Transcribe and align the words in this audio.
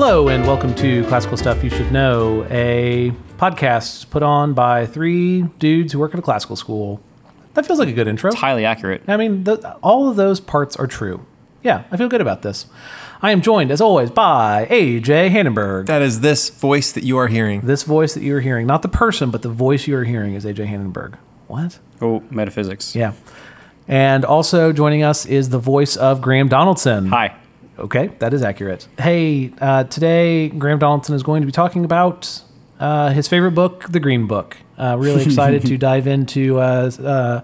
Hello, 0.00 0.28
and 0.28 0.46
welcome 0.46 0.76
to 0.76 1.04
Classical 1.06 1.36
Stuff 1.36 1.64
You 1.64 1.70
Should 1.70 1.90
Know, 1.90 2.46
a 2.50 3.10
podcast 3.36 4.08
put 4.10 4.22
on 4.22 4.54
by 4.54 4.86
three 4.86 5.42
dudes 5.58 5.92
who 5.92 5.98
work 5.98 6.12
at 6.12 6.20
a 6.20 6.22
classical 6.22 6.54
school. 6.54 7.00
That 7.54 7.66
feels 7.66 7.80
like 7.80 7.88
a 7.88 7.92
good 7.92 8.06
intro. 8.06 8.30
It's 8.30 8.38
highly 8.38 8.64
accurate. 8.64 9.02
I 9.08 9.16
mean, 9.16 9.42
the, 9.42 9.74
all 9.82 10.08
of 10.08 10.14
those 10.14 10.38
parts 10.38 10.76
are 10.76 10.86
true. 10.86 11.26
Yeah, 11.64 11.82
I 11.90 11.96
feel 11.96 12.08
good 12.08 12.20
about 12.20 12.42
this. 12.42 12.66
I 13.22 13.32
am 13.32 13.42
joined, 13.42 13.72
as 13.72 13.80
always, 13.80 14.12
by 14.12 14.68
AJ 14.70 15.30
Hannenberg. 15.30 15.86
That 15.86 16.00
is 16.00 16.20
this 16.20 16.48
voice 16.48 16.92
that 16.92 17.02
you 17.02 17.18
are 17.18 17.26
hearing. 17.26 17.62
This 17.62 17.82
voice 17.82 18.14
that 18.14 18.22
you 18.22 18.36
are 18.36 18.40
hearing, 18.40 18.68
not 18.68 18.82
the 18.82 18.88
person, 18.88 19.32
but 19.32 19.42
the 19.42 19.48
voice 19.48 19.88
you 19.88 19.96
are 19.96 20.04
hearing 20.04 20.34
is 20.34 20.44
AJ 20.44 20.68
Hannenberg. 20.68 21.18
What? 21.48 21.80
Oh, 22.00 22.22
metaphysics. 22.30 22.94
Yeah. 22.94 23.14
And 23.88 24.24
also 24.24 24.72
joining 24.72 25.02
us 25.02 25.26
is 25.26 25.48
the 25.48 25.58
voice 25.58 25.96
of 25.96 26.20
Graham 26.22 26.46
Donaldson. 26.46 27.08
Hi. 27.08 27.34
Okay, 27.78 28.08
that 28.18 28.34
is 28.34 28.42
accurate. 28.42 28.88
Hey, 28.98 29.52
uh, 29.60 29.84
today 29.84 30.48
Graham 30.48 30.80
Donaldson 30.80 31.14
is 31.14 31.22
going 31.22 31.42
to 31.42 31.46
be 31.46 31.52
talking 31.52 31.84
about 31.84 32.42
uh, 32.80 33.10
his 33.10 33.28
favorite 33.28 33.52
book, 33.52 33.88
The 33.88 34.00
Green 34.00 34.26
Book. 34.26 34.56
Uh, 34.76 34.96
really 34.98 35.22
excited 35.22 35.64
to 35.66 35.78
dive 35.78 36.08
into 36.08 36.58
uh, 36.58 36.90
uh, 37.02 37.40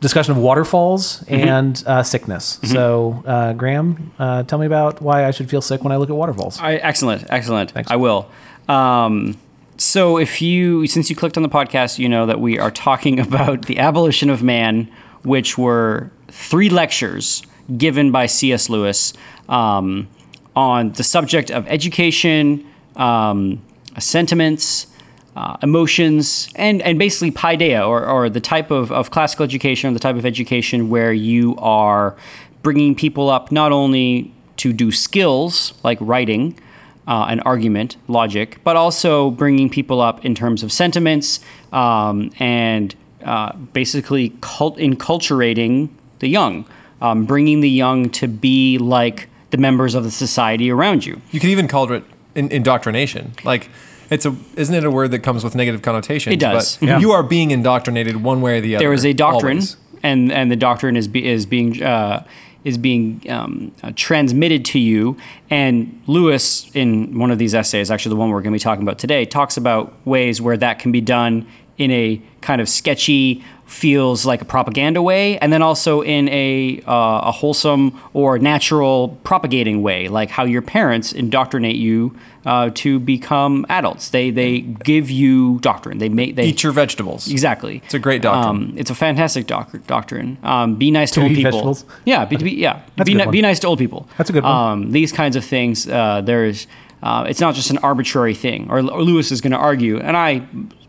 discussion 0.00 0.32
of 0.32 0.38
waterfalls 0.38 1.22
and 1.28 1.82
uh, 1.86 2.02
sickness. 2.02 2.58
So, 2.64 3.22
uh, 3.26 3.52
Graham, 3.52 4.12
uh, 4.18 4.42
tell 4.44 4.58
me 4.58 4.66
about 4.66 5.02
why 5.02 5.26
I 5.26 5.30
should 5.32 5.50
feel 5.50 5.60
sick 5.62 5.84
when 5.84 5.92
I 5.92 5.96
look 5.96 6.08
at 6.08 6.16
waterfalls. 6.16 6.58
I, 6.58 6.74
excellent, 6.76 7.26
excellent. 7.28 7.72
Thanks. 7.72 7.90
I 7.90 7.96
will. 7.96 8.30
Um, 8.68 9.36
so, 9.76 10.16
if 10.18 10.40
you, 10.40 10.86
since 10.86 11.10
you 11.10 11.16
clicked 11.16 11.36
on 11.36 11.42
the 11.42 11.48
podcast, 11.50 11.98
you 11.98 12.08
know 12.08 12.24
that 12.24 12.40
we 12.40 12.58
are 12.58 12.70
talking 12.70 13.20
about 13.26 13.66
the 13.66 13.78
abolition 13.78 14.30
of 14.30 14.42
man, 14.42 14.90
which 15.24 15.58
were 15.58 16.10
three 16.28 16.70
lectures 16.70 17.42
given 17.76 18.10
by 18.10 18.26
C.S. 18.26 18.68
Lewis 18.68 19.12
um, 19.48 20.08
on 20.54 20.92
the 20.92 21.02
subject 21.02 21.50
of 21.50 21.66
education, 21.68 22.66
um, 22.96 23.62
sentiments, 23.98 24.86
uh, 25.34 25.56
emotions, 25.62 26.48
and, 26.56 26.80
and 26.82 26.98
basically 26.98 27.30
paideia, 27.30 27.86
or, 27.86 28.06
or 28.06 28.30
the 28.30 28.40
type 28.40 28.70
of, 28.70 28.90
of 28.90 29.10
classical 29.10 29.44
education, 29.44 29.90
or 29.90 29.92
the 29.92 30.00
type 30.00 30.16
of 30.16 30.24
education 30.24 30.88
where 30.88 31.12
you 31.12 31.56
are 31.58 32.16
bringing 32.62 32.94
people 32.94 33.28
up 33.28 33.52
not 33.52 33.70
only 33.70 34.32
to 34.56 34.72
do 34.72 34.90
skills 34.90 35.74
like 35.82 35.98
writing, 36.00 36.58
uh, 37.06 37.26
an 37.28 37.40
argument, 37.40 37.96
logic, 38.08 38.58
but 38.64 38.76
also 38.76 39.30
bringing 39.30 39.70
people 39.70 40.00
up 40.00 40.24
in 40.24 40.34
terms 40.34 40.62
of 40.62 40.72
sentiments 40.72 41.40
um, 41.72 42.32
and 42.38 42.94
uh, 43.24 43.54
basically 43.72 44.30
cult- 44.40 44.78
enculturating 44.78 45.88
the 46.18 46.28
young, 46.28 46.64
um, 47.00 47.24
bringing 47.26 47.60
the 47.60 47.70
young 47.70 48.10
to 48.10 48.28
be 48.28 48.78
like 48.78 49.28
the 49.50 49.58
members 49.58 49.94
of 49.94 50.04
the 50.04 50.10
society 50.10 50.70
around 50.70 51.06
you. 51.06 51.20
You 51.30 51.40
could 51.40 51.50
even 51.50 51.68
call 51.68 51.90
it 51.92 52.04
indoctrination. 52.34 53.32
Like, 53.44 53.68
it's 54.10 54.24
a 54.26 54.34
isn't 54.56 54.74
it 54.74 54.84
a 54.84 54.90
word 54.90 55.10
that 55.10 55.20
comes 55.20 55.42
with 55.44 55.54
negative 55.54 55.82
connotations? 55.82 56.34
It 56.34 56.40
does. 56.40 56.76
But 56.76 56.86
Yeah. 56.88 56.98
you 56.98 57.12
are 57.12 57.22
being 57.22 57.50
indoctrinated 57.50 58.22
one 58.22 58.40
way 58.40 58.58
or 58.58 58.60
the 58.60 58.76
other. 58.76 58.84
There 58.84 58.92
is 58.92 59.04
a 59.04 59.12
doctrine, 59.12 59.58
always. 59.58 59.76
and 60.02 60.32
and 60.32 60.50
the 60.50 60.56
doctrine 60.56 60.96
is 60.96 61.08
be, 61.08 61.26
is 61.26 61.44
being 61.46 61.82
uh, 61.82 62.24
is 62.64 62.78
being 62.78 63.22
um, 63.28 63.72
uh, 63.82 63.92
transmitted 63.96 64.64
to 64.66 64.78
you. 64.78 65.16
And 65.50 66.00
Lewis, 66.06 66.70
in 66.74 67.18
one 67.18 67.30
of 67.30 67.38
these 67.38 67.54
essays, 67.54 67.90
actually 67.90 68.10
the 68.10 68.16
one 68.16 68.30
we're 68.30 68.42
going 68.42 68.52
to 68.52 68.58
be 68.58 68.62
talking 68.62 68.82
about 68.82 68.98
today, 68.98 69.24
talks 69.24 69.56
about 69.56 69.94
ways 70.04 70.40
where 70.40 70.56
that 70.56 70.78
can 70.78 70.92
be 70.92 71.00
done 71.00 71.46
in 71.78 71.90
a 71.90 72.20
kind 72.40 72.60
of 72.60 72.68
sketchy, 72.68 73.44
feels 73.66 74.24
like 74.24 74.40
a 74.40 74.44
propaganda 74.44 75.02
way, 75.02 75.38
and 75.38 75.52
then 75.52 75.60
also 75.60 76.00
in 76.00 76.28
a 76.28 76.80
uh, 76.86 77.20
a 77.24 77.32
wholesome 77.32 78.00
or 78.14 78.38
natural 78.38 79.18
propagating 79.24 79.82
way, 79.82 80.08
like 80.08 80.30
how 80.30 80.44
your 80.44 80.62
parents 80.62 81.12
indoctrinate 81.12 81.76
you 81.76 82.16
uh, 82.44 82.70
to 82.74 83.00
become 83.00 83.66
adults. 83.68 84.10
They 84.10 84.30
they 84.30 84.60
give 84.60 85.10
you 85.10 85.58
doctrine. 85.60 85.98
They 85.98 86.08
make 86.08 86.36
they 86.36 86.46
Eat 86.46 86.62
your 86.62 86.72
vegetables. 86.72 87.28
Exactly. 87.28 87.82
It's 87.84 87.94
a 87.94 87.98
great 87.98 88.22
doctrine. 88.22 88.56
Um, 88.70 88.74
it's 88.76 88.90
a 88.90 88.94
fantastic 88.94 89.46
doc- 89.48 89.74
doctrine. 89.86 90.38
Um, 90.44 90.76
be 90.76 90.90
nice 90.92 91.10
to, 91.12 91.20
To 91.20 91.22
old 91.22 91.32
eat 91.32 91.36
people. 91.36 91.50
vegetables? 91.50 91.84
Yeah, 92.04 92.24
be, 92.24 92.36
be, 92.36 92.52
yeah. 92.52 92.82
That's 92.96 93.00
a 93.00 93.04
be, 93.04 93.12
good 93.12 93.18
ni- 93.18 93.24
one. 93.26 93.32
be 93.32 93.42
nice 93.42 93.58
to 93.60 93.66
old 93.66 93.78
people. 93.80 94.08
That's 94.16 94.30
a 94.30 94.32
good 94.32 94.44
one. 94.44 94.52
Um, 94.52 94.90
these 94.92 95.10
kinds 95.12 95.34
of 95.36 95.44
things. 95.44 95.88
Uh, 95.88 96.20
there's. 96.20 96.66
Uh, 97.02 97.26
it's 97.28 97.40
not 97.40 97.54
just 97.54 97.70
an 97.70 97.78
arbitrary 97.78 98.34
thing. 98.34 98.68
Or, 98.70 98.78
or 98.78 99.02
Lewis 99.02 99.30
is 99.30 99.40
going 99.40 99.52
to 99.52 99.58
argue, 99.58 99.98
and 99.98 100.16
I 100.16 100.38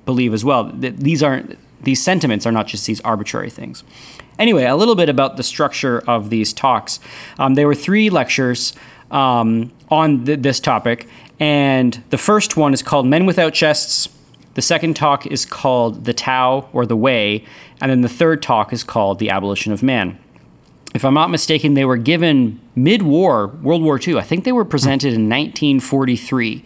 believe 0.05 0.33
as 0.33 0.45
well 0.45 0.65
that 0.65 0.97
these 0.99 1.21
aren't. 1.23 1.57
These 1.81 2.01
sentiments 2.01 2.45
are 2.45 2.51
not 2.51 2.67
just 2.67 2.85
these 2.85 3.01
arbitrary 3.01 3.49
things. 3.49 3.83
Anyway, 4.39 4.63
a 4.63 4.75
little 4.75 4.95
bit 4.95 5.09
about 5.09 5.37
the 5.37 5.43
structure 5.43 5.99
of 6.07 6.29
these 6.29 6.53
talks. 6.53 6.99
Um, 7.39 7.55
there 7.55 7.67
were 7.67 7.75
three 7.75 8.09
lectures 8.09 8.73
um, 9.09 9.71
on 9.89 10.25
th- 10.25 10.39
this 10.41 10.59
topic, 10.59 11.07
and 11.39 12.03
the 12.09 12.17
first 12.17 12.57
one 12.57 12.73
is 12.73 12.83
called 12.83 13.07
Men 13.07 13.25
Without 13.25 13.53
Chests. 13.53 14.09
The 14.53 14.61
second 14.61 14.95
talk 14.95 15.25
is 15.27 15.45
called 15.45 16.05
The 16.05 16.13
Tao 16.13 16.69
or 16.73 16.85
The 16.85 16.95
Way, 16.95 17.45
and 17.79 17.91
then 17.91 18.01
the 18.01 18.09
third 18.09 18.41
talk 18.41 18.73
is 18.73 18.83
called 18.83 19.19
The 19.19 19.29
Abolition 19.29 19.71
of 19.71 19.83
Man. 19.83 20.19
If 20.93 21.05
I'm 21.05 21.13
not 21.13 21.29
mistaken, 21.29 21.73
they 21.73 21.85
were 21.85 21.97
given 21.97 22.59
mid 22.75 23.03
war, 23.03 23.47
World 23.47 23.83
War 23.83 23.99
II. 24.05 24.17
I 24.17 24.23
think 24.23 24.45
they 24.45 24.51
were 24.51 24.65
presented 24.65 25.13
in 25.13 25.29
1943. 25.29 26.63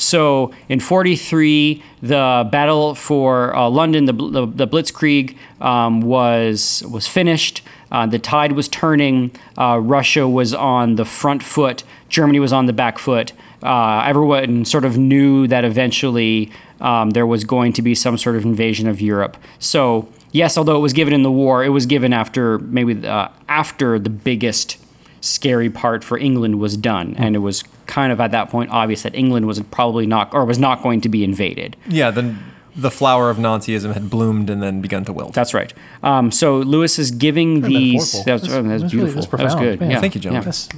So 0.00 0.52
in 0.68 0.80
43, 0.80 1.82
the 2.02 2.48
battle 2.50 2.94
for 2.94 3.54
uh, 3.54 3.68
London, 3.68 4.06
the, 4.06 4.12
the, 4.12 4.46
the 4.46 4.66
Blitzkrieg, 4.66 5.36
um, 5.60 6.00
was, 6.00 6.82
was 6.90 7.06
finished. 7.06 7.62
Uh, 7.92 8.06
the 8.06 8.18
tide 8.18 8.52
was 8.52 8.66
turning. 8.68 9.30
Uh, 9.58 9.78
Russia 9.78 10.26
was 10.26 10.54
on 10.54 10.94
the 10.94 11.04
front 11.04 11.42
foot. 11.42 11.84
Germany 12.08 12.40
was 12.40 12.52
on 12.52 12.66
the 12.66 12.72
back 12.72 12.98
foot. 12.98 13.32
Uh, 13.62 14.02
everyone 14.06 14.64
sort 14.64 14.86
of 14.86 14.96
knew 14.96 15.46
that 15.46 15.64
eventually 15.66 16.50
um, 16.80 17.10
there 17.10 17.26
was 17.26 17.44
going 17.44 17.72
to 17.74 17.82
be 17.82 17.94
some 17.94 18.16
sort 18.16 18.36
of 18.36 18.44
invasion 18.44 18.88
of 18.88 19.02
Europe. 19.02 19.36
So 19.58 20.08
yes, 20.32 20.56
although 20.56 20.76
it 20.76 20.80
was 20.80 20.94
given 20.94 21.12
in 21.12 21.22
the 21.22 21.30
war, 21.30 21.62
it 21.62 21.68
was 21.68 21.84
given 21.84 22.14
after 22.14 22.58
maybe 22.58 23.06
uh, 23.06 23.28
after 23.48 23.98
the 23.98 24.08
biggest 24.08 24.78
scary 25.20 25.68
part 25.68 26.02
for 26.02 26.16
England 26.16 26.58
was 26.58 26.78
done, 26.78 27.14
and 27.18 27.36
it 27.36 27.40
was 27.40 27.64
kind 27.90 28.12
of 28.12 28.20
at 28.20 28.30
that 28.30 28.48
point 28.50 28.70
obvious 28.70 29.02
that 29.02 29.14
England 29.14 29.46
was 29.46 29.58
probably 29.70 30.06
not 30.06 30.32
or 30.32 30.44
was 30.44 30.58
not 30.58 30.82
going 30.82 31.00
to 31.02 31.08
be 31.08 31.22
invaded. 31.24 31.76
yeah, 31.88 32.10
then 32.10 32.38
the 32.76 32.90
flower 32.90 33.30
of 33.30 33.36
Nazism 33.36 33.92
had 33.94 34.08
bloomed 34.08 34.48
and 34.48 34.62
then 34.62 34.80
begun 34.80 35.04
to 35.04 35.12
wilt. 35.12 35.34
That's 35.34 35.52
right. 35.52 35.72
Um, 36.04 36.30
so 36.30 36.58
Lewis 36.58 36.98
is 36.98 37.10
giving 37.10 37.62
these. 37.62 38.14
metaphorical. 38.14 38.24
That's, 38.24 38.42
That's- 38.42 38.58
oh, 38.58 38.62
that's 38.62 38.82
that's 38.82 38.94
really- 38.94 39.10
beautiful. 39.12 39.36
that's 39.38 39.54
that 39.54 39.60
was 39.60 39.66
good. 39.66 39.80
Man, 39.80 39.90
Yeah. 39.90 40.00
thank 40.00 40.14
you, 40.14 40.20
gentlemen. 40.20 40.44
That's- 40.44 40.68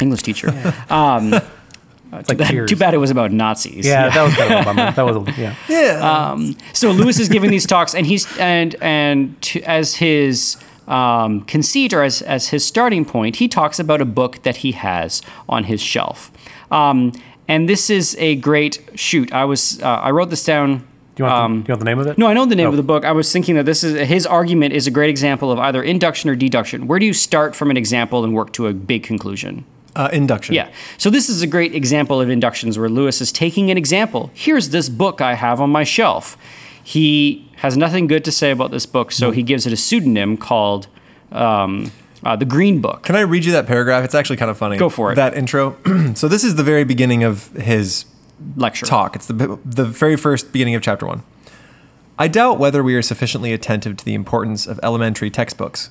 English 0.00 0.22
teacher. 0.22 0.48
Um, 0.90 1.34
it's 2.10 2.28
like 2.30 2.38
too, 2.38 2.44
bad, 2.60 2.68
too 2.68 2.76
bad 2.76 2.94
it 2.94 2.98
was 2.98 3.10
about 3.10 3.30
Nazis. 3.32 3.84
Yeah, 3.86 4.08
that 4.08 4.22
was 4.24 4.34
kind 4.34 4.52
of 4.54 4.60
a 4.60 4.64
bummer. 4.64 4.92
That 4.96 5.02
was, 5.04 5.16
a, 5.28 5.40
yeah. 5.40 5.54
yeah. 5.68 6.50
so 6.72 6.90
Lewis 6.92 7.18
is 7.18 7.28
giving 7.28 7.50
these 7.50 7.66
talks, 7.66 7.94
and 7.94 8.06
he's 8.06 8.24
and 8.38 8.74
and 8.80 9.38
to, 9.42 9.60
as 9.64 9.96
his 9.96 10.56
um, 10.88 11.42
conceit 11.42 11.92
or 11.92 12.02
as 12.02 12.22
as 12.22 12.48
his 12.48 12.64
starting 12.64 13.04
point, 13.04 13.36
he 13.36 13.46
talks 13.48 13.78
about 13.78 14.00
a 14.00 14.04
book 14.04 14.42
that 14.42 14.56
he 14.58 14.72
has 14.72 15.22
on 15.48 15.64
his 15.64 15.80
shelf. 15.80 16.30
Um, 16.70 17.12
and 17.46 17.68
this 17.68 17.88
is 17.90 18.16
a 18.18 18.36
great 18.36 18.80
shoot. 18.94 19.32
I 19.32 19.44
was 19.44 19.80
uh, 19.82 19.86
I 19.88 20.10
wrote 20.10 20.30
this 20.30 20.44
down. 20.44 20.78
Do 21.14 21.24
you, 21.24 21.30
want 21.30 21.34
Um, 21.44 21.56
the, 21.58 21.62
do 21.64 21.68
you 21.68 21.72
want 21.72 21.80
the 21.80 21.84
name 21.84 21.98
of 21.98 22.06
it? 22.06 22.18
No, 22.18 22.26
I 22.28 22.32
know 22.34 22.46
the 22.46 22.54
name 22.54 22.66
Oh. 22.66 22.70
of 22.70 22.76
the 22.76 22.82
book. 22.82 23.04
I 23.04 23.12
was 23.12 23.32
thinking 23.32 23.56
that 23.56 23.66
this 23.66 23.82
is 23.82 24.08
his 24.08 24.24
argument 24.26 24.72
is 24.74 24.86
a 24.86 24.90
great 24.90 25.10
example 25.10 25.50
of 25.50 25.58
either 25.58 25.82
induction 25.82 26.30
or 26.30 26.36
deduction. 26.36 26.86
Where 26.86 26.98
do 26.98 27.06
you 27.06 27.12
start 27.14 27.56
from 27.56 27.70
an 27.70 27.76
example 27.76 28.22
and 28.24 28.32
work 28.34 28.52
to 28.52 28.66
a 28.68 28.72
big 28.72 29.02
conclusion? 29.02 29.64
Uh, 29.96 30.08
induction. 30.12 30.54
Yeah. 30.54 30.68
So 30.96 31.10
this 31.10 31.28
is 31.28 31.42
a 31.42 31.46
great 31.46 31.74
example 31.74 32.20
of 32.20 32.30
inductions 32.30 32.78
where 32.78 32.88
Lewis 32.88 33.20
is 33.20 33.32
taking 33.32 33.68
an 33.70 33.76
example. 33.76 34.30
Here's 34.32 34.68
this 34.68 34.88
book 34.88 35.20
I 35.20 35.34
have 35.34 35.60
on 35.60 35.70
my 35.70 35.82
shelf. 35.82 36.36
He 36.84 37.47
has 37.58 37.76
nothing 37.76 38.06
good 38.06 38.24
to 38.24 38.32
say 38.32 38.50
about 38.50 38.70
this 38.70 38.86
book, 38.86 39.12
so 39.12 39.30
he 39.30 39.42
gives 39.42 39.66
it 39.66 39.72
a 39.72 39.76
pseudonym 39.76 40.36
called 40.36 40.88
um, 41.32 41.90
uh, 42.24 42.36
the 42.36 42.44
Green 42.44 42.80
Book. 42.80 43.02
Can 43.02 43.16
I 43.16 43.20
read 43.20 43.44
you 43.44 43.52
that 43.52 43.66
paragraph? 43.66 44.04
It's 44.04 44.14
actually 44.14 44.36
kind 44.36 44.50
of 44.50 44.56
funny. 44.58 44.76
Go 44.76 44.88
for 44.88 45.12
it. 45.12 45.16
That 45.16 45.36
intro. 45.36 45.76
so 46.14 46.28
this 46.28 46.44
is 46.44 46.54
the 46.54 46.62
very 46.62 46.84
beginning 46.84 47.24
of 47.24 47.48
his 47.52 48.04
Lecture. 48.56 48.86
talk. 48.86 49.16
It's 49.16 49.26
the 49.26 49.58
the 49.64 49.84
very 49.84 50.16
first 50.16 50.52
beginning 50.52 50.74
of 50.74 50.82
chapter 50.82 51.06
one. 51.06 51.22
I 52.18 52.28
doubt 52.28 52.58
whether 52.58 52.82
we 52.82 52.94
are 52.96 53.02
sufficiently 53.02 53.52
attentive 53.52 53.96
to 53.98 54.04
the 54.04 54.14
importance 54.14 54.66
of 54.66 54.80
elementary 54.82 55.30
textbooks. 55.30 55.90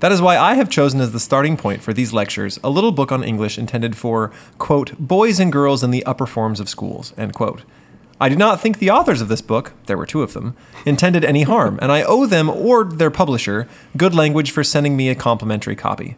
That 0.00 0.12
is 0.12 0.20
why 0.20 0.36
I 0.36 0.54
have 0.54 0.68
chosen 0.68 1.00
as 1.00 1.12
the 1.12 1.20
starting 1.20 1.56
point 1.56 1.82
for 1.82 1.94
these 1.94 2.12
lectures 2.12 2.58
a 2.62 2.68
little 2.68 2.92
book 2.92 3.10
on 3.10 3.24
English 3.24 3.58
intended 3.58 3.96
for, 3.96 4.30
quote, 4.58 4.98
boys 4.98 5.40
and 5.40 5.50
girls 5.50 5.82
in 5.82 5.90
the 5.90 6.04
upper 6.04 6.26
forms 6.26 6.60
of 6.60 6.68
schools, 6.68 7.14
end 7.16 7.34
quote. 7.34 7.62
I 8.18 8.30
do 8.30 8.36
not 8.36 8.60
think 8.60 8.78
the 8.78 8.90
authors 8.90 9.20
of 9.20 9.28
this 9.28 9.42
book, 9.42 9.74
there 9.86 9.98
were 9.98 10.06
two 10.06 10.22
of 10.22 10.32
them, 10.32 10.56
intended 10.86 11.22
any 11.22 11.42
harm, 11.42 11.78
and 11.82 11.92
I 11.92 12.02
owe 12.02 12.24
them 12.24 12.48
or 12.48 12.84
their 12.84 13.10
publisher 13.10 13.68
good 13.96 14.14
language 14.14 14.50
for 14.50 14.64
sending 14.64 14.96
me 14.96 15.10
a 15.10 15.14
complimentary 15.14 15.76
copy. 15.76 16.16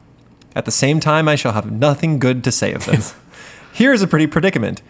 At 0.54 0.64
the 0.64 0.70
same 0.70 1.00
time, 1.00 1.26
I 1.28 1.34
shall 1.34 1.52
have 1.52 1.70
nothing 1.70 2.20
good 2.20 2.44
to 2.44 2.52
say 2.52 2.72
of 2.72 2.86
them. 2.86 3.02
Here 3.72 3.92
is 3.92 4.02
a 4.02 4.06
pretty 4.06 4.28
predicament. 4.28 4.80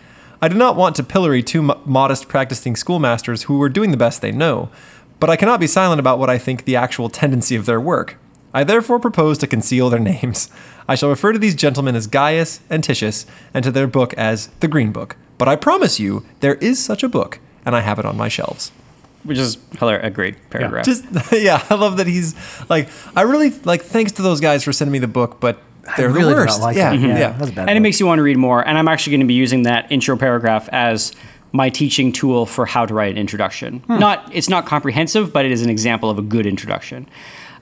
I 0.43 0.49
do 0.49 0.57
not 0.57 0.77
want 0.77 0.97
to 0.97 1.03
pillory 1.03 1.43
two 1.43 1.63
mo- 1.63 1.81
modest 1.85 2.29
practicing 2.29 2.77
schoolmasters 2.77 3.45
who 3.45 3.61
are 3.63 3.69
doing 3.71 3.91
the 3.91 3.97
best 3.97 4.21
they 4.21 4.31
know, 4.31 4.71
but 5.19 5.31
I 5.31 5.37
cannot 5.37 5.61
be 5.61 5.67
silent 5.67 6.01
about 6.01 6.19
what 6.19 6.31
I 6.31 6.37
think 6.37 6.65
the 6.65 6.77
actual 6.77 7.09
tendency 7.09 7.57
of 7.57 7.65
their 7.65 7.81
work. 7.81 8.19
I 8.53 8.65
therefore 8.65 9.01
propose 9.01 9.39
to 9.39 9.47
conceal 9.47 9.89
their 9.89 9.99
names. 9.99 10.51
I 10.87 10.95
shall 10.95 11.09
refer 11.09 11.33
to 11.33 11.39
these 11.39 11.55
gentlemen 11.55 11.97
as 11.97 12.07
Gaius 12.07 12.61
and 12.69 12.85
Titius, 12.85 13.25
and 13.55 13.65
to 13.65 13.71
their 13.71 13.87
book 13.87 14.13
as 14.15 14.49
the 14.61 14.69
Green 14.69 14.93
Book. 14.93 15.17
But 15.39 15.49
I 15.49 15.57
promise 15.57 15.99
you, 15.99 16.27
there 16.41 16.57
is 16.57 16.79
such 16.85 17.03
a 17.03 17.09
book, 17.09 17.39
and 17.65 17.75
I 17.75 17.81
have 17.81 17.99
it 17.99 18.05
on 18.05 18.17
my 18.17 18.29
shelves. 18.29 18.73
Which 19.25 19.39
is 19.39 19.59
hilarious. 19.79 20.07
A 20.07 20.11
great 20.11 20.51
paragraph. 20.51 20.85
Just 20.85 21.05
yeah, 21.33 21.65
I 21.71 21.75
love 21.75 21.97
that 21.97 22.07
he's 22.07 22.35
like 22.69 22.89
I 23.17 23.23
really 23.23 23.51
like 23.51 23.83
thanks 23.83 24.13
to 24.13 24.23
those 24.23 24.41
guys 24.41 24.65
for 24.65 24.73
sending 24.73 24.93
me 24.93 24.99
the 24.99 25.09
book, 25.09 25.41
but 25.41 25.61
they're 25.97 26.09
really 26.09 26.35
the 26.35 26.41
worst. 26.41 26.59
not 26.61 26.65
like 26.65 26.77
yeah, 26.77 26.93
it. 26.93 27.01
yeah. 27.01 27.19
Yeah, 27.19 27.31
that's 27.33 27.51
a 27.51 27.55
bad 27.55 27.69
and 27.69 27.77
it 27.77 27.81
makes 27.81 27.99
you 27.99 28.07
want 28.07 28.19
to 28.19 28.23
read 28.23 28.37
more. 28.37 28.67
And 28.67 28.79
I'm 28.79 28.89
actually 28.89 29.13
going 29.13 29.21
to 29.21 29.27
be 29.27 29.35
using 29.35 29.65
that 29.65 29.91
intro 29.91 30.17
paragraph 30.17 30.69
as 30.71 31.13
my 31.53 31.71
teaching 31.71 32.13
tool 32.13 32.47
for 32.47 32.67
how 32.67 32.87
to 32.87 32.95
write 32.95 33.13
an 33.13 33.19
introduction. 33.19 33.81
Hmm. 33.81 33.99
Not 33.99 34.31
it's 34.35 34.49
not 34.49 34.67
comprehensive, 34.67 35.33
but 35.33 35.45
it 35.45 35.51
is 35.51 35.63
an 35.63 35.71
example 35.71 36.11
of 36.11 36.19
a 36.19 36.23
good 36.23 36.47
introduction. 36.47 37.09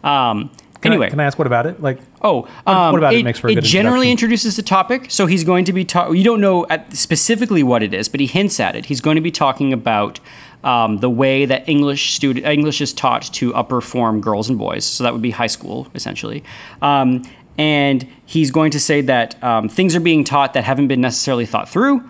Um, 0.05 0.50
Can 0.86 0.92
anyway, 0.92 1.06
I, 1.06 1.10
can 1.10 1.20
I 1.20 1.24
ask 1.24 1.38
what 1.38 1.46
about 1.46 1.66
it? 1.66 1.82
Like, 1.82 1.98
Oh, 2.22 2.42
What- 2.64 2.76
um, 2.76 2.92
what 2.92 2.98
about 2.98 3.14
it 3.14 3.20
it? 3.20 3.24
makes 3.24 3.38
for 3.38 3.48
a 3.48 3.52
it 3.52 3.54
good 3.56 3.64
generally 3.64 4.10
introduces 4.10 4.56
the 4.56 4.62
topic. 4.62 5.06
So 5.10 5.26
he's 5.26 5.44
going 5.44 5.64
to 5.66 5.72
be 5.72 5.84
ta- 5.84 6.10
You 6.10 6.24
don't 6.24 6.40
know 6.40 6.66
at 6.70 6.94
specifically 6.96 7.62
what 7.62 7.82
it 7.82 7.92
is, 7.94 8.08
but 8.08 8.20
he 8.20 8.26
hints 8.26 8.58
at 8.60 8.74
it. 8.76 8.86
He's 8.86 9.00
going 9.00 9.16
to 9.16 9.20
be 9.20 9.30
talking 9.30 9.72
about 9.72 10.20
um, 10.64 10.98
the 10.98 11.10
way 11.10 11.44
that 11.44 11.68
English 11.68 12.14
student 12.14 12.44
English 12.46 12.80
is 12.80 12.92
taught 12.92 13.22
to 13.34 13.54
upper 13.54 13.80
form 13.80 14.20
girls 14.20 14.48
and 14.48 14.58
boys. 14.58 14.84
So 14.84 15.04
that 15.04 15.12
would 15.12 15.22
be 15.22 15.30
high 15.30 15.46
school 15.46 15.86
essentially. 15.94 16.42
Um, 16.82 17.22
and 17.58 18.06
he's 18.24 18.50
going 18.50 18.70
to 18.72 18.80
say 18.80 19.00
that 19.02 19.42
um, 19.44 19.68
things 19.68 19.94
are 19.94 20.00
being 20.00 20.24
taught 20.24 20.54
that 20.54 20.64
haven't 20.64 20.88
been 20.88 21.00
necessarily 21.00 21.46
thought 21.46 21.68
through, 21.68 22.02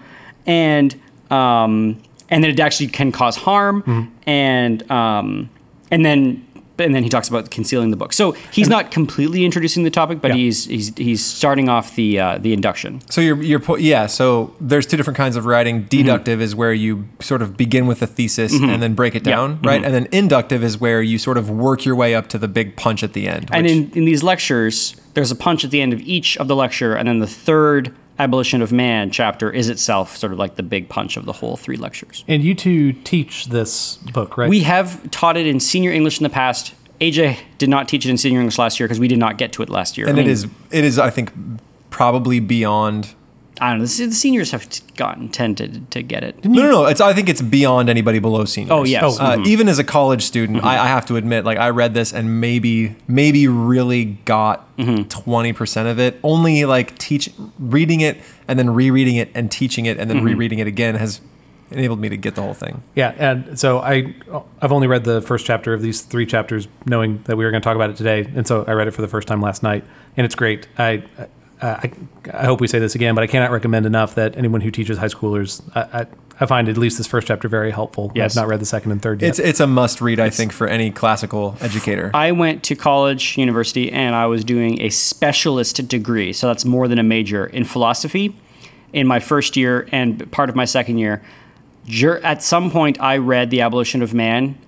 and 0.46 0.94
um, 1.30 2.00
and 2.30 2.42
that 2.42 2.50
it 2.50 2.60
actually 2.60 2.88
can 2.88 3.12
cause 3.12 3.36
harm, 3.36 3.82
Mm-hmm. 3.82 4.28
and 4.28 4.90
um, 4.90 5.50
and 5.90 6.04
then 6.04 6.45
and 6.78 6.94
then 6.94 7.02
he 7.02 7.08
talks 7.08 7.28
about 7.28 7.50
concealing 7.50 7.90
the 7.90 7.96
book. 7.96 8.12
So 8.12 8.32
he's 8.52 8.68
not 8.68 8.90
completely 8.90 9.44
introducing 9.44 9.82
the 9.84 9.90
topic, 9.90 10.20
but 10.20 10.32
Yeah. 10.32 10.36
he's 10.36 10.64
he's 10.66 10.96
he's 10.96 11.24
starting 11.24 11.68
off 11.68 11.94
the 11.94 12.18
uh, 12.20 12.38
the 12.38 12.52
induction. 12.52 13.00
So 13.10 13.20
you're 13.20 13.42
you're 13.42 13.60
po- 13.60 13.76
yeah. 13.76 14.06
So 14.06 14.54
there's 14.60 14.86
two 14.86 14.96
different 14.96 15.16
kinds 15.16 15.36
of 15.36 15.46
writing. 15.46 15.80
Mm-hmm. 15.80 15.88
Deductive 15.88 16.40
is 16.40 16.54
where 16.54 16.72
you 16.72 17.08
sort 17.20 17.42
of 17.42 17.56
begin 17.56 17.86
with 17.86 18.02
a 18.02 18.06
thesis 18.06 18.52
and 18.54 18.82
then 18.82 18.94
break 18.94 19.14
it 19.14 19.26
Yeah. 19.26 19.36
down, 19.36 19.60
right? 19.62 19.84
And 19.84 19.94
then 19.94 20.08
inductive 20.12 20.62
is 20.62 20.78
where 20.80 21.02
you 21.02 21.18
sort 21.18 21.38
of 21.38 21.48
work 21.50 21.84
your 21.84 21.94
way 21.96 22.14
up 22.14 22.28
to 22.28 22.38
the 22.38 22.48
big 22.48 22.76
punch 22.76 23.02
at 23.02 23.12
the 23.12 23.28
end. 23.28 23.48
And 23.52 23.66
in, 23.66 23.90
in 23.92 24.04
these 24.04 24.22
lectures, 24.22 24.96
there's 25.14 25.30
a 25.30 25.36
punch 25.36 25.64
at 25.64 25.70
the 25.70 25.80
end 25.80 25.92
of 25.92 26.00
each 26.00 26.36
of 26.36 26.48
the 26.48 26.56
lecture, 26.56 26.94
and 26.94 27.08
then 27.08 27.18
the 27.20 27.26
third 27.26 27.92
abolition 28.18 28.62
of 28.62 28.72
man 28.72 29.10
chapter 29.10 29.50
is 29.50 29.68
itself 29.68 30.16
sort 30.16 30.32
of 30.32 30.38
like 30.38 30.56
the 30.56 30.62
big 30.62 30.88
punch 30.88 31.16
of 31.16 31.24
the 31.26 31.32
whole 31.32 31.56
three 31.56 31.76
lectures. 31.76 32.24
and 32.28 32.42
you 32.42 32.54
two 32.54 32.92
teach 32.92 33.46
this 33.46 33.96
book, 34.12 34.36
right? 34.38 34.48
We 34.48 34.60
have 34.60 35.10
taught 35.10 35.36
it 35.36 35.46
in 35.46 35.60
senior 35.60 35.92
English 35.92 36.18
in 36.18 36.24
the 36.24 36.30
past. 36.30 36.74
AJ 37.00 37.38
did 37.58 37.68
not 37.68 37.88
teach 37.88 38.06
it 38.06 38.10
in 38.10 38.16
senior 38.16 38.40
English 38.40 38.58
last 38.58 38.80
year 38.80 38.86
because 38.86 38.98
we 39.00 39.08
did 39.08 39.18
not 39.18 39.36
get 39.36 39.52
to 39.52 39.62
it 39.62 39.68
last 39.68 39.98
year. 39.98 40.06
and 40.08 40.16
I 40.16 40.20
it 40.20 40.24
mean, 40.24 40.32
is 40.32 40.46
it 40.70 40.84
is 40.84 40.98
I 40.98 41.10
think 41.10 41.32
probably 41.90 42.40
beyond. 42.40 43.14
I 43.60 43.70
don't 43.70 43.78
know. 43.78 43.86
The, 43.86 44.06
the 44.06 44.14
seniors 44.14 44.50
have 44.50 44.66
gotten 44.96 45.28
tended 45.30 45.90
to 45.92 46.02
get 46.02 46.22
it. 46.22 46.44
No, 46.44 46.62
no, 46.62 46.70
no. 46.70 46.84
It's 46.86 47.00
I 47.00 47.12
think 47.14 47.28
it's 47.28 47.40
beyond 47.40 47.88
anybody 47.88 48.18
below 48.18 48.44
seniors. 48.44 48.70
Oh, 48.70 48.84
yes. 48.84 49.18
Mm-hmm. 49.18 49.42
Uh, 49.42 49.46
Even 49.46 49.68
as 49.68 49.78
a 49.78 49.84
college 49.84 50.22
student, 50.24 50.62
I, 50.62 50.84
I 50.84 50.86
have 50.88 51.06
to 51.06 51.16
admit, 51.16 51.44
like 51.44 51.56
I 51.58 51.70
read 51.70 51.94
this 51.94 52.12
and 52.12 52.40
maybe 52.40 52.96
maybe 53.08 53.48
really 53.48 54.04
got 54.24 54.62
Mm-hmm. 54.76 55.52
percent 55.54 55.88
of 55.88 55.98
it. 55.98 56.18
Only 56.22 56.66
like 56.66 56.98
teach 56.98 57.30
reading 57.58 58.00
it 58.02 58.18
and 58.46 58.58
then 58.58 58.70
rereading 58.74 59.16
it 59.16 59.30
and 59.34 59.50
teaching 59.50 59.86
it 59.86 59.98
and 59.98 60.10
then 60.10 60.18
Mm-hmm. 60.18 60.26
rereading 60.26 60.58
it 60.58 60.66
again 60.66 60.96
has 60.96 61.20
enabled 61.70 61.98
me 61.98 62.08
to 62.10 62.16
get 62.16 62.34
the 62.34 62.42
whole 62.42 62.54
thing. 62.54 62.82
Yeah, 62.94 63.14
and 63.18 63.58
so 63.58 63.78
I 63.80 64.14
I've 64.60 64.70
only 64.72 64.86
read 64.86 65.04
the 65.04 65.20
first 65.22 65.46
chapter 65.46 65.72
of 65.72 65.80
these 65.82 66.02
three 66.02 66.26
chapters, 66.26 66.68
knowing 66.84 67.22
that 67.24 67.36
we 67.36 67.44
were 67.44 67.50
going 67.50 67.60
to 67.62 67.64
talk 67.64 67.74
about 67.74 67.90
it 67.90 67.96
today, 67.96 68.30
and 68.36 68.46
so 68.46 68.64
I 68.68 68.72
read 68.72 68.86
it 68.86 68.92
for 68.92 69.02
the 69.02 69.08
first 69.08 69.26
time 69.26 69.40
last 69.40 69.62
night, 69.62 69.82
and 70.16 70.24
it's 70.24 70.34
great. 70.34 70.68
I 70.78 71.02
Uh, 71.60 71.80
I, 71.82 71.92
I 72.34 72.44
hope 72.44 72.60
we 72.60 72.66
say 72.66 72.78
this 72.78 72.94
again, 72.94 73.14
but 73.14 73.24
I 73.24 73.26
cannot 73.26 73.50
recommend 73.50 73.86
enough 73.86 74.14
that 74.16 74.36
anyone 74.36 74.60
who 74.60 74.70
teaches 74.70 74.98
high 74.98 75.06
schoolers, 75.06 75.62
I, 75.74 76.00
I, 76.00 76.06
I 76.38 76.46
find 76.46 76.68
at 76.68 76.76
least 76.76 76.98
this 76.98 77.06
first 77.06 77.28
chapter 77.28 77.48
very 77.48 77.70
helpful. 77.70 78.12
Yes. 78.14 78.36
I've 78.36 78.42
not 78.42 78.48
read 78.48 78.60
the 78.60 78.66
second 78.66 78.92
and 78.92 79.00
third 79.00 79.22
yet. 79.22 79.30
It's 79.30 79.38
it's 79.38 79.60
a 79.60 79.66
must 79.66 80.02
read, 80.02 80.20
I 80.20 80.28
think, 80.28 80.52
for 80.52 80.66
any 80.66 80.90
classical 80.90 81.56
educator. 81.62 82.10
I 82.12 82.32
went 82.32 82.62
to 82.64 82.74
college, 82.74 83.38
university, 83.38 83.90
and 83.90 84.14
I 84.14 84.26
was 84.26 84.44
doing 84.44 84.82
a 84.82 84.90
specialist 84.90 85.88
degree. 85.88 86.34
So 86.34 86.46
that's 86.46 86.66
more 86.66 86.88
than 86.88 86.98
a 86.98 87.02
major 87.02 87.46
in 87.46 87.64
philosophy 87.64 88.36
in 88.92 89.06
my 89.06 89.18
first 89.18 89.56
year 89.56 89.88
and 89.92 90.30
part 90.30 90.50
of 90.50 90.56
my 90.56 90.66
second 90.66 90.98
year. 90.98 91.22
At 92.22 92.42
some 92.42 92.70
point, 92.70 93.00
I 93.00 93.16
read 93.16 93.50
The 93.50 93.62
Abolition 93.62 94.02
of 94.02 94.12
Man 94.12 94.58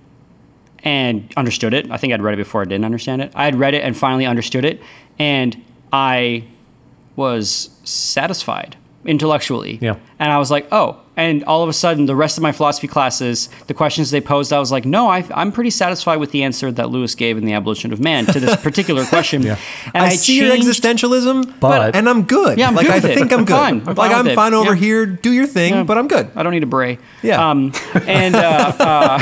and 0.83 1.31
understood 1.37 1.73
it. 1.73 1.91
I 1.91 1.97
think 1.97 2.13
I'd 2.13 2.21
read 2.21 2.33
it 2.33 2.37
before 2.37 2.61
I 2.61 2.65
didn't 2.65 2.85
understand 2.85 3.21
it. 3.21 3.31
I 3.35 3.45
had 3.45 3.55
read 3.55 3.73
it 3.73 3.83
and 3.83 3.95
finally 3.95 4.25
understood 4.25 4.65
it. 4.65 4.81
And 5.19 5.61
I 5.91 6.45
was 7.19 7.69
satisfied 7.83 8.77
intellectually. 9.05 9.77
Yeah. 9.81 9.97
And 10.17 10.31
I 10.31 10.37
was 10.39 10.49
like, 10.49 10.67
oh. 10.71 11.01
And 11.19 11.43
all 11.43 11.61
of 11.63 11.69
a 11.69 11.73
sudden, 11.73 12.05
the 12.05 12.15
rest 12.15 12.37
of 12.37 12.43
my 12.43 12.51
philosophy 12.53 12.87
classes, 12.87 13.49
the 13.67 13.73
questions 13.73 14.09
they 14.11 14.21
posed, 14.21 14.53
I 14.53 14.59
was 14.59 14.71
like, 14.71 14.85
no, 14.85 15.07
I, 15.09 15.25
I'm 15.35 15.51
pretty 15.51 15.69
satisfied 15.69 16.17
with 16.17 16.31
the 16.31 16.43
answer 16.43 16.71
that 16.71 16.89
Lewis 16.89 17.13
gave 17.13 17.37
in 17.37 17.43
The 17.45 17.53
Abolition 17.53 17.91
of 17.91 17.99
Man 17.99 18.25
to 18.27 18.39
this 18.39 18.55
particular 18.67 19.05
question. 19.05 19.41
Yeah. 19.41 19.57
And 19.93 20.03
I, 20.05 20.09
see 20.15 20.37
your 20.39 20.49
changed- 20.55 20.67
But- 20.67 20.75
existentialism, 20.95 21.59
but 21.59 21.95
and 21.95 22.07
I'm 22.07 22.23
good. 22.23 22.57
Yeah, 22.57 22.67
I'm 22.69 22.75
like 22.75 22.85
good 22.85 22.91
I 22.93 22.95
with 22.97 23.05
it. 23.05 23.15
think 23.17 23.33
I'm 23.33 23.39
I'm 23.39 23.45
good. 23.45 23.53
fine. 23.53 23.79
I'm 23.81 23.85
like 23.85 23.95
fine 23.97 24.11
I'm 24.13 24.23
with 24.23 24.31
it. 24.31 24.35
fine 24.35 24.53
over 24.53 24.73
Yeah. 24.73 24.79
here. 24.79 25.05
Do 25.05 25.31
your 25.33 25.45
thing, 25.47 25.73
Yeah. 25.73 25.83
but 25.83 25.97
I'm 25.97 26.07
good. 26.07 26.29
I 26.35 26.43
don't 26.43 26.53
need 26.53 26.63
a 26.63 26.67
beret. 26.67 26.99
Yeah. 27.21 27.49
Um, 27.49 27.73
and 28.07 28.35
uh, 28.35 29.17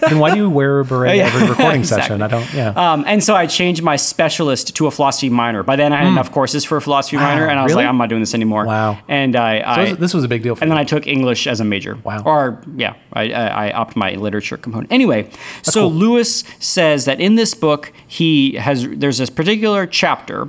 then 0.00 0.18
why 0.18 0.30
do 0.32 0.36
you 0.38 0.50
wear 0.50 0.80
a 0.80 0.84
beret 0.84 1.16
Yeah, 1.16 1.26
every 1.26 1.48
recording 1.48 1.80
exactly. 1.80 2.02
session? 2.02 2.22
I 2.22 2.28
don't. 2.28 2.52
Yeah. 2.54 2.68
Um, 2.92 3.04
and 3.06 3.22
so 3.22 3.34
I 3.34 3.46
changed 3.46 3.82
my 3.82 3.96
specialist 3.96 4.74
to 4.76 4.86
a 4.86 4.90
philosophy 4.90 5.28
minor. 5.30 5.62
By 5.62 5.76
then, 5.76 5.92
I 5.92 5.98
had 5.98 6.08
enough 6.08 6.32
courses 6.32 6.64
for 6.64 6.76
a 6.76 6.82
philosophy 6.82 7.16
minor, 7.16 7.46
and 7.46 7.58
I 7.58 7.62
was 7.62 7.70
really? 7.72 7.84
like, 7.84 7.88
I'm 7.90 7.98
not 7.98 8.08
doing 8.08 8.20
this 8.22 8.34
anymore. 8.34 8.66
Wow. 8.66 8.98
And 9.08 9.36
I, 9.36 9.62
I 9.64 9.84
this- 9.90 9.98
this 9.98 10.14
was 10.14 10.24
a 10.24 10.28
big 10.28 10.42
deal 10.42 10.54
for 10.56 10.64
and 10.64 10.70
you. 10.70 10.71
Then 10.72 10.78
I 10.78 10.84
took 10.84 11.06
English 11.06 11.46
as 11.46 11.60
a 11.60 11.64
major. 11.64 11.96
Wow. 11.96 12.22
Or 12.24 12.62
yeah, 12.76 12.94
I, 13.12 13.30
I, 13.30 13.46
I 13.66 13.70
upped 13.72 13.94
my 13.94 14.14
literature 14.14 14.56
component. 14.56 14.90
Anyway, 14.90 15.30
so 15.62 15.88
cool. 15.88 15.92
Lewis 15.92 16.44
says 16.58 17.04
that 17.04 17.20
in 17.20 17.34
this 17.34 17.52
book 17.52 17.92
he 18.08 18.54
has 18.54 18.88
there's 18.88 19.18
this 19.18 19.30
particular 19.30 19.86
chapter. 19.86 20.48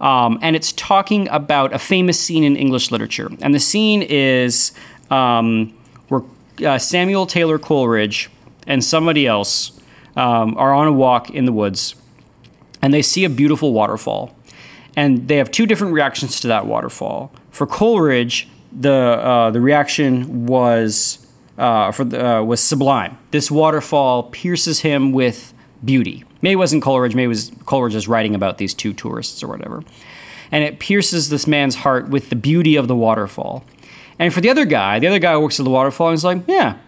Um, 0.00 0.38
and 0.42 0.56
it's 0.56 0.72
talking 0.72 1.28
about 1.28 1.72
a 1.72 1.78
famous 1.78 2.18
scene 2.18 2.42
in 2.42 2.56
English 2.56 2.90
literature. 2.90 3.30
And 3.42 3.54
the 3.54 3.60
scene 3.60 4.02
is 4.02 4.72
um, 5.10 5.72
where 6.08 6.22
uh, 6.66 6.78
Samuel 6.78 7.26
Taylor 7.26 7.58
Coleridge 7.58 8.30
and 8.66 8.82
somebody 8.82 9.26
else 9.26 9.78
um, 10.16 10.56
are 10.56 10.72
on 10.74 10.88
a 10.88 10.92
walk 10.92 11.30
in 11.30 11.44
the 11.44 11.52
woods 11.52 11.94
and 12.82 12.92
they 12.92 13.02
see 13.02 13.24
a 13.24 13.30
beautiful 13.30 13.72
waterfall. 13.72 14.34
And 14.96 15.28
they 15.28 15.36
have 15.36 15.50
two 15.50 15.66
different 15.66 15.92
reactions 15.92 16.40
to 16.40 16.48
that 16.48 16.66
waterfall. 16.66 17.32
For 17.50 17.66
Coleridge, 17.66 18.48
the 18.72 18.92
uh, 18.92 19.50
the 19.50 19.60
reaction 19.60 20.46
was 20.46 21.24
uh, 21.58 21.92
for 21.92 22.04
the, 22.04 22.38
uh, 22.38 22.42
was 22.42 22.60
sublime. 22.60 23.18
This 23.30 23.50
waterfall 23.50 24.24
pierces 24.24 24.80
him 24.80 25.12
with 25.12 25.52
beauty. 25.84 26.24
Maybe 26.42 26.52
it 26.52 26.56
wasn't 26.56 26.82
Coleridge. 26.82 27.14
Maybe 27.14 27.26
was 27.28 27.52
Coleridge 27.66 27.92
just 27.92 28.08
writing 28.08 28.34
about 28.34 28.58
these 28.58 28.72
two 28.74 28.92
tourists 28.92 29.42
or 29.42 29.48
whatever. 29.48 29.82
And 30.52 30.64
it 30.64 30.78
pierces 30.80 31.28
this 31.28 31.46
man's 31.46 31.76
heart 31.76 32.08
with 32.08 32.30
the 32.30 32.36
beauty 32.36 32.76
of 32.76 32.88
the 32.88 32.96
waterfall. 32.96 33.64
And 34.18 34.34
for 34.34 34.40
the 34.40 34.50
other 34.50 34.64
guy, 34.64 34.98
the 34.98 35.06
other 35.06 35.18
guy 35.18 35.36
works 35.36 35.60
at 35.60 35.64
the 35.64 35.70
waterfall 35.70 36.08
and 36.08 36.14
is 36.14 36.24
like, 36.24 36.42
yeah, 36.48 36.78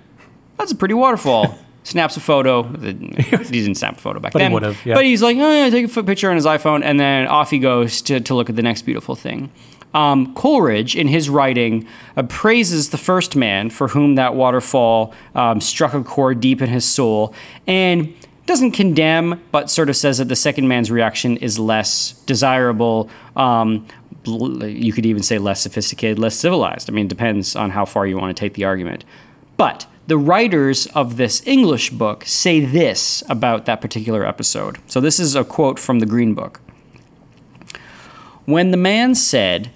that's 0.58 0.72
a 0.72 0.76
pretty 0.76 0.94
waterfall. 0.94 1.58
Snaps 1.84 2.16
a 2.16 2.20
photo. 2.20 2.62
He 2.62 2.92
didn't 2.92 3.74
snap 3.74 3.96
a 3.96 4.00
photo 4.00 4.20
back 4.20 4.32
But 4.32 4.40
he 4.42 4.44
then. 4.44 4.52
would've, 4.52 4.86
yeah. 4.86 4.94
But 4.94 5.04
he's 5.04 5.20
like, 5.20 5.36
oh 5.36 5.52
yeah, 5.52 5.68
take 5.68 5.94
a 5.96 6.02
picture 6.04 6.30
on 6.30 6.36
his 6.36 6.46
iPhone, 6.46 6.82
and 6.84 7.00
then 7.00 7.26
off 7.26 7.50
he 7.50 7.58
goes 7.58 8.00
to, 8.02 8.20
to 8.20 8.34
look 8.34 8.48
at 8.48 8.54
the 8.54 8.62
next 8.62 8.82
beautiful 8.82 9.16
thing. 9.16 9.50
Um, 9.94 10.34
Coleridge, 10.34 10.96
in 10.96 11.08
his 11.08 11.28
writing, 11.28 11.86
uh, 12.16 12.22
praises 12.22 12.90
the 12.90 12.98
first 12.98 13.36
man 13.36 13.68
for 13.70 13.88
whom 13.88 14.14
that 14.14 14.34
waterfall 14.34 15.12
um, 15.34 15.60
struck 15.60 15.92
a 15.92 16.02
chord 16.02 16.40
deep 16.40 16.62
in 16.62 16.70
his 16.70 16.84
soul, 16.84 17.34
and 17.66 18.14
doesn't 18.46 18.72
condemn, 18.72 19.42
but 19.52 19.70
sort 19.70 19.88
of 19.88 19.96
says 19.96 20.18
that 20.18 20.28
the 20.28 20.36
second 20.36 20.66
man's 20.66 20.90
reaction 20.90 21.36
is 21.36 21.58
less 21.58 22.12
desirable. 22.26 23.08
Um, 23.36 23.86
you 24.24 24.92
could 24.92 25.06
even 25.06 25.22
say 25.22 25.38
less 25.38 25.60
sophisticated, 25.60 26.18
less 26.18 26.36
civilized. 26.36 26.88
I 26.88 26.92
mean, 26.92 27.06
it 27.06 27.08
depends 27.08 27.56
on 27.56 27.70
how 27.70 27.84
far 27.84 28.06
you 28.06 28.16
want 28.16 28.36
to 28.36 28.40
take 28.40 28.54
the 28.54 28.64
argument. 28.64 29.04
But 29.56 29.86
the 30.06 30.18
writers 30.18 30.86
of 30.88 31.16
this 31.16 31.46
English 31.46 31.90
book 31.90 32.24
say 32.26 32.60
this 32.64 33.22
about 33.28 33.66
that 33.66 33.80
particular 33.80 34.26
episode. 34.26 34.78
So 34.86 35.00
this 35.00 35.20
is 35.20 35.34
a 35.36 35.44
quote 35.44 35.78
from 35.78 36.00
the 36.00 36.06
Green 36.06 36.34
Book. 36.34 36.60
When 38.44 38.72
the 38.72 38.76
man 38.76 39.14
said, 39.14 39.70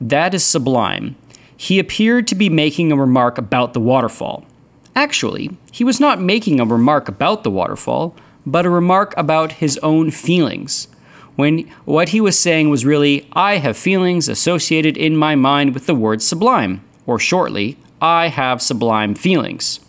That 0.00 0.34
is 0.34 0.44
sublime, 0.44 1.16
he 1.56 1.78
appeared 1.78 2.26
to 2.28 2.34
be 2.34 2.48
making 2.48 2.90
a 2.90 2.96
remark 2.96 3.38
about 3.38 3.72
the 3.72 3.80
waterfall. 3.80 4.44
Actually, 4.96 5.56
he 5.72 5.84
was 5.84 6.00
not 6.00 6.20
making 6.20 6.60
a 6.60 6.64
remark 6.64 7.08
about 7.08 7.42
the 7.42 7.50
waterfall, 7.50 8.14
but 8.46 8.66
a 8.66 8.70
remark 8.70 9.14
about 9.16 9.52
his 9.52 9.78
own 9.78 10.10
feelings. 10.10 10.88
When 11.36 11.68
what 11.84 12.10
he 12.10 12.20
was 12.20 12.38
saying 12.38 12.70
was 12.70 12.84
really, 12.84 13.28
I 13.32 13.56
have 13.56 13.76
feelings 13.76 14.28
associated 14.28 14.96
in 14.96 15.16
my 15.16 15.34
mind 15.34 15.74
with 15.74 15.86
the 15.86 15.94
word 15.94 16.22
sublime, 16.22 16.84
or 17.06 17.18
shortly, 17.18 17.76
I 18.00 18.28
have 18.28 18.62
sublime 18.62 19.14
feelings. 19.14 19.80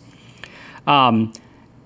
Um, 0.86 1.32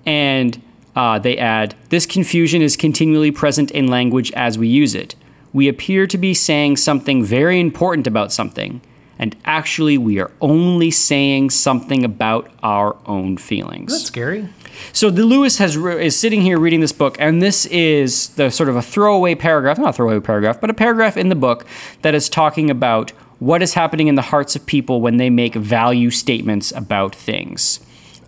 and 0.05 0.61
uh, 0.95 1.19
they 1.19 1.37
add, 1.37 1.75
this 1.89 2.05
confusion 2.05 2.61
is 2.61 2.75
continually 2.75 3.31
present 3.31 3.71
in 3.71 3.87
language 3.87 4.31
as 4.31 4.57
we 4.57 4.67
use 4.67 4.95
it. 4.95 5.15
We 5.53 5.67
appear 5.67 6.07
to 6.07 6.17
be 6.17 6.33
saying 6.33 6.77
something 6.77 7.23
very 7.23 7.59
important 7.59 8.07
about 8.07 8.31
something, 8.31 8.81
and 9.19 9.35
actually, 9.45 9.97
we 9.97 10.19
are 10.19 10.31
only 10.41 10.89
saying 10.91 11.49
something 11.51 12.03
about 12.03 12.49
our 12.63 12.95
own 13.05 13.37
feelings. 13.37 13.91
That's 13.91 14.05
scary. 14.05 14.49
So 14.93 15.09
the 15.11 15.23
Lewis 15.25 15.57
has 15.59 15.77
re- 15.77 16.03
is 16.05 16.17
sitting 16.17 16.41
here 16.41 16.57
reading 16.57 16.79
this 16.79 16.93
book, 16.93 17.17
and 17.19 17.41
this 17.41 17.65
is 17.67 18.29
the 18.29 18.49
sort 18.49 18.69
of 18.69 18.75
a 18.75 18.81
throwaway 18.81 19.35
paragraph, 19.35 19.77
not 19.77 19.89
a 19.89 19.93
throwaway 19.93 20.19
paragraph, 20.21 20.59
but 20.59 20.69
a 20.69 20.73
paragraph 20.73 21.17
in 21.17 21.29
the 21.29 21.35
book 21.35 21.65
that 22.01 22.15
is 22.15 22.29
talking 22.29 22.69
about 22.69 23.11
what 23.39 23.61
is 23.61 23.73
happening 23.73 24.07
in 24.07 24.15
the 24.15 24.21
hearts 24.23 24.55
of 24.55 24.65
people 24.65 25.01
when 25.01 25.17
they 25.17 25.29
make 25.29 25.53
value 25.55 26.09
statements 26.09 26.71
about 26.71 27.13
things. 27.13 27.79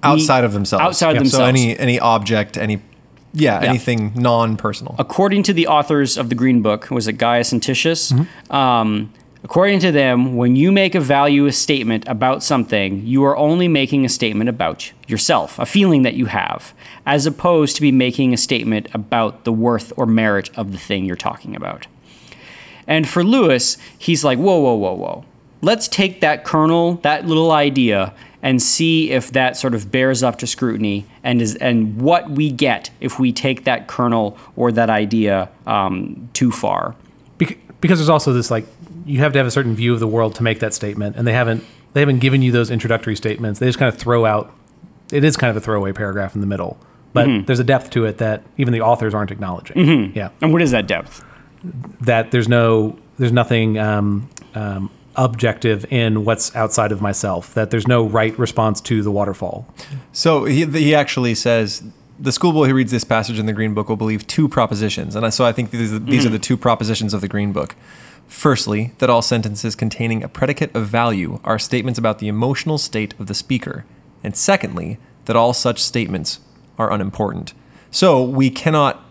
The- 0.01 0.10
outside 0.10 0.44
of 0.44 0.51
themselves. 0.53 0.84
Outside 0.84 1.15
of 1.15 1.27
So 1.30 1.38
themselves. 1.38 1.50
any 1.50 1.80
any 1.80 2.00
object, 2.00 2.58
any 2.58 2.82
yeah, 3.34 3.60
anything 3.62 4.13
non-personal. 4.16 4.96
according 5.00 5.44
to 5.44 5.54
the 5.54 5.68
authors 5.68 6.18
of 6.18 6.30
the 6.30 6.36
Green 6.36 6.62
Book, 6.62 6.90
was 6.92 7.08
it 7.08 7.13
Gaius 7.13 7.52
and 7.52 7.62
Titius? 7.62 8.12
Mm-hmm. 8.12 8.56
Um, 8.56 9.13
according 9.44 9.80
to 9.80 9.92
them, 9.92 10.36
when 10.36 10.56
you 10.56 10.72
make 10.72 10.96
a 10.96 11.00
value 11.00 11.50
statement 11.52 12.08
about 12.08 12.44
something, 12.44 13.06
you 13.06 13.24
are 13.25 13.36
only 13.36 13.68
making 13.68 14.06
a 14.06 14.10
statement 14.10 14.50
about 14.50 14.92
yourself, 15.08 15.60
a 15.60 15.66
feeling 15.66 16.04
that 16.04 16.13
you 16.13 16.28
have, 16.28 16.74
as 17.06 17.25
opposed 17.25 17.75
to 17.75 17.82
be 17.82 17.92
making 17.92 18.34
a 18.34 18.38
statement 18.38 18.88
about 18.94 19.44
the 19.44 19.52
worth 19.52 19.92
or 19.98 20.06
merit 20.06 20.50
of 20.58 20.72
the 20.72 20.78
thing 20.78 21.04
you're 21.04 21.16
talking 21.16 21.56
about. 21.56 21.88
And 22.88 23.08
for 23.08 23.24
Lewis, 23.24 23.78
he's 23.98 24.24
like, 24.24 24.38
whoa, 24.38 24.60
whoa, 24.60 24.75
whoa, 24.75 24.94
whoa. 24.94 25.25
Let's 25.62 25.88
take 25.88 26.20
that 26.22 26.44
kernel, 26.44 26.96
that 27.04 27.25
little 27.25 27.52
idea, 27.52 28.13
and 28.44 28.62
see 28.62 29.10
if 29.10 29.32
that 29.32 29.58
sort 29.58 29.74
of 29.74 29.90
bears 29.92 30.22
up 30.22 30.38
to 30.38 30.46
scrutiny 30.46 31.06
and 31.24 31.42
is 31.42 31.56
and 31.56 32.00
what 32.00 32.30
we 32.30 32.52
get 32.52 32.92
if 33.00 33.18
we 33.18 33.32
take 33.32 33.64
that 33.64 33.88
kernel 33.88 34.38
or 34.56 34.72
that 34.72 34.90
idea 34.92 35.50
um, 35.66 36.30
too 36.34 36.52
far. 36.52 36.94
Bec- 37.40 37.58
because 37.82 37.98
there's 38.00 38.10
also 38.10 38.34
this 38.34 38.52
like 38.52 38.66
you 39.06 39.18
have 39.20 39.32
to 39.34 39.40
have 39.40 39.48
a 39.48 39.52
certain 39.52 39.74
view 39.76 39.94
of 39.94 40.00
the 40.00 40.08
world 40.08 40.36
to 40.36 40.44
make 40.44 40.60
that 40.60 40.74
statement, 40.74 41.16
and 41.16 41.26
they 41.26 41.34
haven't 41.34 41.64
they 41.94 42.00
haven't 42.02 42.20
given 42.20 42.42
you 42.42 42.52
those 42.52 42.70
introductory 42.70 43.16
statements. 43.16 43.60
They 43.60 43.66
just 43.66 43.80
kind 43.80 43.92
of 43.92 44.00
throw 44.00 44.26
out. 44.26 44.52
It 45.12 45.24
is 45.24 45.36
kind 45.38 45.50
of 45.52 45.58
a 45.58 45.62
throwaway 45.62 45.92
paragraph 45.94 46.36
in 46.36 46.42
the 46.42 46.48
middle, 46.48 46.78
but 47.14 47.28
Mm-hmm. 47.28 47.46
there's 47.46 47.60
a 47.60 47.64
depth 47.64 47.92
to 47.92 48.06
it 48.06 48.18
that 48.18 48.42
even 48.58 48.74
the 48.74 48.82
authors 48.82 49.14
aren't 49.14 49.32
acknowledging. 49.32 50.12
Yeah, 50.16 50.30
And 50.42 50.52
what 50.52 50.62
is 50.62 50.72
that 50.72 50.88
depth? 50.88 51.24
that 52.02 52.32
there's 52.32 52.48
no 52.50 52.98
there's 53.20 53.32
nothing 53.32 53.78
um, 53.78 54.30
um, 54.56 54.90
objective 55.15 55.86
in 55.91 56.25
what's 56.25 56.55
outside 56.55 56.91
of 56.91 57.01
myself. 57.01 57.53
That 57.53 57.72
there's 57.72 57.88
no 57.88 58.05
right 58.05 58.38
response 58.38 58.82
to 58.82 59.01
the 59.01 59.12
waterfall. 59.12 59.67
So 60.12 60.46
he, 60.46 60.65
he 60.65 60.96
actually 60.96 61.36
says 61.36 61.84
the 62.20 62.32
schoolboy 62.32 62.67
who 62.67 62.74
reads 62.74 62.91
this 62.91 63.03
passage 63.03 63.39
in 63.39 63.46
the 63.46 63.53
Green 63.53 63.74
Book 63.74 63.89
will 63.89 63.96
believe 63.96 64.25
two 64.27 64.48
propositions, 64.48 65.15
and 65.15 65.34
so 65.34 65.46
I 65.46 65.51
think 65.51 65.72
these 65.72 65.93
are, 65.93 66.00
these 66.00 66.24
are 66.24 66.27
mm-hmm. 66.27 66.34
the 66.34 66.39
two 66.39 66.58
propositions 66.58 67.13
of 67.13 67.22
the 67.22 67.27
Green 67.27 67.51
Book. 67.51 67.75
Firstly, 68.27 68.93
that 69.00 69.10
all 69.10 69.22
sentences 69.22 69.75
containing 69.75 70.24
a 70.24 70.29
predicate 70.29 70.74
of 70.75 70.88
value 70.88 71.39
are 71.43 71.60
statements 71.60 72.00
about 72.00 72.20
the 72.20 72.27
emotional 72.27 72.77
state 72.77 73.13
of 73.20 73.27
the 73.27 73.34
speaker, 73.34 73.86
and 74.24 74.36
secondly, 74.36 74.98
that 75.25 75.36
all 75.36 75.53
such 75.53 75.82
statements 75.82 76.39
are 76.77 76.91
unimportant. 76.91 77.53
So 77.91 78.24
we 78.24 78.50
cannot 78.50 79.03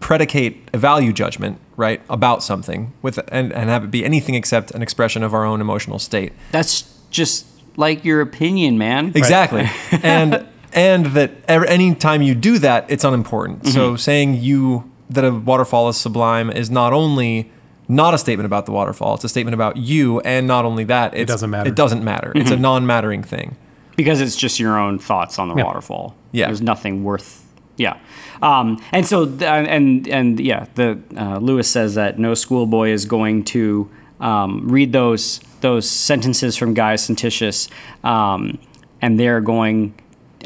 predicate 0.00 0.56
a 0.72 0.78
value 0.78 1.12
judgment 1.12 1.58
right 1.76 2.02
about 2.10 2.42
something 2.42 2.92
with 3.02 3.18
and, 3.28 3.52
and 3.52 3.70
have 3.70 3.84
it 3.84 3.90
be 3.90 4.04
anything 4.04 4.34
except 4.34 4.70
an 4.72 4.82
expression 4.82 5.22
of 5.22 5.32
our 5.32 5.44
own 5.44 5.60
emotional 5.60 5.98
state 5.98 6.32
That's 6.50 6.82
just 7.10 7.46
like 7.76 8.04
your 8.04 8.20
opinion, 8.20 8.76
man. 8.76 9.12
Exactly. 9.14 9.66
and 10.02 10.46
and 10.74 11.06
that 11.06 11.30
ever, 11.48 11.64
any 11.66 11.94
time 11.94 12.20
you 12.22 12.34
do 12.34 12.58
that, 12.58 12.84
it's 12.90 13.02
unimportant. 13.04 13.62
Mm-hmm. 13.62 13.70
So 13.72 13.96
saying 13.96 14.34
you 14.42 14.90
that 15.10 15.24
a 15.24 15.30
waterfall 15.30 15.88
is 15.88 15.96
sublime 15.96 16.50
is 16.50 16.70
not 16.70 16.92
only 16.92 17.50
not 17.88 18.12
a 18.14 18.18
statement 18.18 18.46
about 18.46 18.64
the 18.66 18.72
waterfall, 18.72 19.14
it's 19.14 19.24
a 19.24 19.28
statement 19.28 19.54
about 19.54 19.76
you, 19.76 20.20
and 20.20 20.46
not 20.46 20.64
only 20.64 20.84
that, 20.84 21.14
it's, 21.14 21.28
doesn't 21.30 21.50
matter. 21.50 21.68
It 21.68 21.74
doesn't 21.76 22.04
matter. 22.04 22.32
It's 22.34 22.50
a 22.50 22.54
Mm-hmm. 22.54 22.62
non-mattering 22.62 23.22
thing. 23.22 23.56
because 23.96 24.20
it's 24.22 24.36
just 24.36 24.58
your 24.60 24.78
own 24.78 24.98
thoughts 24.98 25.38
on 25.38 25.48
the 25.48 25.54
Yeah. 25.56 25.64
waterfall. 25.64 26.14
Yeah. 26.30 26.46
there's 26.46 26.62
nothing 26.62 27.04
worth. 27.04 27.41
Yeah, 27.76 27.98
um, 28.42 28.82
and 28.92 29.06
so 29.06 29.26
th- 29.26 29.42
and 29.42 30.06
and 30.06 30.38
yeah, 30.38 30.66
the 30.74 31.00
uh, 31.16 31.38
Lewis 31.38 31.70
says 31.70 31.94
that 31.94 32.18
no 32.18 32.34
schoolboy 32.34 32.90
is 32.90 33.06
going 33.06 33.44
to 33.44 33.90
um, 34.20 34.68
read 34.68 34.92
those 34.92 35.40
those 35.60 35.88
sentences 35.88 36.56
from 36.56 36.74
Gaius 36.74 37.08
and 37.08 37.16
Titius, 37.16 37.68
um, 38.04 38.58
and 39.00 39.18
they're 39.18 39.40
going 39.40 39.94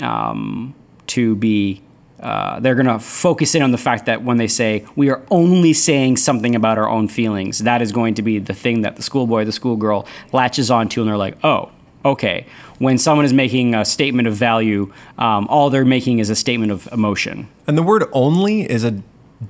um, 0.00 0.74
to 1.08 1.36
be. 1.36 1.82
Uh, 2.18 2.58
they're 2.60 2.74
going 2.74 2.86
to 2.86 2.98
focus 2.98 3.54
in 3.54 3.60
on 3.60 3.72
the 3.72 3.78
fact 3.78 4.06
that 4.06 4.24
when 4.24 4.38
they 4.38 4.48
say 4.48 4.86
we 4.96 5.10
are 5.10 5.22
only 5.30 5.74
saying 5.74 6.16
something 6.16 6.54
about 6.54 6.78
our 6.78 6.88
own 6.88 7.06
feelings, 7.08 7.58
that 7.58 7.82
is 7.82 7.92
going 7.92 8.14
to 8.14 8.22
be 8.22 8.38
the 8.38 8.54
thing 8.54 8.80
that 8.80 8.96
the 8.96 9.02
schoolboy, 9.02 9.44
the 9.44 9.52
schoolgirl 9.52 10.06
latches 10.32 10.70
onto, 10.70 11.02
and 11.02 11.10
they're 11.10 11.16
like, 11.18 11.36
oh, 11.44 11.70
okay. 12.06 12.46
When 12.78 12.98
someone 12.98 13.24
is 13.24 13.32
making 13.32 13.74
a 13.74 13.84
statement 13.84 14.28
of 14.28 14.34
value, 14.34 14.92
um, 15.18 15.46
all 15.48 15.70
they're 15.70 15.84
making 15.84 16.18
is 16.18 16.30
a 16.30 16.36
statement 16.36 16.72
of 16.72 16.88
emotion. 16.92 17.48
And 17.66 17.78
the 17.78 17.82
word 17.82 18.04
only 18.12 18.68
is 18.70 18.84
a 18.84 19.02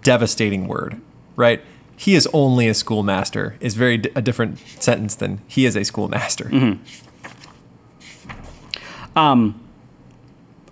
devastating 0.02 0.68
word, 0.68 1.00
right? 1.34 1.60
He 1.96 2.14
is 2.14 2.28
only 2.32 2.68
a 2.68 2.74
schoolmaster 2.74 3.56
is 3.60 3.74
very 3.74 3.98
di- 3.98 4.10
a 4.14 4.22
different 4.22 4.58
sentence 4.58 5.14
than 5.16 5.40
he 5.46 5.66
is 5.66 5.76
a 5.76 5.84
schoolmaster. 5.84 6.44
Mm-hmm. 6.44 6.82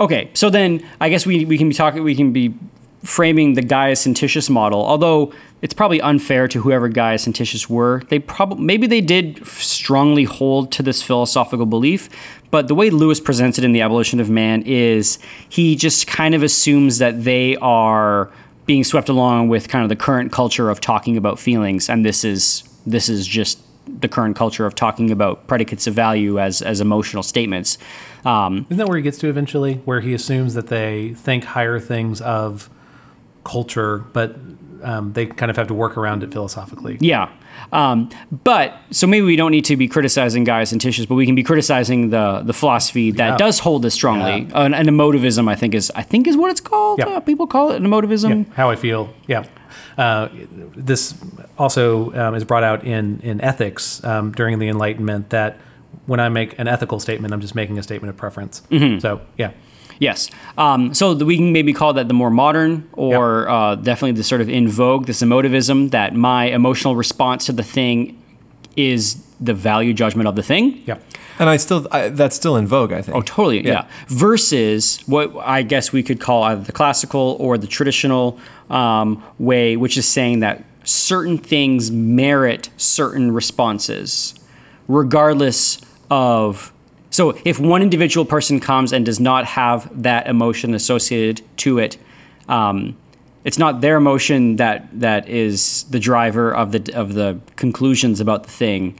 Okay, 0.00 0.30
so 0.34 0.50
then 0.50 0.87
I 1.00 1.08
guess 1.08 1.25
we, 1.25 1.44
we 1.44 1.56
can 1.56 1.68
be 1.68 1.75
talking, 1.75 2.02
we 2.02 2.14
can 2.14 2.32
be 2.32 2.54
framing 3.04 3.54
the 3.54 3.62
Gaius 3.62 4.06
and 4.06 4.16
Titius 4.16 4.50
model. 4.50 4.84
Although 4.84 5.32
it's 5.64 5.73
probably 5.73 5.99
unfair 6.02 6.46
to 6.49 6.61
whoever 6.61 6.90
Gaius 6.90 7.25
and 7.25 7.34
Titius 7.34 7.70
were. 7.70 8.02
They 8.11 8.18
probably 8.18 8.62
maybe 8.62 8.87
they 8.87 9.00
did 9.00 9.46
strongly 9.46 10.25
hold 10.25 10.70
to 10.73 10.82
this 10.82 11.02
philosophical 11.02 11.64
belief, 11.64 12.11
but 12.50 12.68
the 12.68 12.75
way 12.75 12.90
Lewis 12.90 13.18
presents 13.18 13.58
it 13.58 13.64
in 13.64 13.73
the 13.73 13.80
Abolition 13.80 14.20
of 14.20 14.28
Man 14.28 14.61
is 14.66 15.18
he 15.49 15.75
just 15.75 16.06
kind 16.06 16.34
of 16.34 16.42
assumes 16.42 16.99
that 16.99 17.25
they 17.25 17.56
are 17.56 18.30
being 18.66 18.84
swept 18.84 19.08
along 19.08 19.49
with 19.49 19.68
kind 19.68 19.82
of 19.82 19.88
the 19.88 19.96
current 19.96 20.32
culture 20.32 20.68
of 20.68 20.82
talking 20.82 21.16
about 21.16 21.38
feelings, 21.38 21.88
and 21.88 22.04
this 22.04 22.25
is 22.25 22.62
this 22.84 23.08
is 23.08 23.26
just 23.26 23.58
the 24.00 24.08
current 24.08 24.37
culture 24.37 24.66
of 24.66 24.75
talking 24.75 25.11
about 25.11 25.46
predicates 25.46 25.87
of 25.87 25.94
value 25.94 26.38
as 26.38 26.61
as 26.61 26.82
emotional 26.82 27.23
statements. 27.23 27.78
Um, 28.26 28.66
Isn't 28.68 28.76
that 28.76 28.88
where 28.88 28.99
he 28.99 29.02
gets 29.02 29.16
to 29.18 29.28
eventually? 29.28 29.76
Where 29.87 30.00
he 30.00 30.12
assumes 30.12 30.52
that 30.52 30.66
they 30.66 31.14
think 31.14 31.44
higher 31.44 31.80
things 31.80 32.20
of 32.20 32.68
culture, 33.45 33.99
but 34.13 34.37
um, 34.83 35.13
they 35.15 35.27
kind 35.27 35.51
of 35.51 35.57
have 35.57 35.69
to 35.69 35.75
work 35.75 35.97
around 35.97 36.23
it 36.23 36.33
philosophically. 36.33 36.99
Yeah. 37.01 37.31
Um, 37.73 38.11
but 38.31 38.77
so 38.91 39.07
maybe 39.07 39.25
we 39.25 39.37
don't 39.37 39.51
need 39.51 39.65
to 39.67 39.77
be 39.77 39.89
criticizing 39.89 40.45
Gaius 40.45 40.73
and 40.73 40.81
Titius, 40.81 41.07
but 41.07 41.15
we 41.15 41.25
can 41.27 41.35
be 41.35 41.43
criticizing 41.43 42.11
the 42.11 42.43
the 42.45 42.53
philosophy 42.53 43.11
that 43.13 43.29
Yeah. 43.31 43.37
does 43.37 43.61
hold 43.61 43.83
this 43.83 43.95
strongly. 43.95 44.49
An, 44.55 44.75
an 44.75 44.87
emotivism, 44.87 45.49
I 45.49 45.55
think 45.55 45.75
is 45.75 45.91
I 45.95 46.03
think 46.03 46.27
is 46.27 46.37
what 46.37 46.51
it's 46.51 46.61
called. 46.61 46.99
Yeah. 46.99 47.07
Uh, 47.07 47.21
people 47.21 47.47
call 47.47 47.71
it 47.71 47.77
an 47.77 47.85
emotivism. 47.87 48.47
Yeah, 48.47 48.55
how 48.55 48.71
I 48.71 48.77
feel. 48.77 49.09
Yeah. 49.27 49.45
Uh, 49.97 50.29
this 50.77 51.15
also 51.57 52.13
um, 52.15 52.35
is 52.35 52.45
brought 52.45 52.65
out 52.65 52.85
in 52.85 53.21
in 53.21 53.41
ethics 53.41 54.03
um, 54.05 54.33
during 54.33 54.59
the 54.59 54.69
Enlightenment 54.69 55.31
that 55.31 55.57
when 56.07 56.21
I 56.21 56.29
make 56.29 56.59
an 56.59 56.69
ethical 56.69 56.99
statement, 57.01 57.33
I'm 57.33 57.41
just 57.41 57.55
making 57.55 57.79
a 57.79 57.83
statement 57.83 58.11
of 58.11 58.17
preference. 58.17 58.63
Mm-hmm. 58.71 58.99
So 58.99 59.21
yeah, 59.39 59.53
Yes. 59.99 60.31
Um, 60.59 60.95
so 60.95 61.15
the, 61.15 61.25
we 61.25 61.37
can 61.37 61.53
maybe 61.53 61.73
call 61.73 61.93
that 61.95 62.09
the 62.09 62.15
more 62.15 62.31
modern, 62.31 62.89
or 62.93 63.49
uh, 63.49 63.75
definitely 63.77 64.13
the 64.13 64.25
sort 64.25 64.41
of 64.41 64.49
in 64.49 64.69
vogue, 64.69 65.07
this 65.07 65.23
emotivism 65.23 65.91
that 65.91 66.15
my 66.15 66.47
emotional 66.47 66.97
response 66.97 67.47
to 67.47 67.53
the 67.53 67.63
thing 67.63 68.21
is 68.77 69.23
the 69.41 69.55
value 69.55 69.93
judgment 69.93 70.29
of 70.29 70.37
the 70.37 70.43
thing. 70.43 70.83
yeah, 70.87 70.99
And 71.39 71.49
I 71.49 71.57
still 71.59 71.87
I, 71.91 72.09
that's 72.09 72.35
still 72.37 72.57
in 72.57 72.67
vogue, 72.67 72.93
I 72.93 73.03
think. 73.03 73.17
Oh, 73.17 73.21
totally. 73.23 73.65
Yeah. 73.65 73.87
Versus 74.09 75.01
what 75.07 75.37
I 75.45 75.63
guess 75.63 75.93
we 75.93 76.03
could 76.03 76.21
call 76.21 76.43
either 76.45 76.63
the 76.63 76.73
classical 76.73 77.37
or 77.39 77.59
the 77.59 77.67
traditional 77.67 78.39
um, 78.71 79.23
way, 79.39 79.77
which 79.77 79.97
is 79.97 80.07
saying 80.07 80.41
that 80.41 80.65
certain 80.85 81.39
things 81.39 81.91
merit 81.91 82.71
certain 82.77 83.33
responses, 83.33 84.35
regardless 84.89 85.81
of. 86.11 86.73
So 87.14 87.38
if 87.44 87.61
one 87.61 87.80
individual 87.80 88.25
person 88.25 88.59
comes 88.59 88.92
and 88.92 89.06
does 89.06 89.21
not 89.21 89.44
have 89.44 89.88
that 90.02 90.26
emotion 90.26 90.75
associated 90.75 91.42
to 91.59 91.78
it, 91.78 91.97
um, 92.49 92.97
it's 93.44 93.56
not 93.56 93.80
their 93.80 93.97
emotion 93.97 94.56
that 94.56 94.88
that 94.99 95.28
is 95.28 95.85
the 95.85 96.00
driver 96.00 96.52
of 96.52 96.73
the 96.73 96.92
of 96.92 97.14
the 97.14 97.38
conclusions 97.54 98.18
about 98.21 98.42
the 98.42 98.50
thing 98.50 98.99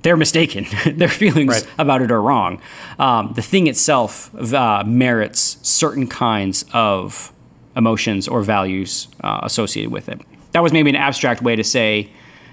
they're 0.00 0.16
mistaken. 0.16 0.64
Their 0.98 1.08
feelings 1.08 1.48
Right. 1.54 1.66
about 1.78 2.00
it 2.02 2.10
are 2.10 2.20
wrong. 2.20 2.60
Um, 2.98 3.32
the 3.34 3.42
thing 3.42 3.66
itself 3.68 4.34
uh, 4.54 4.82
merits 4.86 5.58
certain 5.62 6.06
kinds 6.06 6.64
of 6.72 7.30
emotions 7.76 8.26
or 8.28 8.40
values 8.42 9.08
uh, 9.22 9.40
associated 9.42 9.90
with 9.92 10.08
it. 10.08 10.18
That 10.52 10.62
was 10.62 10.72
maybe 10.72 10.88
an 10.90 10.96
abstract 10.96 11.42
way 11.42 11.56
to 11.56 11.64
say 11.64 12.08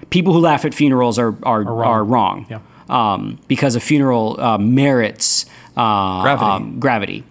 people 0.09 0.33
who 0.33 0.39
laugh 0.39 0.65
at 0.65 0.73
funerals 0.73 1.17
are 1.17 1.33
are, 1.43 1.61
are 1.61 2.03
wrong. 2.03 2.09
wrong. 2.09 2.45
Yeah. 2.49 2.59
Um, 2.91 3.39
because 3.47 3.75
a 3.75 3.79
funeral 3.79 4.39
uh, 4.39 4.57
merits 4.57 5.45
uh, 5.77 6.21
Gravity. 6.21 6.45
um, 6.51 6.79
gravity. 6.79 7.23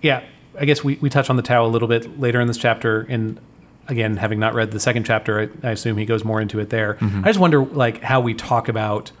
yeah. 0.00 0.22
I 0.60 0.64
guess 0.64 0.82
we, 0.82 0.96
we 0.96 1.10
touch 1.10 1.28
on 1.30 1.36
the 1.36 1.42
Tao 1.42 1.64
a 1.64 1.68
little 1.68 1.88
bit 1.88 2.18
later 2.20 2.40
in 2.40 2.46
this 2.48 2.56
chapter. 2.56 3.00
And 3.08 3.38
again, 3.88 4.16
having 4.16 4.38
not 4.40 4.54
read 4.54 4.70
the 4.70 4.80
second 4.80 5.04
chapter, 5.04 5.50
I, 5.62 5.68
I 5.68 5.70
assume 5.72 5.96
he 5.96 6.04
goes 6.04 6.24
more 6.24 6.40
into 6.40 6.58
it 6.58 6.70
there. 6.70 6.98
I 7.00 7.22
just 7.28 7.38
wonder, 7.38 7.64
like, 7.64 8.02
how 8.02 8.20
we 8.20 8.34
talk 8.34 8.68
about. 8.68 9.12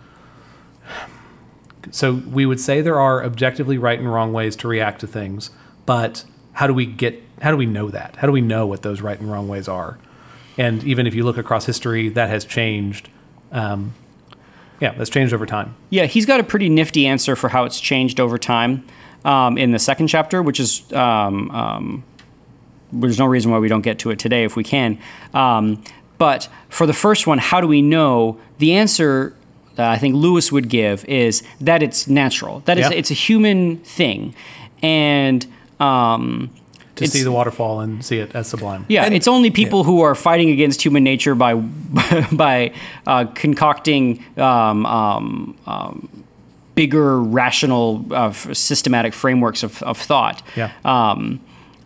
So 1.90 2.14
we 2.14 2.44
would 2.44 2.60
say 2.60 2.80
there 2.80 2.98
are 3.00 3.24
objectively 3.24 3.78
right 3.78 3.98
and 3.98 4.12
wrong 4.12 4.32
ways 4.32 4.56
to 4.56 4.68
react 4.68 5.00
to 5.00 5.06
things, 5.06 5.50
but 5.86 6.24
how 6.52 6.66
do 6.66 6.74
we 6.74 6.86
get? 6.86 7.22
How 7.40 7.50
do 7.50 7.56
we 7.56 7.66
know 7.66 7.88
that? 7.90 8.16
How 8.16 8.26
do 8.26 8.32
we 8.32 8.40
know 8.40 8.66
what 8.66 8.82
those 8.82 9.00
right 9.00 9.18
and 9.18 9.30
wrong 9.30 9.48
ways 9.48 9.68
are? 9.68 9.98
And 10.58 10.82
even 10.84 11.06
if 11.06 11.14
you 11.14 11.24
look 11.24 11.38
across 11.38 11.66
history, 11.66 12.08
that 12.10 12.28
has 12.30 12.44
changed. 12.44 13.08
Um, 13.52 13.94
yeah, 14.80 14.92
that's 14.92 15.10
changed 15.10 15.32
over 15.34 15.46
time. 15.46 15.74
Yeah, 15.90 16.06
he's 16.06 16.26
got 16.26 16.40
a 16.40 16.44
pretty 16.44 16.68
nifty 16.68 17.06
answer 17.06 17.34
for 17.36 17.48
how 17.48 17.64
it's 17.64 17.80
changed 17.80 18.20
over 18.20 18.38
time 18.38 18.84
um, 19.24 19.58
in 19.58 19.72
the 19.72 19.78
second 19.78 20.08
chapter, 20.08 20.42
which 20.42 20.60
is 20.60 20.90
um, 20.92 21.50
um, 21.50 22.04
there's 22.92 23.18
no 23.18 23.26
reason 23.26 23.50
why 23.50 23.58
we 23.58 23.68
don't 23.68 23.82
get 23.82 23.98
to 24.00 24.10
it 24.10 24.18
today 24.18 24.44
if 24.44 24.56
we 24.56 24.64
can. 24.64 24.98
Um, 25.34 25.82
but 26.16 26.48
for 26.68 26.86
the 26.86 26.92
first 26.92 27.26
one, 27.26 27.38
how 27.38 27.60
do 27.60 27.66
we 27.68 27.82
know? 27.82 28.38
The 28.58 28.72
answer 28.74 29.34
that 29.76 29.90
I 29.90 29.98
think 29.98 30.16
Lewis 30.16 30.50
would 30.50 30.68
give 30.68 31.04
is 31.04 31.42
that 31.60 31.82
it's 31.82 32.08
natural. 32.08 32.60
That 32.64 32.78
is, 32.78 32.90
Yeah. 32.90 32.96
it's 32.96 33.10
a 33.10 33.14
human 33.14 33.76
thing, 33.78 34.34
and 34.82 35.46
um, 35.78 36.50
To 36.98 37.04
it's- 37.04 37.12
see 37.12 37.22
the 37.22 37.32
waterfall 37.32 37.80
and 37.80 38.04
see 38.04 38.18
it 38.18 38.34
as 38.34 38.46
sublime. 38.48 38.84
yeah, 38.88 39.04
And- 39.04 39.14
it's 39.14 39.28
only 39.28 39.50
people 39.50 39.84
who 39.84 40.00
are 40.02 40.14
fighting 40.14 40.50
against 40.50 40.82
human 40.84 41.02
nature 41.04 41.34
by 41.34 41.54
by 42.32 42.72
uh, 43.06 43.24
concocting 43.34 44.22
um, 44.36 44.84
um, 44.86 45.56
um, 45.66 46.08
bigger, 46.74 47.20
rational, 47.20 48.04
uh, 48.12 48.30
systematic 48.52 49.12
frameworks 49.14 49.62
of, 49.62 49.82
of 49.82 49.98
thought. 49.98 50.42
Yeah. 50.56 50.70
Um, 50.84 51.40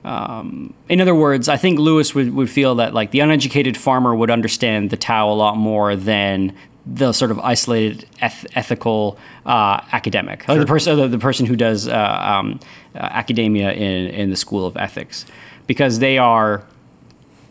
um, 0.04 0.74
in 0.88 1.00
other 1.00 1.14
words, 1.14 1.48
I 1.48 1.56
think 1.56 1.78
Lewis 1.78 2.14
would, 2.14 2.34
would 2.34 2.50
feel 2.50 2.74
that 2.76 2.92
like 2.92 3.10
the 3.12 3.20
uneducated 3.20 3.76
farmer 3.76 4.14
would 4.14 4.30
understand 4.30 4.90
the 4.90 4.96
Tao 4.96 5.30
a 5.30 5.34
lot 5.34 5.56
more 5.56 5.94
than 5.96 6.52
the 6.84 7.12
sort 7.12 7.30
of 7.30 7.38
isolated 7.38 8.06
eth- 8.20 8.46
ethical 8.54 9.16
uh, 9.46 9.80
academic, 9.92 10.44
or 10.48 10.58
the 10.58 10.66
person 10.66 10.96
the, 10.96 11.08
the 11.08 11.18
person 11.18 11.46
who 11.46 11.56
does 11.56 11.86
uh, 11.86 11.92
um, 11.94 12.58
uh, 12.94 12.98
academia 12.98 13.72
in 13.72 14.08
in 14.08 14.30
the 14.30 14.36
school 14.36 14.66
of 14.66 14.76
ethics, 14.76 15.24
because 15.66 15.98
they 16.00 16.18
are 16.18 16.64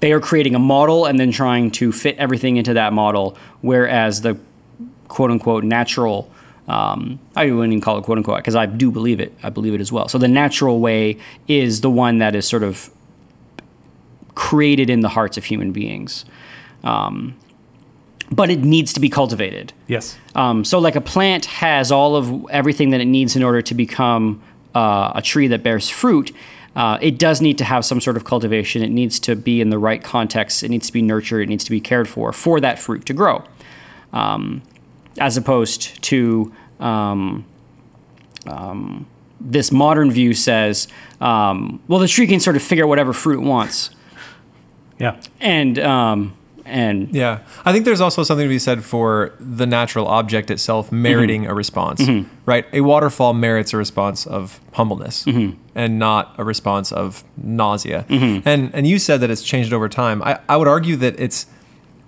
they 0.01 0.11
are 0.11 0.19
creating 0.19 0.55
a 0.55 0.59
model 0.59 1.05
and 1.05 1.19
then 1.19 1.31
trying 1.31 1.71
to 1.71 1.91
fit 1.91 2.17
everything 2.17 2.57
into 2.57 2.73
that 2.73 2.91
model, 2.91 3.37
whereas 3.61 4.21
the 4.21 4.37
quote 5.07 5.31
unquote 5.31 5.63
natural. 5.63 6.29
Um, 6.67 7.19
I 7.35 7.51
wouldn't 7.51 7.73
even 7.73 7.81
call 7.81 7.97
it 7.97 8.03
quote 8.03 8.17
unquote 8.17 8.37
because 8.37 8.55
I 8.55 8.65
do 8.65 8.91
believe 8.91 9.19
it. 9.19 9.33
I 9.43 9.49
believe 9.49 9.73
it 9.73 9.81
as 9.81 9.91
well. 9.91 10.07
So 10.07 10.17
the 10.17 10.27
natural 10.27 10.79
way 10.79 11.17
is 11.47 11.81
the 11.81 11.89
one 11.89 12.19
that 12.19 12.35
is 12.35 12.47
sort 12.47 12.63
of 12.63 12.89
created 14.35 14.89
in 14.89 15.01
the 15.01 15.09
hearts 15.09 15.37
of 15.37 15.45
human 15.45 15.71
beings, 15.71 16.23
um, 16.83 17.35
but 18.31 18.49
it 18.49 18.59
needs 18.59 18.93
to 18.93 18.99
be 18.99 19.09
cultivated. 19.09 19.73
Yes. 19.87 20.17
Um, 20.35 20.63
so, 20.63 20.79
like 20.79 20.95
a 20.95 21.01
plant 21.01 21.45
has 21.45 21.91
all 21.91 22.15
of 22.15 22.49
everything 22.49 22.91
that 22.91 23.01
it 23.01 23.05
needs 23.05 23.35
in 23.35 23.43
order 23.43 23.61
to 23.61 23.73
become 23.73 24.41
uh, 24.73 25.11
a 25.15 25.21
tree 25.21 25.47
that 25.47 25.63
bears 25.63 25.89
fruit. 25.89 26.31
Uh, 26.73 26.97
it 27.01 27.19
does 27.19 27.41
need 27.41 27.57
to 27.57 27.65
have 27.65 27.83
some 27.83 27.99
sort 27.99 28.15
of 28.15 28.23
cultivation. 28.23 28.81
It 28.81 28.91
needs 28.91 29.19
to 29.21 29.35
be 29.35 29.59
in 29.59 29.69
the 29.71 29.77
right 29.77 30.01
context. 30.01 30.63
It 30.63 30.69
needs 30.69 30.87
to 30.87 30.93
be 30.93 31.01
nurtured. 31.01 31.43
It 31.43 31.49
needs 31.49 31.65
to 31.65 31.71
be 31.71 31.81
cared 31.81 32.07
for 32.07 32.31
for 32.31 32.61
that 32.61 32.79
fruit 32.79 33.05
to 33.07 33.13
grow, 33.13 33.43
um, 34.13 34.61
as 35.17 35.35
opposed 35.35 36.01
to 36.03 36.53
um, 36.79 37.43
um, 38.47 39.05
this 39.41 39.71
modern 39.71 40.11
view 40.11 40.33
says, 40.33 40.87
um, 41.19 41.81
well, 41.89 41.99
the 41.99 42.07
tree 42.07 42.27
can 42.27 42.39
sort 42.39 42.55
of 42.55 42.61
figure 42.61 42.85
out 42.85 42.87
whatever 42.87 43.11
fruit 43.11 43.39
it 43.41 43.45
wants, 43.45 43.89
Yeah. 44.99 45.19
and 45.41 45.77
um, 45.79 46.33
and 46.71 47.13
Yeah. 47.13 47.39
I 47.65 47.73
think 47.73 47.85
there's 47.85 48.01
also 48.01 48.23
something 48.23 48.45
to 48.45 48.49
be 48.49 48.59
said 48.59 48.83
for 48.83 49.33
the 49.39 49.65
natural 49.65 50.07
object 50.07 50.49
itself 50.49 50.91
meriting 50.91 51.45
a 51.45 51.53
response, 51.53 52.01
mm-hmm. 52.01 52.29
right? 52.45 52.65
A 52.73 52.81
waterfall 52.81 53.33
merits 53.33 53.73
a 53.73 53.77
response 53.77 54.25
of 54.25 54.59
humbleness 54.73 55.25
mm-hmm. 55.25 55.59
and 55.75 55.99
not 55.99 56.33
a 56.37 56.43
response 56.43 56.91
of 56.91 57.23
nausea. 57.37 58.05
Mm-hmm. 58.09 58.47
And 58.47 58.73
and 58.73 58.87
you 58.87 58.97
said 58.97 59.21
that 59.21 59.29
it's 59.29 59.43
changed 59.43 59.73
over 59.73 59.89
time. 59.89 60.23
I, 60.23 60.39
I 60.47 60.57
would 60.57 60.67
argue 60.67 60.95
that 60.97 61.19
it's 61.19 61.45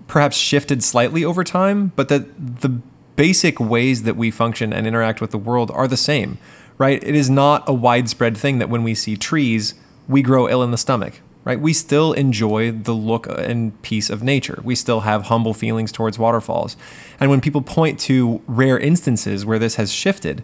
perhaps 0.08 0.38
shifted 0.38 0.84
slightly 0.84 1.24
over 1.24 1.44
time, 1.44 1.92
but 1.96 2.10
that 2.10 2.62
the 2.62 2.70
basic 3.16 3.60
ways 3.60 4.04
that 4.04 4.16
we 4.16 4.32
function 4.32 4.74
and 4.74 4.88
interact 4.88 5.22
with 5.22 5.32
the 5.32 5.38
world 5.38 5.72
are 5.72 5.88
the 5.88 5.98
same, 5.98 6.38
right? 6.78 7.04
It 7.04 7.16
is 7.16 7.30
not 7.30 7.64
a 7.68 7.74
widespread 7.74 8.38
thing 8.38 8.60
that 8.60 8.70
when 8.70 8.84
we 8.84 8.96
see 8.96 9.16
trees, 9.18 9.76
we 10.08 10.22
grow 10.22 10.50
ill 10.50 10.64
in 10.64 10.72
the 10.72 10.78
stomach, 10.78 11.22
right? 11.44 11.60
We 11.60 11.74
still 11.74 12.14
enjoy 12.14 12.72
the 12.72 12.94
look 12.94 13.28
and 13.28 13.80
peace 13.82 14.10
of 14.10 14.24
nature. 14.24 14.62
We 14.64 14.76
still 14.76 15.02
have 15.02 15.24
humble 15.24 15.54
feelings 15.54 15.92
towards 15.92 16.18
waterfalls. 16.18 16.78
And 17.20 17.30
when 17.30 17.42
people 17.42 17.62
point 17.62 18.00
to 18.02 18.42
rare 18.48 18.80
instances 18.80 19.46
where 19.46 19.60
this 19.60 19.76
has 19.76 19.92
shifted, 19.92 20.44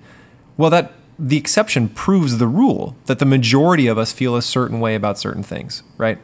well, 0.58 0.70
that 0.70 0.94
the 1.18 1.38
exception 1.38 1.90
proves 1.90 2.38
the 2.38 2.48
rule 2.48 2.96
that 3.06 3.20
the 3.20 3.26
majority 3.26 3.88
of 3.88 3.98
us 3.98 4.12
feel 4.12 4.36
a 4.36 4.42
certain 4.42 4.80
way 4.80 4.96
about 4.96 5.18
certain 5.18 5.44
things, 5.44 5.84
right? 5.98 6.18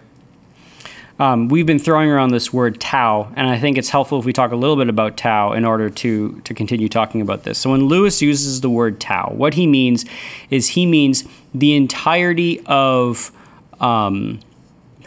um, 1.18 1.48
we've 1.48 1.66
been 1.66 1.80
throwing 1.80 2.10
around 2.10 2.32
this 2.32 2.52
word 2.52 2.80
Tao, 2.80 3.32
and 3.36 3.48
I 3.48 3.58
think 3.58 3.78
it's 3.78 3.90
helpful 3.90 4.20
if 4.20 4.26
we 4.26 4.34
talk 4.34 4.52
a 4.52 4.56
little 4.56 4.76
bit 4.76 4.90
about 4.90 5.16
Tao 5.16 5.54
in 5.54 5.64
order 5.64 5.90
to 5.90 6.42
to 6.42 6.54
continue 6.54 6.90
talking 6.90 7.22
about 7.22 7.44
this. 7.44 7.58
So 7.58 7.72
when 7.72 7.86
Lewis 7.86 8.22
uses 8.22 8.62
the 8.62 8.70
word 8.70 9.00
Tao, 9.00 9.32
what 9.34 9.54
he 9.54 9.66
means 9.66 10.06
is 10.50 10.70
he 10.70 10.86
means 10.86 11.24
the 11.54 11.74
entirety 11.76 12.60
of 12.66 13.32
um, 13.80 14.40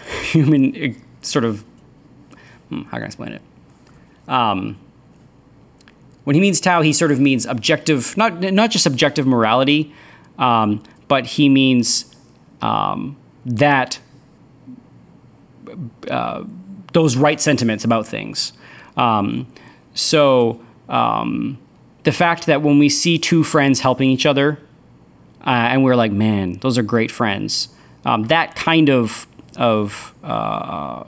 human 0.23 0.77
eh, 0.77 0.93
sort 1.23 1.45
of 1.45 1.65
hmm, 2.69 2.83
how 2.83 2.93
can 2.93 3.03
I 3.03 3.07
explain 3.07 3.33
it? 3.33 3.43
Um, 4.27 4.79
when 6.25 6.35
he 6.35 6.41
means 6.41 6.61
Tao, 6.61 6.83
he 6.83 6.93
sort 6.93 7.11
of 7.11 7.21
means 7.21 7.47
objective, 7.47 8.17
not 8.17 8.41
not 8.41 8.71
just 8.71 8.87
objective 8.87 9.27
morality, 9.27 9.95
um, 10.39 10.83
but 11.09 11.25
he 11.25 11.49
means 11.49 12.15
um, 12.61 13.17
that 13.47 13.99
uh, 16.11 16.45
those 16.93 17.17
right 17.17 17.41
sentiments 17.41 17.85
about 17.85 18.07
things. 18.07 18.53
Um, 18.97 19.47
so 19.95 20.61
um, 20.89 21.59
the 22.05 22.13
fact 22.13 22.47
that 22.47 22.63
when 22.63 22.79
we 22.79 22.89
see 22.89 23.19
two 23.19 23.43
friends 23.43 23.81
helping 23.81 24.11
each 24.11 24.27
other, 24.27 24.61
uh, 25.47 25.73
and 25.73 25.83
we're 25.83 25.97
like, 25.97 26.13
man, 26.13 26.59
those 26.61 26.77
are 26.77 26.83
great 26.83 27.11
friends. 27.11 27.69
Um, 28.05 28.25
that 28.25 28.55
kind 28.55 28.91
of 28.91 29.27
of 29.59 30.15
uh, 30.25 31.05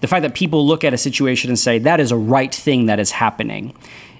the 0.00 0.06
fact 0.06 0.22
that 0.22 0.34
people 0.34 0.66
look 0.66 0.84
at 0.84 0.92
a 0.92 0.98
situation 0.98 1.48
and 1.50 1.58
say 1.58 1.78
that 1.78 2.00
is 2.00 2.12
a 2.12 2.16
right 2.16 2.54
thing 2.54 2.86
that 2.86 3.00
is 3.00 3.12
happening, 3.12 3.74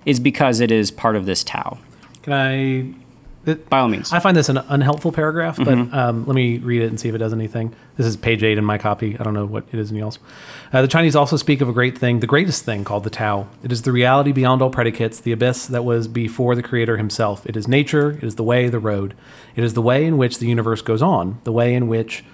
is 0.07 0.18
because 0.20 0.61
it 0.61 0.70
is 0.70 0.90
part 0.90 1.16
of 1.16 1.26
this 1.26 1.44
Tao. 1.44 1.78
Can 2.22 2.33
I? 2.33 2.94
it- 3.48 3.68
By 3.70 3.78
all 3.81 3.88
means. 3.88 4.12
I 4.12 4.18
find 4.18 4.37
this 4.37 4.48
an 4.48 4.59
unhelpful 4.59 5.12
paragraph, 5.12 5.57
but 5.57 5.68
um, 5.94 6.26
let 6.26 6.35
me 6.35 6.59
read 6.59 6.83
it 6.83 6.87
and 6.87 6.98
see 7.00 7.09
if 7.09 7.14
it 7.14 7.18
does 7.18 7.33
anything. 7.33 7.74
This 7.96 8.07
is 8.07 8.16
page 8.16 8.42
eight 8.42 8.59
in 8.59 8.64
my 8.64 8.76
copy. 8.78 9.16
I 9.18 9.22
don't 9.22 9.33
know 9.35 9.46
what 9.46 9.64
it 9.72 9.78
is 9.78 9.90
in 9.90 9.96
y'all's. 9.96 10.18
Uh, 10.72 10.83
the 10.83 10.88
Chinese 10.88 11.16
also 11.16 11.37
speak 11.37 11.61
of 11.61 11.68
a 11.68 11.72
great 11.72 11.96
thing, 11.96 12.20
the 12.20 12.26
greatest 12.26 12.64
thing 12.64 12.85
called 12.85 13.04
the 13.04 13.11
Tao. 13.11 13.48
It 13.62 13.72
is 13.72 13.83
the 13.83 13.92
reality 13.92 14.33
beyond 14.33 14.61
all 14.62 14.70
predicates, 14.70 15.18
the 15.20 15.33
abyss 15.33 15.66
that 15.66 15.85
was 15.85 16.09
before 16.09 16.54
the 16.57 16.62
Creator 16.62 16.96
himself. 16.98 17.46
It 17.46 17.57
is 17.57 17.66
nature, 17.68 18.11
it 18.11 18.24
is 18.24 18.35
the 18.35 18.44
way, 18.44 18.68
the 18.68 18.78
road. 18.81 19.14
It 19.57 19.64
is 19.64 19.74
the 19.74 19.83
way 19.83 20.04
in 20.04 20.18
which 20.18 20.38
the 20.38 20.46
universe 20.46 20.83
goes 20.83 21.00
on, 21.02 21.40
the 21.44 21.52
way 21.52 21.74
in 21.74 21.88
which 21.88 22.24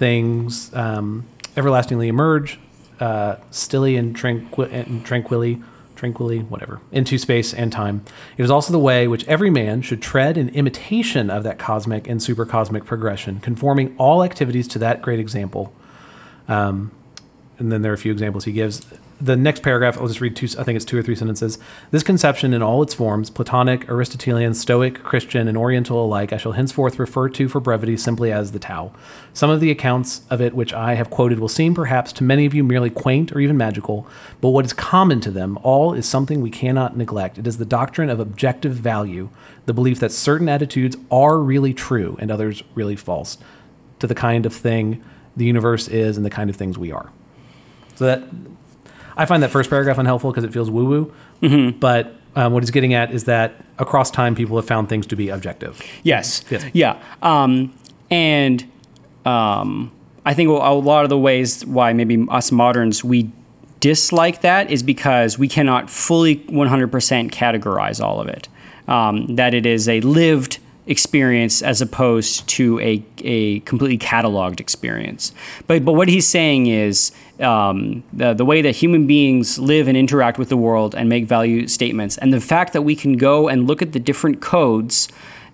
things 0.00 0.74
um, 0.74 1.26
everlastingly 1.58 2.08
emerge, 2.08 2.58
uh, 3.00 3.36
stilly 3.50 3.96
and, 3.96 4.16
tranqui- 4.16 4.72
and 4.72 5.04
tranquilly, 5.04 5.62
tranquilly, 5.94 6.38
whatever, 6.38 6.80
into 6.90 7.18
space 7.18 7.52
and 7.52 7.70
time. 7.70 8.02
It 8.38 8.42
is 8.42 8.50
also 8.50 8.72
the 8.72 8.78
way 8.78 9.06
which 9.06 9.28
every 9.28 9.50
man 9.50 9.82
should 9.82 10.00
tread 10.00 10.38
in 10.38 10.48
imitation 10.48 11.28
of 11.28 11.42
that 11.44 11.58
cosmic 11.58 12.08
and 12.08 12.18
supercosmic 12.18 12.86
progression, 12.86 13.40
conforming 13.40 13.94
all 13.98 14.24
activities 14.24 14.66
to 14.68 14.78
that 14.78 15.02
great 15.02 15.20
example. 15.20 15.70
Um, 16.48 16.92
and 17.58 17.70
then 17.70 17.82
there 17.82 17.92
are 17.92 17.94
a 17.94 17.98
few 17.98 18.10
examples 18.10 18.46
he 18.46 18.52
gives. 18.52 18.80
The 19.22 19.36
next 19.36 19.62
paragraph, 19.62 19.98
I'll 19.98 20.08
just 20.08 20.22
read 20.22 20.34
two, 20.34 20.48
I 20.58 20.64
think 20.64 20.76
it's 20.76 20.84
two 20.84 20.96
or 20.96 21.02
three 21.02 21.14
sentences. 21.14 21.58
This 21.90 22.02
conception 22.02 22.54
in 22.54 22.62
all 22.62 22.82
its 22.82 22.94
forms, 22.94 23.28
Platonic, 23.28 23.86
Aristotelian, 23.86 24.54
Stoic, 24.54 25.02
Christian, 25.02 25.46
and 25.46 25.58
Oriental 25.58 26.02
alike, 26.02 26.32
I 26.32 26.38
shall 26.38 26.52
henceforth 26.52 26.98
refer 26.98 27.28
to 27.28 27.46
for 27.46 27.60
brevity 27.60 27.98
simply 27.98 28.32
as 28.32 28.52
the 28.52 28.58
Tao. 28.58 28.92
Some 29.34 29.50
of 29.50 29.60
the 29.60 29.70
accounts 29.70 30.22
of 30.30 30.40
it 30.40 30.54
which 30.54 30.72
I 30.72 30.94
have 30.94 31.10
quoted 31.10 31.38
will 31.38 31.48
seem 31.48 31.74
perhaps 31.74 32.14
to 32.14 32.24
many 32.24 32.46
of 32.46 32.54
you 32.54 32.64
merely 32.64 32.88
quaint 32.88 33.30
or 33.32 33.40
even 33.40 33.58
magical, 33.58 34.06
but 34.40 34.50
what 34.50 34.64
is 34.64 34.72
common 34.72 35.20
to 35.20 35.30
them 35.30 35.58
all 35.62 35.92
is 35.92 36.08
something 36.08 36.40
we 36.40 36.50
cannot 36.50 36.96
neglect. 36.96 37.36
It 37.36 37.46
is 37.46 37.58
the 37.58 37.66
doctrine 37.66 38.08
of 38.08 38.20
objective 38.20 38.72
value, 38.72 39.28
the 39.66 39.74
belief 39.74 40.00
that 40.00 40.12
certain 40.12 40.48
attitudes 40.48 40.96
are 41.10 41.38
really 41.38 41.74
true 41.74 42.16
and 42.20 42.30
others 42.30 42.62
really 42.74 42.96
false, 42.96 43.36
to 43.98 44.06
the 44.06 44.14
kind 44.14 44.46
of 44.46 44.54
thing 44.54 45.04
the 45.36 45.44
universe 45.44 45.88
is 45.88 46.16
and 46.16 46.24
the 46.24 46.30
kind 46.30 46.48
of 46.48 46.56
things 46.56 46.78
we 46.78 46.90
are. 46.90 47.12
So 47.96 48.06
that 48.06 48.22
I 49.16 49.26
find 49.26 49.42
that 49.42 49.50
first 49.50 49.70
paragraph 49.70 49.98
unhelpful 49.98 50.30
because 50.30 50.44
it 50.44 50.52
feels 50.52 50.70
woo 50.70 51.12
woo. 51.40 51.70
But 51.72 52.14
um, 52.36 52.52
what 52.52 52.62
he's 52.62 52.70
getting 52.70 52.94
at 52.94 53.10
is 53.10 53.24
that 53.24 53.64
across 53.78 54.10
time, 54.10 54.34
people 54.34 54.56
have 54.56 54.66
found 54.66 54.88
things 54.88 55.06
to 55.08 55.16
be 55.16 55.28
objective. 55.28 55.82
Yes. 56.02 56.44
Yes. 56.50 56.64
Yeah. 56.72 57.02
Um, 57.22 57.74
and 58.10 58.64
um, 59.24 59.92
I 60.24 60.34
think 60.34 60.48
a 60.48 60.52
lot 60.52 61.04
of 61.04 61.10
the 61.10 61.18
ways 61.18 61.64
why 61.66 61.92
maybe 61.92 62.26
us 62.30 62.52
moderns 62.52 63.02
we 63.02 63.30
dislike 63.80 64.42
that 64.42 64.70
is 64.70 64.82
because 64.82 65.38
we 65.38 65.48
cannot 65.48 65.90
fully 65.90 66.36
100% 66.36 67.30
categorize 67.30 68.00
all 68.00 68.20
of 68.20 68.28
it. 68.28 68.48
Um, 68.86 69.36
that 69.36 69.54
it 69.54 69.66
is 69.66 69.88
a 69.88 70.00
lived 70.00 70.58
experience 70.86 71.62
as 71.62 71.80
opposed 71.80 72.46
to 72.48 72.80
a, 72.80 73.02
a 73.18 73.60
completely 73.60 73.98
cataloged 73.98 74.60
experience. 74.60 75.32
But, 75.66 75.84
but 75.84 75.92
what 75.92 76.08
he's 76.08 76.26
saying 76.26 76.66
is 76.66 77.12
um, 77.38 78.02
the, 78.12 78.34
the 78.34 78.44
way 78.44 78.62
that 78.62 78.76
human 78.76 79.06
beings 79.06 79.58
live 79.58 79.88
and 79.88 79.96
interact 79.96 80.38
with 80.38 80.48
the 80.48 80.56
world 80.56 80.94
and 80.94 81.08
make 81.08 81.26
value 81.26 81.68
statements, 81.68 82.18
and 82.18 82.32
the 82.32 82.40
fact 82.40 82.72
that 82.72 82.82
we 82.82 82.96
can 82.96 83.16
go 83.16 83.48
and 83.48 83.66
look 83.66 83.82
at 83.82 83.92
the 83.92 84.00
different 84.00 84.40
codes 84.40 85.08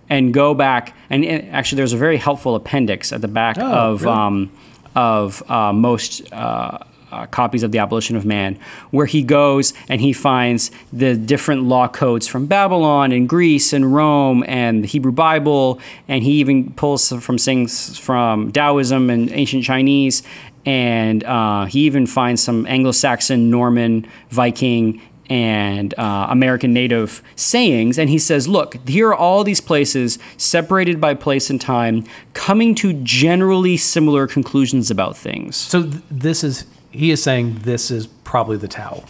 and 0.09 0.33
go 0.33 0.55
back 0.55 0.97
and, 1.11 1.25
and 1.25 1.49
actually 1.53 1.77
there's 1.77 1.93
a 1.93 1.97
very 1.97 2.17
helpful 2.17 2.55
appendix 2.55 3.13
at 3.13 3.21
the 3.21 3.29
back 3.29 3.57
Oh, 3.59 3.65
of 3.93 4.03
really? 4.03 4.15
um, 4.17 4.53
of 4.95 5.43
uh, 5.51 5.73
most 5.73 6.33
uh, 6.33 6.79
uh, 7.17 7.27
copies 7.27 7.63
of 7.63 7.73
the 7.73 7.79
abolition 7.79 8.17
of 8.17 8.25
man 8.25 8.59
where 8.91 9.07
he 9.07 9.23
goes 9.23 9.73
and 9.89 10.01
he 10.01 10.13
finds 10.13 10.71
the 10.93 11.17
different 11.17 11.63
law 11.63 11.89
codes 11.89 12.27
from 12.27 12.47
babylon 12.47 13.13
and 13.13 13.29
greece 13.29 13.73
and 13.73 13.95
rome 13.95 14.45
and 14.47 14.85
the 14.85 14.89
hebrew 14.89 15.13
bible 15.13 15.81
and 16.09 16.23
he 16.23 16.33
even 16.33 16.71
pulls 16.73 17.09
from 17.09 17.39
things 17.39 17.99
from 17.99 18.53
taoism 18.53 19.09
and 19.11 19.31
ancient 19.33 19.65
chinese 19.65 20.23
and 20.67 21.23
uh, 21.25 21.65
he 21.65 21.81
even 21.81 22.07
finds 22.07 22.43
some 22.43 22.67
anglo-saxon 22.67 23.49
norman 23.51 24.07
viking 24.31 25.01
and 25.29 25.95
uh, 25.99 26.27
American 26.31 26.73
Native 26.73 27.23
sayings. 27.35 27.99
And 27.99 28.09
he 28.11 28.19
says, 28.19 28.47
look, 28.47 28.77
here 28.89 29.09
are 29.09 29.15
all 29.15 29.45
these 29.45 29.61
places 29.61 30.19
separated 30.37 31.01
by 31.01 31.15
place 31.15 31.51
and 31.51 31.61
time, 31.61 32.05
coming 32.33 32.75
to 32.77 32.93
generally 32.93 33.77
similar 33.77 34.27
conclusions 34.27 34.91
about 34.91 35.17
things. 35.17 35.57
So 35.57 35.83
th- 35.83 36.03
this 36.11 36.45
is 36.45 36.65
he 36.97 37.11
is 37.11 37.23
saying 37.23 37.61
this 37.63 37.91
is 37.91 38.07
probably 38.25 38.57
the 38.57 38.69
Tao, 38.69 39.05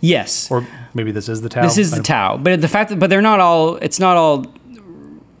Yes. 0.00 0.50
or 0.50 0.66
maybe 0.94 1.10
this 1.12 1.28
is 1.28 1.40
the 1.42 1.48
Tao. 1.48 1.62
this 1.62 1.78
is 1.78 1.90
the 1.90 2.02
Tao, 2.02 2.36
but 2.36 2.60
the 2.60 2.68
fact 2.68 2.90
that, 2.90 2.98
but 2.98 3.10
they're 3.10 3.22
not 3.22 3.40
all. 3.40 3.76
It's 3.76 3.98
not 3.98 4.16
all 4.16 4.46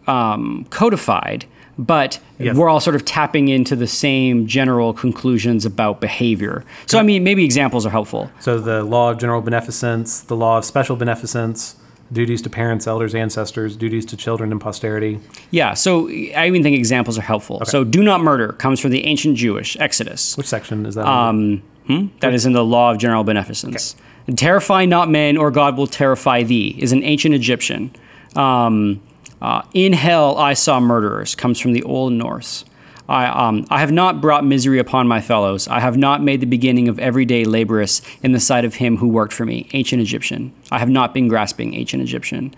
um, 0.06 0.66
codified, 0.70 1.44
but 1.78 2.18
Yes. 2.38 2.56
we're 2.56 2.68
all 2.68 2.80
sort 2.80 2.96
of 2.96 3.04
tapping 3.04 3.48
into 3.48 3.76
the 3.76 3.86
same 3.86 4.46
general 4.46 4.92
conclusions 4.92 5.64
about 5.66 6.00
behavior. 6.00 6.64
So 6.86 6.98
I 6.98 7.02
mean, 7.02 7.22
maybe 7.22 7.44
examples 7.44 7.84
are 7.86 7.90
helpful. 7.90 8.30
So 8.40 8.58
the 8.58 8.82
law 8.82 9.10
of 9.10 9.18
general 9.18 9.40
beneficence, 9.42 10.20
the 10.22 10.36
law 10.36 10.58
of 10.58 10.64
special 10.64 10.96
beneficence, 10.96 11.76
duties 12.12 12.42
to 12.42 12.50
parents, 12.50 12.86
elders, 12.88 13.14
ancestors, 13.14 13.76
duties 13.76 14.04
to 14.06 14.16
children 14.16 14.50
and 14.50 14.60
posterity. 14.60 15.20
Yeah. 15.52 15.74
So 15.74 16.08
I 16.08 16.46
even 16.48 16.62
think 16.62 16.76
examples 16.76 17.16
are 17.18 17.22
helpful. 17.22 17.62
So 17.64 17.84
do 17.84 18.02
not 18.02 18.20
murder 18.20 18.52
comes 18.54 18.80
from 18.80 18.90
the 18.90 19.04
ancient 19.04 19.36
Jewish 19.36 19.76
Exodus. 19.78 20.36
Which 20.36 20.48
section 20.48 20.86
is 20.86 20.96
that? 20.96 21.06
Um, 21.06 21.62
hmm? 21.86 22.06
That 22.20 22.34
is 22.34 22.46
in 22.46 22.52
the 22.52 22.64
law 22.64 22.90
of 22.90 22.98
general 22.98 23.24
beneficence. 23.24 23.96
And 24.26 24.38
terrify 24.38 24.84
not 24.84 25.10
men, 25.10 25.36
or 25.36 25.50
God 25.50 25.76
will 25.76 25.86
terrify 25.86 26.42
thee, 26.42 26.76
is 26.78 26.92
an 26.92 27.02
ancient 27.02 27.34
Egyptian. 27.34 27.94
Um, 28.36 29.02
uh, 29.40 29.62
in 29.72 29.92
hell 29.92 30.36
I 30.36 30.54
saw 30.54 30.80
murderers, 30.80 31.34
comes 31.34 31.58
from 31.58 31.72
the 31.72 31.82
Old 31.82 32.12
Norse. 32.12 32.64
I, 33.08 33.26
um, 33.26 33.66
I 33.70 33.80
have 33.80 33.90
not 33.90 34.20
brought 34.20 34.44
misery 34.44 34.78
upon 34.78 35.08
my 35.08 35.20
fellows. 35.20 35.66
I 35.66 35.80
have 35.80 35.96
not 35.96 36.22
made 36.22 36.38
the 36.38 36.46
beginning 36.46 36.86
of 36.86 37.00
everyday 37.00 37.44
laborious 37.44 38.02
in 38.22 38.30
the 38.30 38.38
sight 38.38 38.64
of 38.64 38.76
him 38.76 38.98
who 38.98 39.08
worked 39.08 39.32
for 39.32 39.44
me, 39.44 39.68
ancient 39.72 40.00
Egyptian. 40.00 40.52
I 40.70 40.78
have 40.78 40.88
not 40.88 41.12
been 41.12 41.26
grasping, 41.26 41.74
ancient 41.74 42.04
Egyptian. 42.04 42.54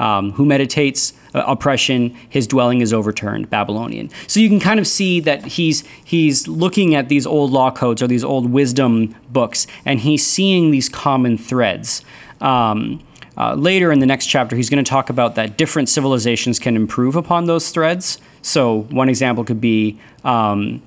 Um, 0.00 0.32
who 0.32 0.44
meditates 0.44 1.12
uh, 1.34 1.44
oppression, 1.46 2.16
his 2.28 2.48
dwelling 2.48 2.80
is 2.80 2.92
overturned, 2.92 3.48
Babylonian. 3.48 4.10
So 4.26 4.40
you 4.40 4.48
can 4.48 4.58
kind 4.58 4.80
of 4.80 4.88
see 4.88 5.20
that 5.20 5.44
he's 5.44 5.84
he's 6.04 6.48
looking 6.48 6.96
at 6.96 7.08
these 7.08 7.28
old 7.28 7.52
law 7.52 7.70
codes 7.70 8.02
or 8.02 8.08
these 8.08 8.24
old 8.24 8.50
wisdom 8.50 9.14
books, 9.30 9.68
and 9.84 10.00
he's 10.00 10.26
seeing 10.26 10.72
these 10.72 10.88
common 10.88 11.38
threads. 11.38 12.02
Um, 12.40 13.04
uh, 13.36 13.54
later 13.54 13.92
in 13.92 14.00
the 14.00 14.06
next 14.06 14.26
chapter, 14.26 14.56
he's 14.56 14.68
going 14.68 14.84
to 14.84 14.90
talk 14.90 15.10
about 15.10 15.36
that 15.36 15.56
different 15.56 15.88
civilizations 15.88 16.58
can 16.58 16.74
improve 16.74 17.14
upon 17.14 17.46
those 17.46 17.70
threads. 17.70 18.18
So 18.42 18.82
one 18.90 19.08
example 19.08 19.44
could 19.44 19.60
be 19.60 19.98
um, 20.24 20.82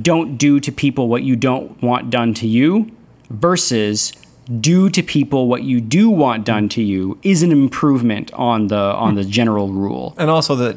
don't 0.00 0.36
do 0.36 0.60
to 0.60 0.70
people 0.70 1.08
what 1.08 1.24
you 1.24 1.34
don't 1.34 1.82
want 1.82 2.10
done 2.10 2.34
to 2.34 2.46
you, 2.46 2.90
versus 3.30 4.12
do 4.60 4.90
to 4.90 5.02
people 5.02 5.48
what 5.48 5.62
you 5.62 5.80
do 5.80 6.10
want 6.10 6.44
done 6.44 6.68
to 6.70 6.82
you 6.82 7.18
is 7.22 7.42
an 7.42 7.50
improvement 7.52 8.32
on 8.34 8.66
the 8.68 8.76
on 8.76 9.14
the 9.14 9.24
general 9.24 9.68
rule. 9.68 10.14
and 10.18 10.30
also 10.30 10.54
that 10.54 10.76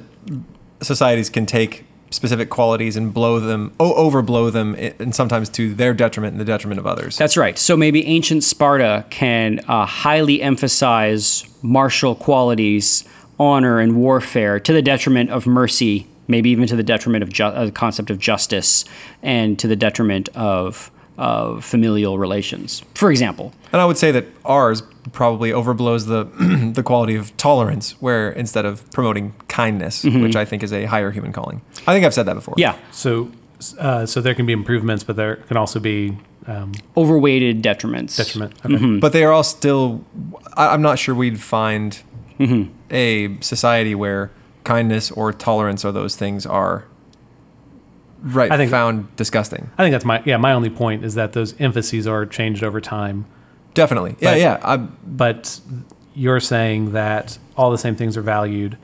societies 0.82 1.30
can 1.30 1.46
take 1.46 1.84
specific 2.10 2.50
qualities 2.50 2.96
and 2.96 3.14
blow 3.14 3.38
them, 3.40 3.74
o- 3.82 4.10
overblow 4.10 4.50
them, 4.52 4.76
and 5.00 5.14
sometimes 5.14 5.50
to 5.50 5.74
their 5.74 5.94
detriment 5.94 6.32
and 6.32 6.40
the 6.40 6.46
detriment 6.46 6.80
of 6.80 6.88
others. 6.88 7.18
That's 7.18 7.36
right. 7.36 7.58
So 7.58 7.76
maybe 7.76 8.06
ancient 8.06 8.46
Sparta 8.46 9.06
can 9.10 9.60
uh, 9.68 9.86
highly 9.86 10.42
emphasize 10.42 11.44
martial 11.62 12.16
qualities, 12.16 13.04
honor, 13.38 13.80
and 13.80 13.98
warfare 13.98 14.58
to 14.62 14.72
the 14.72 14.82
detriment 14.82 15.30
of 15.32 15.46
mercy, 15.46 16.08
maybe 16.30 16.50
even 16.50 16.66
to 16.68 16.78
the 16.78 16.84
detriment 16.84 17.24
of 17.24 17.30
ju- 17.34 17.44
uh, 17.44 17.66
the 17.66 17.72
concept 17.74 18.10
of 18.10 18.20
justice, 18.20 18.86
and 19.22 19.60
to 19.60 19.68
the 19.68 19.76
detriment 19.76 20.30
of 20.30 20.90
of 21.18 21.66
familial 21.66 22.18
relations. 22.20 22.84
For 22.94 23.10
example, 23.12 23.52
And 23.72 23.82
I 23.82 23.86
would 23.86 23.98
say 23.98 24.12
that 24.12 24.26
ours 24.46 24.84
probably 25.14 25.50
overblows 25.52 26.06
the 26.08 26.26
the 26.74 26.84
quality 26.84 27.16
of 27.16 27.36
tolerance, 27.38 27.96
where 28.02 28.30
instead 28.30 28.66
of 28.66 28.90
promoting 28.92 29.34
kindness, 29.48 30.04
which 30.04 30.36
I 30.36 30.46
think 30.46 30.64
is 30.64 30.72
a 30.72 30.86
higher 30.86 31.12
human 31.12 31.32
calling. 31.34 31.62
I 31.88 31.94
think 31.94 32.06
I've 32.06 32.14
said 32.14 32.26
that 32.28 32.36
before. 32.36 32.54
yeah, 32.58 32.76
so 32.92 33.32
uh, 33.80 34.06
so 34.06 34.22
there 34.22 34.36
can 34.36 34.46
be 34.46 34.54
improvements, 34.54 35.04
but 35.04 35.16
there 35.16 35.38
can 35.48 35.58
also 35.58 35.80
be 35.80 36.18
um, 36.46 36.72
overweighted 36.96 37.64
detriments. 37.64 38.16
detriment. 38.16 38.54
Okay. 38.66 39.00
But 39.00 39.12
they 39.14 39.24
are 39.24 39.32
all 39.32 39.44
still. 39.44 40.06
I, 40.56 40.68
I'm 40.74 40.82
not 40.84 41.00
sure 41.00 41.16
we'd 41.16 41.40
find 41.40 42.00
a 42.92 43.38
society 43.42 43.96
where 43.96 44.30
kindness 44.64 45.12
or 45.12 45.34
tolerance 45.34 45.84
or 45.86 45.92
those 45.92 46.16
things 46.16 46.46
are 46.46 46.86
right 48.22 48.52
I 48.52 48.58
think- 48.58 48.72
found 48.72 49.16
disgusting. 49.16 49.70
I 49.78 49.84
think 49.84 49.94
that's 49.94 50.06
my 50.06 50.22
yeah. 50.26 50.38
My 50.38 50.54
only 50.54 50.70
point 50.70 51.04
is 51.06 51.16
that 51.16 51.34
those 51.34 51.60
emphases 51.60 52.08
are 52.08 52.26
changed 52.26 52.64
over 52.64 52.82
time, 52.82 53.26
Definitely. 53.74 54.16
Yeah, 54.20 54.32
But- 54.32 54.40
yeah. 54.40 54.60
I, 54.64 54.78
but 54.78 55.60
you're 56.16 56.40
saying 56.40 56.94
that 56.94 57.38
all 57.56 57.70
the 57.70 57.78
same 57.78 57.96
things 57.96 58.18
are 58.18 58.24
valued. 58.24 58.76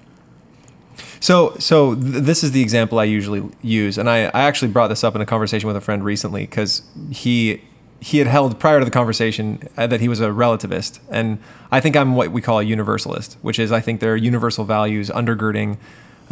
So, 1.20 1.56
so 1.58 1.96
th- 1.96 2.24
this 2.24 2.44
is 2.44 2.52
the 2.52 2.62
example 2.62 3.00
I 3.00 3.06
usually 3.06 3.42
use, 3.62 3.98
and 3.98 4.10
I, 4.10 4.26
I 4.26 4.42
actually 4.44 4.68
brought 4.72 4.90
this 4.90 5.04
up 5.04 5.16
in 5.16 5.22
a 5.22 5.26
conversation 5.26 5.66
with 5.68 5.76
a 5.76 5.82
friend 5.82 6.04
recently 6.04 6.42
because 6.42 6.84
he 7.12 7.62
he 8.02 8.18
had 8.18 8.28
held 8.28 8.60
prior 8.60 8.80
to 8.80 8.86
the 8.86 8.92
conversation 8.92 9.64
uh, 9.78 9.88
that 9.88 10.02
he 10.02 10.10
was 10.10 10.20
a 10.20 10.28
relativist, 10.28 11.00
and 11.10 11.40
I 11.72 11.80
think 11.80 11.96
I'm 11.96 12.16
what 12.16 12.32
we 12.32 12.42
call 12.42 12.60
a 12.60 12.64
universalist, 12.64 13.38
which 13.42 13.58
is 13.58 13.72
I 13.72 13.80
think 13.80 14.02
there 14.02 14.14
are 14.14 14.18
universal 14.18 14.66
values 14.66 15.10
undergirding. 15.10 15.78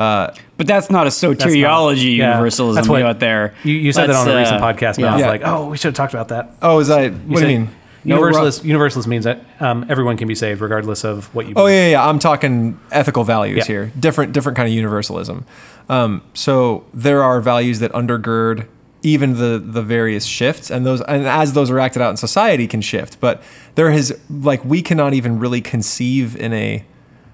Uh, 0.01 0.33
But 0.57 0.67
that's 0.67 0.89
not 0.89 1.05
a 1.07 1.09
soteriology 1.09 2.17
yeah, 2.17 2.31
universalism 2.33 2.75
that's 2.75 2.87
what- 2.89 3.01
out 3.03 3.19
there. 3.19 3.53
You, 3.63 3.73
you 3.75 3.91
said 3.93 4.07
that 4.07 4.15
on 4.15 4.27
a 4.27 4.35
recent 4.35 4.61
uh, 4.61 4.65
podcast, 4.73 4.95
and 4.97 4.99
yeah. 5.05 5.09
I 5.11 5.13
was 5.13 5.21
Yeah. 5.21 5.27
like, 5.29 5.41
oh, 5.45 5.69
we 5.69 5.77
should 5.77 5.89
have 5.89 5.95
talked 5.95 6.13
about 6.13 6.27
that. 6.29 6.55
oh, 6.61 6.79
is 6.79 6.87
that 6.87 7.11
what 7.13 7.39
do 7.41 7.49
you 7.49 7.59
mean? 7.59 7.69
No, 8.03 8.15
universalist, 8.15 8.65
universalist 8.65 9.07
means 9.07 9.25
that 9.25 9.45
um, 9.59 9.85
everyone 9.87 10.17
can 10.17 10.27
be 10.27 10.33
saved 10.33 10.59
regardless 10.59 11.03
of 11.03 11.33
what 11.35 11.45
you. 11.45 11.51
Oh 11.51 11.65
believe. 11.65 11.75
yeah, 11.75 11.87
yeah. 11.91 12.07
I'm 12.09 12.17
talking 12.17 12.79
ethical 12.91 13.23
values 13.23 13.57
Yeah. 13.59 13.63
here. 13.65 13.91
Different, 13.99 14.33
different 14.33 14.55
kind 14.55 14.67
of 14.67 14.73
universalism. 14.73 15.45
Um, 15.87 16.23
so 16.33 16.83
there 16.95 17.21
are 17.21 17.39
values 17.41 17.77
that 17.79 17.91
undergird 17.93 18.65
even 19.03 19.35
the 19.37 19.61
the 19.63 19.81
various 19.83 20.25
shifts, 20.25 20.71
and 20.71 20.83
those, 20.85 21.01
and 21.01 21.27
as 21.27 21.53
those 21.53 21.69
are 21.69 21.79
acted 21.79 22.01
out 22.01 22.09
in 22.11 22.17
society, 22.17 22.65
can 22.67 22.81
shift. 22.81 23.19
But 23.19 23.41
there 23.75 23.91
is 23.91 24.15
like 24.29 24.65
we 24.65 24.81
cannot 24.81 25.13
even 25.13 25.37
really 25.37 25.61
conceive 25.61 26.35
in 26.35 26.53
a 26.53 26.83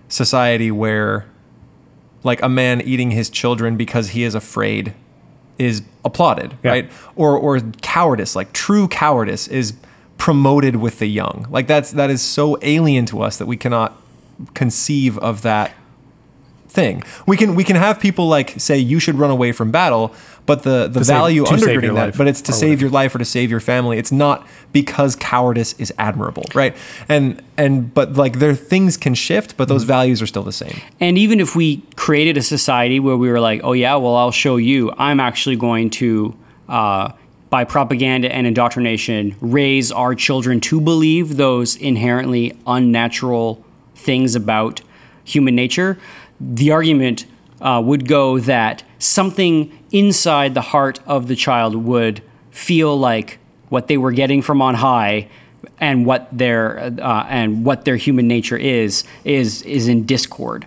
society 0.10 0.70
where 0.72 1.26
like 2.28 2.42
a 2.44 2.50
man 2.50 2.82
eating 2.82 3.12
his 3.12 3.30
children 3.32 3.76
because 3.78 4.10
he 4.10 4.22
is 4.24 4.36
afraid 4.36 4.94
is 5.58 5.82
applauded, 6.06 6.54
Yeah. 6.64 6.72
right? 6.72 6.92
Or 7.16 7.36
or 7.36 7.60
cowardice, 7.82 8.36
like 8.36 8.54
true 8.54 8.88
cowardice 8.88 9.48
is 9.48 9.74
promoted 10.20 10.76
with 10.76 11.00
the 11.00 11.08
young. 11.08 11.48
Like 11.50 11.66
that's 11.68 11.90
that 11.94 12.10
is 12.12 12.22
so 12.22 12.58
alien 12.62 13.06
to 13.08 13.22
us 13.28 13.38
that 13.38 13.48
we 13.48 13.58
cannot 13.58 13.90
conceive 14.54 15.18
of 15.18 15.42
that 15.42 15.72
thing. 16.68 17.02
We 17.26 17.38
can 17.38 17.56
we 17.56 17.64
can 17.64 17.76
have 17.76 18.00
people 18.00 18.28
like 18.28 18.60
say 18.60 18.78
you 18.78 19.00
should 19.00 19.16
run 19.16 19.32
away 19.32 19.52
from 19.52 19.72
battle, 19.72 20.14
but 20.46 20.62
the 20.64 20.88
the 20.88 21.00
To 21.00 21.06
value 21.06 21.44
to 21.46 21.58
save 21.58 21.60
undergirding 21.82 21.96
that, 21.96 22.06
life 22.08 22.18
but 22.18 22.28
it's 22.28 22.42
to 22.44 22.52
save 22.52 22.70
whatever. 22.70 22.82
your 22.82 22.92
life 22.92 23.16
or 23.16 23.20
to 23.20 23.26
save 23.26 23.50
your 23.50 23.60
family. 23.60 23.98
It's 23.98 24.12
not 24.12 24.46
because 24.74 25.16
cowardice 25.16 25.74
is 25.80 25.92
admirable, 25.98 26.44
right? 26.54 26.76
And 27.10 27.42
and 27.58 27.94
but 27.94 28.14
like 28.14 28.38
their 28.40 28.54
things 28.56 28.98
can 28.98 29.16
shift, 29.16 29.56
but 29.58 29.64
Mm-hmm. 29.68 29.74
those 29.74 29.84
values 29.84 30.22
are 30.22 30.28
still 30.28 30.44
the 30.44 30.52
same. 30.52 30.80
And 31.00 31.18
even 31.18 31.40
if 31.40 31.56
we 31.56 31.82
created 32.08 32.38
a 32.38 32.42
society 32.42 33.02
where 33.02 33.18
we 33.18 33.30
were 33.30 33.42
like, 33.42 33.60
oh, 33.66 33.74
yeah, 33.74 33.94
well, 33.98 34.16
I'll 34.16 34.32
show 34.32 34.56
you, 34.56 34.94
I'm 34.98 35.20
actually 35.20 35.58
going 35.58 35.90
to, 35.90 36.34
uh, 36.70 37.12
by 37.50 37.66
propaganda 37.66 38.34
and 38.34 38.48
indoctrination, 38.48 39.36
raise 39.42 39.92
our 39.92 40.16
children 40.16 40.62
to 40.62 40.80
believe 40.80 41.36
those 41.36 41.76
inherently 41.76 42.58
unnatural 42.66 43.62
things 43.94 44.36
about 44.36 44.80
human 45.26 45.54
nature, 45.54 46.00
the 46.40 46.72
argument 46.72 47.26
uh, 47.60 47.82
would 47.84 48.08
go 48.08 48.40
that 48.40 48.86
something 49.00 49.78
inside 49.92 50.54
the 50.54 50.62
heart 50.62 51.02
of 51.06 51.28
the 51.28 51.36
child 51.36 51.76
would 51.76 52.24
feel 52.52 52.98
like 52.98 53.38
what 53.68 53.90
they 53.90 53.98
were 53.98 54.14
getting 54.14 54.42
from 54.42 54.62
on 54.62 54.76
high 54.76 55.28
and 55.78 56.06
what 56.06 56.30
their 56.32 56.80
uh, 56.80 57.26
and 57.28 57.66
what 57.66 57.84
their 57.84 57.98
human 57.98 58.30
nature 58.30 58.56
is 58.56 59.04
is 59.26 59.62
is 59.64 59.90
in 59.90 60.06
discord. 60.06 60.66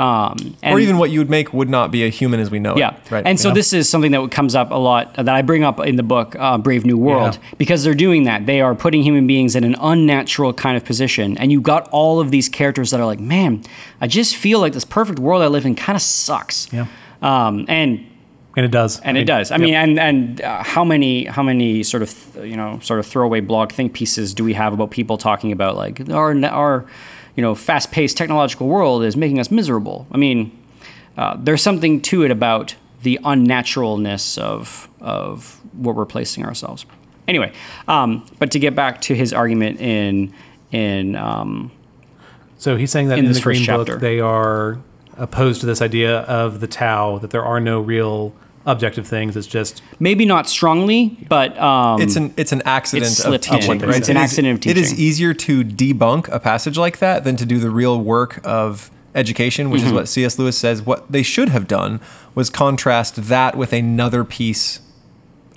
Um, 0.00 0.56
and, 0.62 0.74
or 0.74 0.80
even 0.80 0.96
what 0.96 1.10
you 1.10 1.18
would 1.20 1.28
make 1.28 1.52
would 1.52 1.68
not 1.68 1.90
be 1.90 2.04
a 2.04 2.08
human 2.08 2.40
as 2.40 2.50
we 2.50 2.58
know 2.58 2.74
yeah. 2.74 2.94
it. 2.94 3.10
Right. 3.10 3.26
And 3.26 3.38
so 3.38 3.48
Yeah. 3.48 3.54
this 3.54 3.72
is 3.74 3.86
something 3.86 4.12
that 4.12 4.30
comes 4.30 4.54
up 4.54 4.70
a 4.70 4.76
lot 4.76 5.12
that 5.14 5.28
I 5.28 5.42
bring 5.42 5.62
up 5.62 5.78
in 5.80 5.96
the 5.96 6.02
book 6.02 6.34
uh, 6.38 6.56
Brave 6.56 6.86
New 6.86 6.96
World 6.96 7.34
Yeah. 7.34 7.48
because 7.58 7.84
they're 7.84 7.94
doing 8.06 8.24
that. 8.24 8.46
They 8.46 8.62
are 8.62 8.74
putting 8.74 9.02
human 9.02 9.26
beings 9.26 9.54
in 9.54 9.62
an 9.62 9.76
unnatural 9.78 10.54
kind 10.54 10.76
of 10.78 10.84
position, 10.86 11.36
and 11.36 11.52
you 11.52 11.60
got 11.60 11.86
all 11.90 12.18
of 12.18 12.30
these 12.30 12.48
characters 12.48 12.90
that 12.92 13.00
are 13.00 13.04
like, 13.06 13.20
man, 13.20 13.62
I 14.00 14.06
just 14.06 14.36
feel 14.36 14.58
like 14.58 14.72
this 14.72 14.86
perfect 14.86 15.18
world 15.18 15.42
I 15.42 15.48
live 15.48 15.66
in 15.66 15.74
kind 15.74 15.96
of 15.96 16.02
sucks. 16.02 16.66
Yeah. 16.72 16.86
Um, 17.20 17.66
and 17.68 18.06
And 18.56 18.64
it 18.64 18.70
does. 18.72 19.00
and 19.00 19.18
it 19.18 19.26
does. 19.26 19.50
I 19.52 19.58
mean, 19.58 19.74
and 19.74 20.00
and 20.00 20.40
uh, 20.40 20.62
how 20.62 20.82
many 20.84 21.26
how 21.26 21.42
many 21.42 21.82
sort 21.82 22.02
of 22.02 22.10
you 22.42 22.56
know 22.56 22.78
sort 22.80 23.00
of 23.00 23.06
throwaway 23.06 23.40
blog 23.40 23.70
think 23.72 23.92
pieces 23.92 24.32
do 24.34 24.44
we 24.44 24.54
have 24.54 24.72
about 24.72 24.90
people 24.90 25.18
talking 25.18 25.52
about 25.52 25.76
like 25.76 26.00
our 26.10 26.32
our 26.46 26.86
you 27.40 27.46
know 27.46 27.54
fast 27.54 27.90
paced 27.90 28.18
technological 28.18 28.68
world 28.68 29.02
is 29.02 29.16
making 29.16 29.38
us 29.38 29.50
miserable? 29.50 30.06
I 30.12 30.18
mean, 30.18 30.52
uh, 31.16 31.38
there's 31.40 31.62
something 31.62 32.02
to 32.02 32.22
it 32.22 32.30
about 32.30 32.74
the 33.00 33.18
unnaturalness 33.24 34.36
of 34.36 34.90
of 35.00 35.58
what 35.72 35.96
we're 35.96 36.04
placing 36.04 36.44
ourselves. 36.44 36.84
Anyway, 37.26 37.50
um, 37.88 38.26
but 38.38 38.50
to 38.50 38.58
get 38.58 38.74
back 38.74 39.00
to 39.00 39.14
his 39.14 39.32
argument 39.32 39.80
in 39.80 40.34
in 40.70 41.16
um, 41.16 41.72
So 42.58 42.76
he's 42.76 42.90
saying 42.90 43.08
that 43.08 43.18
in 43.18 43.24
in, 43.24 43.32
the 43.32 43.40
Green 43.40 43.56
first 43.56 43.64
chapter. 43.64 43.92
Book 43.94 44.02
they 44.02 44.20
are 44.20 44.78
opposed 45.16 45.60
to 45.60 45.66
this 45.66 45.80
idea 45.80 46.18
of 46.20 46.60
the 46.60 46.66
Tao, 46.66 47.16
that 47.20 47.30
there 47.30 47.44
are 47.44 47.58
no 47.58 47.80
real 47.80 48.34
objective 48.66 49.06
things. 49.06 49.36
It's 49.36 49.46
just 49.46 49.82
maybe 49.98 50.24
not 50.26 50.48
strongly, 50.48 51.16
but 51.28 51.58
um, 51.58 52.00
it's 52.00 52.16
an 52.16 52.34
it's 52.36 52.52
an 52.52 52.62
accident 52.64 53.10
It's 53.10 53.24
of 53.24 53.40
teaching, 53.40 53.80
in. 53.80 53.86
right? 53.88 53.96
It's 53.96 54.08
an 54.08 54.16
It 54.16 54.20
is- 54.20 54.24
accident 54.24 54.54
of 54.54 54.60
teaching. 54.60 54.78
It 54.78 54.80
is 54.84 54.98
easier 55.00 55.32
to 55.34 55.64
debunk 55.64 56.28
a 56.28 56.38
passage 56.40 56.76
like 56.78 56.98
that 56.98 57.24
than 57.24 57.36
to 57.36 57.46
do 57.46 57.58
the 57.58 57.70
real 57.70 58.00
work 58.00 58.40
of 58.44 58.90
education, 59.14 59.70
which 59.70 59.80
Mm-hmm. 59.80 59.88
is 59.88 59.92
what 59.94 60.08
C.S. 60.08 60.38
Lewis 60.38 60.56
says. 60.58 60.82
What 60.82 61.10
they 61.10 61.22
should 61.22 61.48
have 61.48 61.66
done 61.66 62.00
was 62.34 62.48
contrast 62.50 63.16
that 63.28 63.56
with 63.56 63.72
another 63.72 64.24
piece 64.24 64.80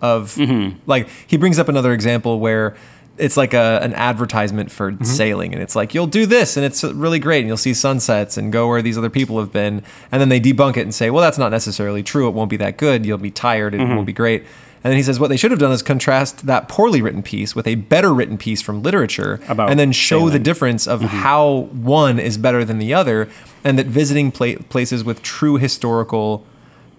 of 0.01 0.35
Mm-hmm. 0.35 0.79
like 0.85 1.07
he 1.27 1.37
brings 1.37 1.59
up 1.59 1.67
another 1.69 1.93
example 1.93 2.39
where 2.39 2.75
it's 3.17 3.37
like 3.37 3.53
a 3.53 3.79
an 3.83 3.93
advertisement 3.93 4.71
for 4.71 4.91
Mm-hmm. 4.91 5.03
sailing 5.03 5.53
and 5.53 5.61
it's 5.61 5.75
like 5.75 5.93
you'll 5.93 6.07
do 6.07 6.25
this 6.25 6.57
and 6.57 6.65
it's 6.65 6.83
really 6.83 7.19
great 7.19 7.39
and 7.39 7.47
you'll 7.47 7.57
see 7.57 7.73
sunsets 7.73 8.37
and 8.37 8.51
go 8.51 8.67
where 8.67 8.81
these 8.81 8.97
other 8.97 9.09
people 9.09 9.39
have 9.39 9.51
been 9.51 9.83
and 10.11 10.19
then 10.19 10.29
they 10.29 10.39
debunk 10.39 10.77
it 10.77 10.81
and 10.81 10.95
say 10.95 11.09
well 11.11 11.21
that's 11.21 11.37
not 11.37 11.51
necessarily 11.51 12.01
true 12.03 12.27
it 12.27 12.31
won't 12.31 12.49
be 12.49 12.57
that 12.57 12.77
good 12.77 13.05
you'll 13.05 13.17
be 13.17 13.31
tired 13.31 13.73
and 13.73 13.81
it 13.83 13.85
Mm-hmm. 13.85 13.95
won't 13.95 14.07
be 14.07 14.13
great 14.13 14.41
and 14.85 14.91
then 14.91 14.97
he 14.97 15.03
says 15.03 15.19
what 15.19 15.29
they 15.29 15.37
should 15.37 15.51
have 15.51 15.59
done 15.59 15.71
is 15.71 15.81
contrast 15.83 16.45
that 16.47 16.67
poorly 16.67 17.01
written 17.01 17.21
piece 17.23 17.55
with 17.55 17.67
a 17.67 17.75
better 17.75 18.13
written 18.13 18.37
piece 18.37 18.61
from 18.61 18.81
literature 18.83 19.39
About 19.47 19.69
and 19.69 19.79
then 19.79 19.91
show 19.91 20.29
the 20.29 20.39
difference 20.39 20.87
of 20.87 21.01
how 21.01 21.69
one 21.71 22.19
is 22.19 22.37
better 22.37 22.65
than 22.65 22.79
the 22.79 22.93
other 22.93 23.29
and 23.63 23.77
that 23.79 23.85
visiting 23.85 24.31
pla- 24.31 24.55
places 24.69 25.03
with 25.03 25.21
true 25.21 25.57
historical 25.57 26.45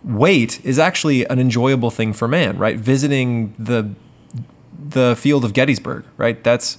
weight 0.03 0.65
is 0.65 0.79
actually 0.79 1.25
an 1.27 1.39
enjoyable 1.39 1.91
thing 1.91 2.13
for 2.13 2.29
man, 2.29 2.57
right? 2.59 2.77
Visiting 2.79 3.55
the 3.59 3.91
the 4.89 5.17
field 5.17 5.45
of 5.45 5.53
Gettysburg, 5.53 6.05
right? 6.17 6.43
That's 6.43 6.79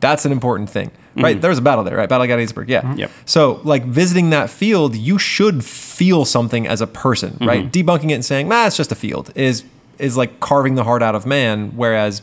that's 0.00 0.24
an 0.24 0.32
important 0.32 0.68
thing, 0.68 0.90
right? 1.16 1.40
There 1.40 1.48
was 1.50 1.58
a 1.58 1.62
battle 1.62 1.84
there, 1.84 1.96
right? 1.96 2.08
Battle 2.08 2.22
of 2.24 2.28
Gettysburg, 2.28 2.68
yeah. 2.68 2.94
Yep. 2.94 3.10
So, 3.24 3.60
like 3.62 3.84
visiting 3.84 4.30
that 4.30 4.50
field, 4.50 4.96
you 4.96 5.16
should 5.18 5.64
feel 5.64 6.24
something 6.24 6.66
as 6.66 6.80
a 6.80 6.86
person, 6.88 7.38
right? 7.40 7.70
Debunking 7.70 8.10
it 8.10 8.14
and 8.14 8.24
saying, 8.24 8.52
"Ah, 8.52 8.66
it's 8.66 8.76
just 8.76 8.90
a 8.90 8.96
field," 8.96 9.30
is 9.34 9.64
is 9.98 10.16
like 10.16 10.40
carving 10.40 10.74
the 10.74 10.84
heart 10.84 11.02
out 11.02 11.14
of 11.14 11.24
man. 11.26 11.72
Whereas 11.76 12.22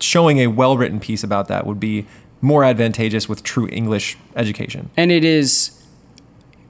showing 0.00 0.38
a 0.38 0.48
well 0.48 0.76
written 0.76 1.00
piece 1.00 1.24
about 1.24 1.48
that 1.48 1.66
would 1.66 1.80
be 1.80 2.06
more 2.42 2.62
advantageous 2.62 3.26
with 3.28 3.42
true 3.42 3.68
English 3.72 4.18
education. 4.36 4.90
and 4.98 5.10
it 5.10 5.24
is 5.24 5.70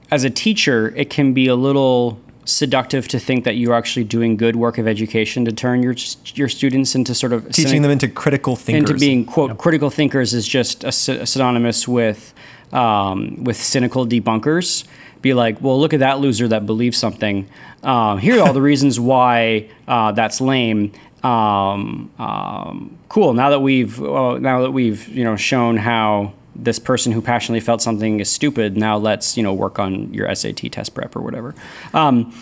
as 0.09 0.23
a 0.23 0.29
teacher 0.29 0.93
it 0.95 1.09
can 1.09 1.33
be 1.33 1.47
a 1.47 1.55
little 1.55 2.17
seductive 2.45 3.07
to 3.09 3.19
think 3.19 3.43
that 3.43 3.55
you're 3.57 3.73
actually 3.73 4.03
doing 4.03 4.37
good 4.37 4.55
work 4.55 4.77
of 4.77 4.87
education 4.87 5.43
to 5.45 5.51
turn 5.51 5.81
your 5.83 5.95
your 6.35 6.47
students 6.47 6.95
into 6.95 7.13
sort 7.15 7.33
of 7.33 7.51
Teaching 7.51 7.81
them 7.81 7.91
into 7.91 8.07
critical 8.07 8.55
thinkers. 8.55 8.91
into 8.91 8.99
being 8.99 9.25
quote 9.25 9.57
critical 9.57 9.89
thinkers 9.89 10.33
is 10.33 10.47
just 10.47 10.83
a, 10.83 10.91
sy- 10.91 11.23
synonymous 11.23 11.87
with 11.87 12.33
um, 12.71 13.43
with 13.43 13.57
cynical 13.57 14.05
debunkers. 14.05 14.85
Be 15.21 15.33
like, 15.33 15.59
well, 15.59 15.79
look 15.79 15.93
at 15.93 16.01
that 16.01 16.19
loser 16.19 16.47
that 16.49 16.65
believes 16.67 16.97
something. 16.97 17.47
Um, 17.81 18.19
here 18.19 18.37
are 18.39 18.47
all 18.47 18.53
the 18.53 18.61
reasons 18.71 18.99
why 18.99 19.69
uh, 19.87 20.11
that's 20.11 20.39
lame. 20.39 20.91
Um, 21.23 22.11
um, 22.19 22.97
cool. 23.09 23.33
Now 23.33 23.49
that 23.49 23.61
we've 23.61 23.97
well, 23.99 24.39
now 24.39 24.61
that 24.61 24.71
we've 24.71 25.07
you 25.07 25.23
know 25.23 25.35
shown 25.35 25.77
how 25.77 26.33
this 26.55 26.79
person 26.79 27.11
who 27.11 27.21
passionately 27.21 27.59
felt 27.59 27.81
something 27.81 28.19
is 28.19 28.31
stupid. 28.31 28.77
Now 28.77 28.97
let's 28.97 29.37
you 29.37 29.43
know 29.43 29.53
work 29.53 29.79
on 29.79 30.13
your 30.13 30.33
SAT 30.33 30.71
test 30.71 30.93
prep 30.95 31.15
or 31.15 31.21
whatever. 31.21 31.53
Um, 31.93 32.33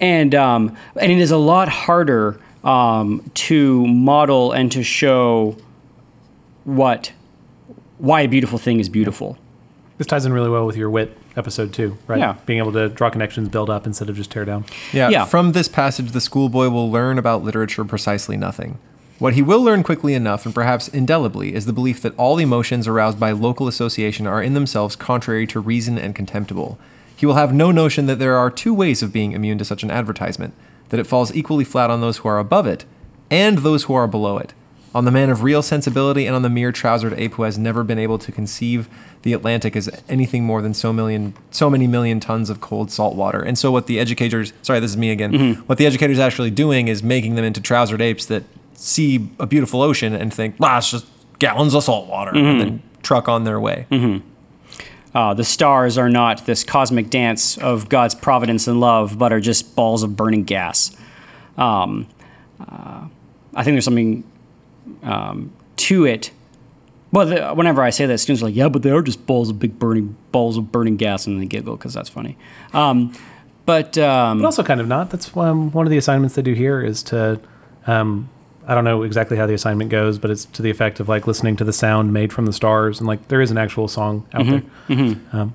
and 0.00 0.34
um, 0.34 0.76
and 0.96 1.10
it 1.10 1.18
is 1.18 1.30
a 1.30 1.36
lot 1.36 1.68
harder 1.68 2.38
um, 2.64 3.28
to 3.34 3.86
model 3.86 4.52
and 4.52 4.70
to 4.72 4.82
show 4.82 5.56
what 6.64 7.12
why 7.98 8.22
a 8.22 8.28
beautiful 8.28 8.58
thing 8.58 8.80
is 8.80 8.88
beautiful. 8.88 9.38
this 9.98 10.06
ties 10.06 10.24
in 10.26 10.32
really 10.32 10.50
well 10.50 10.66
with 10.66 10.76
your 10.76 10.90
wit 10.90 11.16
episode 11.36 11.72
too, 11.72 11.96
right? 12.06 12.18
Yeah. 12.18 12.36
Being 12.46 12.58
able 12.58 12.72
to 12.72 12.88
draw 12.88 13.10
connections, 13.10 13.48
build 13.48 13.70
up 13.70 13.86
instead 13.86 14.10
of 14.10 14.16
just 14.16 14.30
tear 14.30 14.44
down. 14.44 14.64
Yeah, 14.92 15.08
Yeah. 15.08 15.24
From 15.24 15.52
this 15.52 15.68
passage, 15.68 16.10
the 16.10 16.20
schoolboy 16.20 16.68
will 16.68 16.90
learn 16.90 17.18
about 17.18 17.42
literature 17.42 17.84
precisely 17.84 18.36
nothing. 18.36 18.78
What 19.22 19.34
he 19.34 19.42
will 19.42 19.62
learn 19.62 19.84
quickly 19.84 20.14
enough, 20.14 20.44
and 20.44 20.52
perhaps 20.52 20.88
indelibly, 20.88 21.54
is 21.54 21.64
the 21.64 21.72
belief 21.72 22.02
that 22.02 22.18
all 22.18 22.38
emotions 22.38 22.88
aroused 22.88 23.20
by 23.20 23.30
local 23.30 23.68
association 23.68 24.26
are 24.26 24.42
in 24.42 24.54
themselves 24.54 24.96
contrary 24.96 25.46
to 25.46 25.60
reason 25.60 25.96
and 25.96 26.12
contemptible. 26.12 26.76
He 27.14 27.24
will 27.24 27.36
have 27.36 27.54
no 27.54 27.70
notion 27.70 28.06
that 28.06 28.18
there 28.18 28.36
are 28.36 28.50
two 28.50 28.74
ways 28.74 29.00
of 29.00 29.12
being 29.12 29.30
immune 29.30 29.58
to 29.58 29.64
such 29.64 29.84
an 29.84 29.92
advertisement, 29.92 30.54
that 30.88 30.98
it 30.98 31.06
falls 31.06 31.32
equally 31.36 31.62
flat 31.62 31.88
on 31.88 32.00
those 32.00 32.16
who 32.16 32.28
are 32.28 32.40
above 32.40 32.66
it 32.66 32.84
and 33.30 33.58
those 33.58 33.84
who 33.84 33.94
are 33.94 34.08
below 34.08 34.38
it, 34.38 34.54
on 34.92 35.04
the 35.04 35.12
man 35.12 35.30
of 35.30 35.44
real 35.44 35.62
sensibility 35.62 36.26
and 36.26 36.34
on 36.34 36.42
the 36.42 36.50
mere 36.50 36.72
trousered 36.72 37.16
ape 37.16 37.34
who 37.34 37.44
has 37.44 37.56
never 37.56 37.84
been 37.84 38.00
able 38.00 38.18
to 38.18 38.32
conceive 38.32 38.88
the 39.22 39.32
Atlantic 39.32 39.76
as 39.76 39.88
anything 40.08 40.42
more 40.42 40.60
than 40.60 40.74
so 40.74 40.92
million, 40.92 41.32
so 41.52 41.70
many 41.70 41.86
million 41.86 42.18
tons 42.18 42.50
of 42.50 42.60
cold 42.60 42.90
salt 42.90 43.14
water. 43.14 43.40
And 43.40 43.56
so, 43.56 43.70
what 43.70 43.86
the 43.86 44.00
educators, 44.00 44.52
sorry, 44.62 44.80
this 44.80 44.90
is 44.90 44.96
me 44.96 45.12
again. 45.12 45.30
Mm-hmm. 45.32 45.60
What 45.62 45.78
the 45.78 45.86
educators 45.86 46.18
actually 46.18 46.50
doing 46.50 46.88
is 46.88 47.04
making 47.04 47.36
them 47.36 47.44
into 47.44 47.60
trousered 47.60 48.00
apes 48.00 48.26
that 48.26 48.42
see 48.74 49.28
a 49.38 49.46
beautiful 49.46 49.82
ocean 49.82 50.14
and 50.14 50.32
think, 50.32 50.56
"Ah, 50.60 50.78
it's 50.78 50.90
just 50.90 51.06
gallons 51.38 51.74
of 51.74 51.84
salt 51.84 52.08
water," 52.08 52.32
and 52.34 52.60
then 52.60 52.82
truck 53.02 53.28
on 53.28 53.44
their 53.44 53.60
way. 53.60 53.86
Uh, 55.14 55.34
the 55.34 55.44
stars 55.44 55.98
are 55.98 56.08
not 56.08 56.46
this 56.46 56.64
cosmic 56.64 57.10
dance 57.10 57.58
of 57.58 57.88
God's 57.90 58.14
providence 58.14 58.66
and 58.66 58.80
love, 58.80 59.18
but 59.18 59.30
are 59.32 59.40
just 59.40 59.76
balls 59.76 60.02
of 60.02 60.16
burning 60.16 60.42
gas. 60.44 60.90
Um, 61.58 62.06
uh, 62.60 63.02
I 63.54 63.62
think 63.62 63.74
there's 63.74 63.84
something 63.84 64.24
um, 65.02 65.52
to 65.76 66.06
it. 66.06 66.30
Well, 67.10 67.26
the, 67.26 67.48
whenever 67.50 67.82
I 67.82 67.90
say 67.90 68.06
that, 68.06 68.18
students 68.18 68.42
are 68.42 68.46
like, 68.46 68.54
"Yeah, 68.56 68.70
but 68.70 68.82
they 68.82 68.90
are 68.90 69.02
just 69.02 69.26
balls 69.26 69.50
of 69.50 69.58
big 69.58 69.78
burning 69.78 70.16
balls 70.32 70.56
of 70.56 70.72
burning 70.72 70.96
gas," 70.96 71.26
and 71.26 71.38
they 71.38 71.44
giggle 71.44 71.76
because 71.76 71.92
that's 71.92 72.08
funny. 72.08 72.38
Um, 72.72 73.12
but 73.66 73.98
um, 73.98 74.38
But 74.38 74.46
also 74.46 74.62
kind 74.62 74.80
of 74.80 74.88
not. 74.88 75.10
That's 75.10 75.36
um, 75.36 75.70
one 75.72 75.86
of 75.86 75.90
the 75.90 75.98
assignments 75.98 76.36
they 76.36 76.42
do 76.42 76.54
here 76.54 76.80
is 76.80 77.02
to, 77.04 77.38
um, 77.86 78.30
I 78.66 78.74
don't 78.74 78.84
know 78.84 79.02
exactly 79.02 79.36
how 79.36 79.46
the 79.46 79.54
assignment 79.54 79.90
goes, 79.90 80.18
but 80.18 80.30
it's 80.30 80.44
to 80.46 80.62
the 80.62 80.70
effect 80.70 81.00
of 81.00 81.08
like 81.08 81.26
listening 81.26 81.56
to 81.56 81.64
the 81.64 81.72
sound 81.72 82.12
made 82.12 82.32
from 82.32 82.46
the 82.46 82.52
stars. 82.52 82.98
And 82.98 83.06
like 83.06 83.28
there 83.28 83.40
is 83.40 83.50
an 83.50 83.58
actual 83.58 83.88
song 83.88 84.26
out 84.32 84.42
mm-hmm. 84.42 84.50
there. 84.88 84.96
Mm-hmm. 84.96 85.36
Um, 85.36 85.54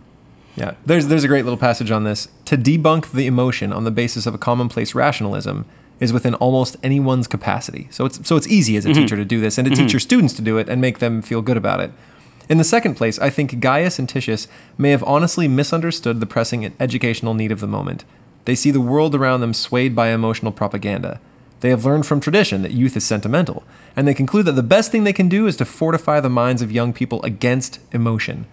Yeah, 0.58 0.74
there's 0.86 1.08
there's 1.08 1.24
a 1.24 1.28
great 1.28 1.46
little 1.46 1.58
passage 1.58 1.92
on 1.92 2.04
this. 2.04 2.28
To 2.46 2.58
debunk 2.58 3.12
the 3.12 3.28
emotion 3.28 3.72
on 3.72 3.84
the 3.84 3.92
basis 3.92 4.26
of 4.26 4.34
a 4.34 4.40
commonplace 4.40 4.96
rationalism 4.96 5.66
is 6.00 6.12
within 6.12 6.34
almost 6.36 6.76
anyone's 6.84 7.28
capacity. 7.28 7.88
So 7.92 8.06
it's 8.06 8.28
so 8.28 8.36
it's 8.36 8.48
easy 8.48 8.76
as 8.76 8.86
a 8.86 8.90
mm-hmm. 8.90 9.02
teacher 9.02 9.16
to 9.16 9.26
do 9.26 9.40
this 9.40 9.58
and 9.58 9.68
to 9.68 9.76
teach 9.76 9.94
your 9.94 10.00
students 10.00 10.34
to 10.34 10.42
do 10.42 10.58
it 10.58 10.68
and 10.68 10.82
make 10.82 10.98
them 11.00 11.22
feel 11.22 11.42
good 11.44 11.58
about 11.58 11.80
it. 11.80 11.92
In 12.50 12.58
the 12.58 12.64
second 12.64 12.96
place, 12.96 13.20
I 13.20 13.30
think 13.30 13.60
Gaius 13.60 14.00
and 14.00 14.10
Titius 14.10 14.48
may 14.78 14.92
have 14.92 15.04
honestly 15.04 15.48
misunderstood 15.48 16.20
the 16.20 16.26
pressing 16.26 16.74
educational 16.80 17.34
need 17.34 17.52
of 17.52 17.60
the 17.60 17.68
moment. 17.68 18.04
They 18.46 18.56
see 18.56 18.72
the 18.72 18.82
world 18.82 19.14
around 19.14 19.42
them 19.42 19.54
swayed 19.54 19.96
by 19.96 20.10
emotional 20.10 20.52
propaganda. 20.52 21.20
They 21.60 21.70
have 21.70 21.86
learned 21.86 22.06
from 22.06 22.20
tradition 22.20 22.62
that 22.62 22.72
youth 22.72 22.96
is 22.96 23.06
sentimental, 23.06 23.64
and 23.96 24.08
they 24.08 24.14
conclude 24.14 24.46
that 24.46 24.54
the 24.54 24.64
best 24.64 24.92
thing 24.92 25.04
they 25.04 25.14
can 25.14 25.30
do 25.30 25.48
is 25.48 25.58
to 25.58 25.66
fortify 25.66 26.20
the 26.20 26.30
minds 26.30 26.62
of 26.62 26.72
young 26.72 26.94
people 26.94 27.22
against 27.24 27.80
emotion. 27.92 28.46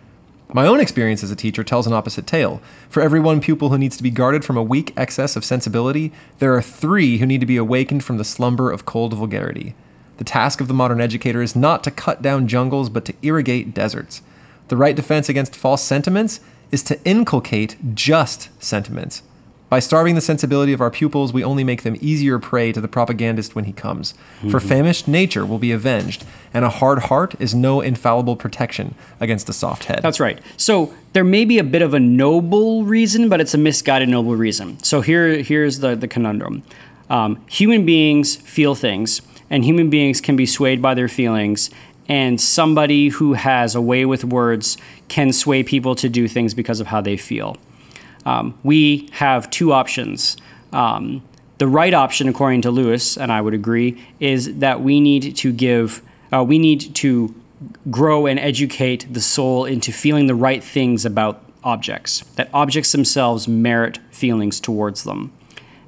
My 0.53 0.67
own 0.67 0.79
experience 0.81 1.25
as 1.25 1.31
a 1.31 1.37
teacher 1.37 1.65
tells 1.65 1.87
an 1.87 1.93
opposite 1.93 2.27
tale. 2.27 2.63
For 2.89 3.03
every 3.03 3.19
one 3.19 3.41
pupil 3.41 3.71
who 3.71 3.79
needs 3.79 3.97
to 3.97 4.03
be 4.03 4.11
guarded 4.11 4.45
from 4.45 4.57
a 4.57 4.63
weak 4.63 4.93
excess 4.97 5.35
of 5.35 5.45
sensibility, 5.45 6.13
there 6.39 6.55
are 6.55 6.63
three 6.63 7.19
who 7.19 7.27
need 7.27 7.41
to 7.41 7.47
be 7.47 7.57
awakened 7.57 8.05
from 8.05 8.19
the 8.19 8.25
slumber 8.25 8.71
of 8.71 8.87
cold 8.87 9.15
vulgarity. 9.15 9.75
The 10.19 10.25
task 10.25 10.61
of 10.61 10.69
the 10.69 10.75
modern 10.75 11.01
educator 11.01 11.43
is 11.43 11.57
not 11.57 11.83
to 11.85 11.91
cut 11.91 12.23
down 12.23 12.47
jungles, 12.47 12.89
but 12.89 13.05
to 13.07 13.15
irrigate 13.21 13.75
deserts. 13.75 14.23
The 14.69 14.77
right 14.77 14.95
defense 14.95 15.29
against 15.29 15.57
false 15.57 15.83
sentiments 15.83 16.39
is 16.71 16.85
to 16.85 17.03
inculcate 17.05 17.95
just 17.95 18.49
sentiments. 18.63 19.23
By 19.75 19.81
starving 19.81 20.15
the 20.15 20.21
sensibility 20.21 20.73
of 20.73 20.81
our 20.81 20.89
pupils, 20.89 21.33
we 21.33 21.43
only 21.43 21.65
make 21.65 21.83
them 21.83 21.97
easier 22.01 22.39
prey 22.39 22.71
to 22.71 22.81
the 22.81 22.87
propagandist 22.87 23.57
when 23.57 23.65
he 23.65 23.73
comes. 23.73 24.15
For 24.49 24.61
famished 24.61 25.09
nature 25.09 25.45
will 25.45 25.59
be 25.59 25.73
avenged, 25.73 26.25
and 26.53 26.65
a 26.65 26.69
hard 26.69 27.01
heart 27.01 27.35
is 27.41 27.57
no 27.57 27.81
infallible 27.81 28.37
protection 28.37 28.95
against 29.19 29.49
a 29.49 29.53
soft 29.53 29.87
head. 29.87 29.99
That's 30.01 30.21
right. 30.21 30.41
So 30.57 30.95
there 31.13 31.25
may 31.25 31.45
be 31.45 31.59
a 31.59 31.65
bit 31.65 31.83
of 31.83 31.93
a 31.93 31.99
noble 31.99 32.85
reason, 32.85 33.29
but 33.29 33.41
it's 33.41 33.53
a 33.53 33.59
misguided 33.59 34.09
noble 34.09 34.37
reason. 34.37 34.81
So 34.85 35.01
here, 35.01 35.43
here's 35.43 35.81
the, 35.81 35.97
the 35.97 36.07
conundrum 36.07 36.63
um, 37.11 37.45
human 37.49 37.85
beings 37.85 38.37
feel 38.37 38.77
things, 38.77 39.23
and 39.51 39.65
human 39.65 39.91
beings 39.91 40.21
can 40.21 40.37
be 40.37 40.47
swayed 40.47 40.81
by 40.83 40.95
their 40.95 41.09
feelings. 41.09 41.69
And 42.09 42.41
somebody 42.41 43.09
who 43.09 43.33
has 43.33 43.75
a 43.75 43.81
way 43.81 44.05
with 44.05 44.23
words 44.23 44.77
can 45.09 45.33
sway 45.33 45.65
people 45.65 45.97
to 45.97 46.09
do 46.09 46.29
things 46.29 46.55
because 46.55 46.79
of 46.79 46.87
how 46.87 47.01
they 47.01 47.17
feel. 47.17 47.57
Um, 48.25 48.59
we 48.63 49.09
have 49.13 49.51
two 49.51 49.73
options. 49.73 50.37
Um, 50.73 51.23
the 51.59 51.69
right 51.69 51.95
option, 51.95 52.29
according 52.29 52.63
to 52.63 52.71
Lewis, 52.71 53.17
and 53.17 53.31
I 53.31 53.41
would 53.41 53.55
agree, 53.55 54.03
is 54.19 54.59
that 54.59 54.81
we 54.81 55.01
need 55.01 55.37
to 55.37 55.53
give, 55.53 56.03
uh, 56.33 56.43
we 56.43 56.59
need 56.59 56.95
to 56.97 57.35
grow 57.91 58.27
and 58.27 58.39
educate 58.39 59.07
the 59.13 59.21
soul 59.21 59.65
into 59.65 59.93
feeling 59.93 60.27
the 60.27 60.35
right 60.35 60.63
things 60.63 61.05
about 61.05 61.43
objects, 61.63 62.21
that 62.35 62.51
objects 62.53 62.93
themselves 62.93 63.47
merit 63.47 63.99
feelings 64.11 64.61
towards 64.61 65.05
them. 65.05 65.33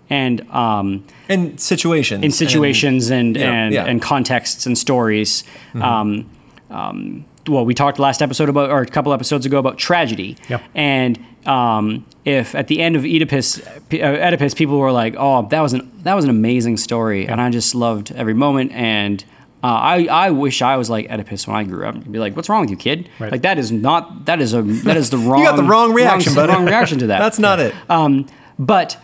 And 0.09 0.49
um, 0.51 1.05
in 1.29 1.59
situations. 1.59 2.23
in 2.25 2.31
situations 2.31 3.11
and, 3.11 3.33
know, 3.33 3.41
and, 3.41 3.75
yeah. 3.75 3.81
Mm-hmm. 3.81 3.91
and 3.91 4.03
contexts 4.03 4.65
and 4.65 4.79
stories. 4.79 5.43
Um, 5.75 6.31
um, 6.71 7.25
well, 7.49 7.65
we 7.65 7.75
talked 7.75 7.99
last 7.99 8.23
episode 8.23 8.49
about, 8.49 8.71
or 8.71 8.81
a 8.83 8.87
couple 8.87 9.13
episodes 9.13 9.47
ago, 9.47 9.59
about 9.59 9.79
tragedy. 9.79 10.37
Yep. 10.49 10.63
And 10.75 11.19
um, 11.47 12.05
if 12.25 12.55
at 12.55 12.67
the 12.69 12.81
end 12.81 12.97
of 12.97 13.05
Oedipus, 13.05 13.61
uh, 13.67 13.97
Oedipus, 13.97 14.55
people 14.55 14.79
were 14.79 14.93
like, 14.93 15.15
"Oh, 15.19 15.47
that 15.49 15.61
was 15.61 15.73
an 15.73 15.91
that 16.03 16.15
was 16.15 16.25
an 16.25 16.31
amazing 16.31 16.77
story," 16.77 17.27
and 17.29 17.41
I 17.41 17.51
just 17.51 17.75
loved 17.75 18.13
every 18.13 18.35
moment. 18.35 18.73
And 18.73 19.25
uh, 19.63 19.67
I 19.69 20.07
I 20.11 20.31
wish 20.31 20.61
I 20.63 20.77
was 20.77 20.91
like 20.91 21.09
Oedipus 21.11 21.47
when 21.47 21.57
I 21.57 21.65
grew 21.65 21.87
up. 21.87 21.95
I'd 21.95 22.11
be 22.11 22.19
like, 22.19 22.35
"What's 22.35 22.49
wrong 22.49 22.63
with 22.63 22.71
you, 22.71 22.77
kid? 22.77 23.09
Right. 23.21 23.31
Like 23.31 23.43
that 23.43 23.59
is 23.59 23.71
not 23.71 24.25
that 24.27 24.41
is 24.41 24.55
a 24.55 24.63
that 24.63 24.97
is 24.97 25.11
the 25.11 25.19
wrong 25.27 25.39
you 25.41 25.47
got 25.47 25.57
the 25.57 25.63
wrong 25.63 25.93
reaction, 25.93 26.33
wrong, 26.35 26.47
buddy. 26.47 26.53
wrong 26.59 26.67
reaction 26.67 26.99
to 27.01 27.07
that. 27.09 27.19
That's 27.27 27.39
not 27.39 27.61
it. 27.61 27.75
Um, 27.89 28.27
But 28.59 28.97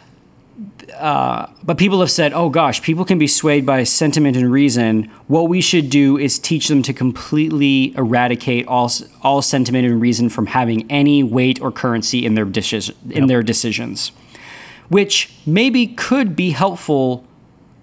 uh, 0.99 1.47
but 1.63 1.79
people 1.79 2.01
have 2.01 2.11
said, 2.11 2.33
oh 2.33 2.49
gosh, 2.49 2.83
people 2.83 3.05
can 3.05 3.19
be 3.19 3.27
swayed 3.27 3.65
by 3.65 3.83
sentiment 3.85 4.37
and 4.37 4.51
reason. 4.51 5.05
What 5.27 5.49
we 5.49 5.61
should 5.61 5.91
do 5.91 6.19
is 6.19 6.39
teach 6.39 6.69
them 6.69 6.83
to 6.83 6.93
completely 6.93 7.95
eradicate 7.97 8.67
all 8.67 8.91
all 9.23 9.43
sentiment 9.43 9.87
and 9.87 10.01
reason 10.01 10.29
from 10.29 10.47
having 10.47 10.91
any 10.91 11.23
weight 11.23 11.61
or 11.61 11.71
currency 11.71 12.25
in 12.25 12.35
their 12.35 12.45
decision 12.45 12.97
in 13.11 13.27
their 13.27 13.43
decisions, 13.43 14.13
which 14.89 15.33
maybe 15.47 15.87
could 15.87 16.35
be 16.37 16.51
helpful. 16.51 17.25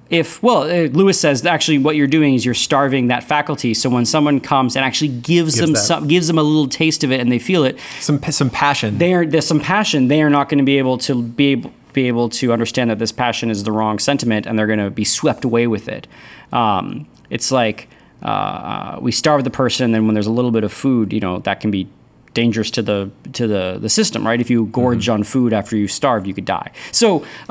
If 0.10 0.42
well, 0.42 0.64
uh, 0.64 0.90
Lewis 0.90 1.20
says 1.20 1.46
actually 1.46 1.78
what 1.78 1.96
you're 1.96 2.08
doing 2.08 2.34
is 2.34 2.44
you're 2.44 2.56
starving 2.56 3.08
that 3.08 3.24
faculty. 3.24 3.76
So 3.76 3.92
when 3.92 4.06
someone 4.06 4.40
comes 4.40 4.76
and 4.76 4.84
actually 4.84 5.10
gives, 5.10 5.58
them 5.58 5.74
that. 5.74 5.80
some, 5.80 6.08
gives 6.08 6.26
them 6.26 6.40
a 6.40 6.44
little 6.44 6.68
taste 6.68 7.04
of 7.04 7.12
it 7.12 7.20
and 7.20 7.32
they 7.32 7.38
feel 7.38 7.64
it, 7.64 7.78
some 8.00 8.20
some 8.24 8.50
passion. 8.50 8.98
they 8.98 9.14
are 9.14 9.24
there's 9.24 9.46
some 9.46 9.60
passion 9.60 10.08
they 10.08 10.24
are 10.24 10.30
not 10.32 10.50
going 10.50 10.58
to 10.58 10.64
be 10.64 10.80
able 10.80 10.98
to 10.98 11.22
be 11.22 11.52
able, 11.52 11.72
be 12.02 12.08
able 12.08 12.30
to 12.30 12.54
understand 12.54 12.90
that 12.90 13.00
this 13.00 13.12
passion 13.12 13.50
is 13.50 13.64
the 13.64 13.72
wrong 13.72 14.00
sentiment 14.00 14.46
and 14.46 14.58
they're 14.58 14.68
going 14.68 14.80
to 14.80 14.90
be 14.90 15.04
swept 15.04 15.44
away 15.44 15.68
with 15.68 15.88
it. 15.88 16.08
Um, 16.54 17.08
it's 17.30 17.52
like 17.52 17.90
uh, 18.24 18.28
uh, 18.28 19.00
we 19.02 19.12
starve 19.12 19.44
the 19.44 19.50
person 19.50 19.86
and 19.86 19.94
then 19.94 20.06
when 20.06 20.14
there's 20.14 20.28
a 20.28 20.32
little 20.32 20.52
bit 20.52 20.64
of 20.64 20.74
food 20.74 21.14
you 21.14 21.22
know 21.22 21.40
that 21.40 21.62
can 21.62 21.72
be 21.72 21.88
dangerous 22.40 22.70
to 22.78 22.82
the 22.90 23.00
to 23.40 23.44
the 23.54 23.64
the 23.86 23.90
system 24.00 24.20
right 24.30 24.42
if 24.46 24.50
you 24.54 24.60
gorge 24.80 25.08
on 25.16 25.22
food 25.34 25.52
after 25.60 25.76
you 25.82 25.88
starved 26.00 26.26
you 26.30 26.34
could 26.38 26.46
die 26.60 26.70
so 26.92 27.08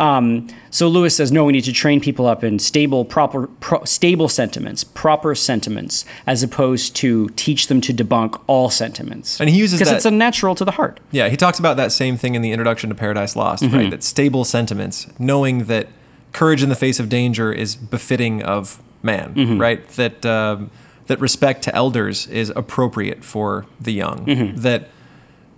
um, 0.06 0.46
so 0.78 0.88
Lewis 0.96 1.14
says 1.18 1.28
no 1.38 1.42
we 1.48 1.52
need 1.52 1.64
to 1.72 1.76
train 1.84 1.98
people 2.08 2.26
up 2.32 2.40
in 2.48 2.58
stable 2.58 3.04
proper 3.16 3.40
pro, 3.64 3.78
stable 3.84 4.28
sentiments 4.40 4.80
proper 5.04 5.34
sentiments 5.34 6.04
as 6.26 6.42
opposed 6.48 6.96
to 7.02 7.28
teach 7.44 7.62
them 7.70 7.80
to 7.86 7.92
debunk 7.92 8.32
all 8.46 8.68
sentiments 8.70 9.40
And 9.40 9.48
he 9.50 9.56
uses 9.64 9.78
because 9.78 9.92
it's 9.96 10.04
unnatural 10.14 10.54
to 10.60 10.64
the 10.64 10.72
heart 10.80 10.94
Yeah, 11.18 11.28
he 11.28 11.36
talks 11.36 11.58
about 11.58 11.76
that 11.82 11.90
same 11.92 12.16
thing 12.16 12.32
in 12.36 12.42
the 12.42 12.52
introduction 12.54 12.88
to 12.90 12.94
Paradise 13.04 13.34
Lost, 13.36 13.62
Mm-hmm. 13.62 13.76
right? 13.78 13.90
That 13.94 14.02
stable 14.14 14.44
sentiments, 14.44 14.96
knowing 15.18 15.54
that 15.72 15.86
courage 16.32 16.62
in 16.62 16.68
the 16.74 16.80
face 16.86 16.98
of 17.02 17.06
danger 17.08 17.48
is 17.64 17.70
befitting 17.96 18.42
of 18.42 18.62
man, 19.02 19.28
Mm-hmm. 19.34 19.58
right? 19.66 19.80
That 20.00 20.18
um, 20.38 20.70
that 21.08 21.20
respect 21.20 21.62
to 21.64 21.74
elders 21.74 22.26
is 22.28 22.50
appropriate 22.56 23.24
for 23.24 23.66
the 23.80 23.92
young. 23.92 24.24
Mm-hmm. 24.26 24.56
That 24.62 24.88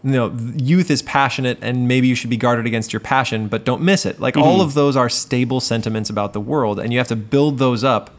you 0.03 0.13
know, 0.13 0.35
youth 0.57 0.91
is 0.91 1.03
passionate, 1.03 1.59
and 1.61 1.87
maybe 1.87 2.09
you 2.09 2.15
should 2.15 2.31
be 2.31 2.39
guarded 2.39 2.65
against 2.67 2.91
your 2.93 3.01
passion, 3.01 3.49
but 3.49 3.65
don't 3.67 3.83
miss 3.83 4.07
it. 4.07 4.19
Like 4.19 4.33
Mm-hmm. 4.35 4.43
all 4.49 4.61
of 4.63 4.73
those 4.73 4.97
are 4.97 5.11
stable 5.11 5.61
sentiments 5.61 6.09
about 6.09 6.33
the 6.33 6.41
world, 6.41 6.81
and 6.81 6.91
you 6.93 6.99
have 6.99 7.09
to 7.09 7.17
build 7.17 7.59
those 7.59 7.85
up 7.85 8.11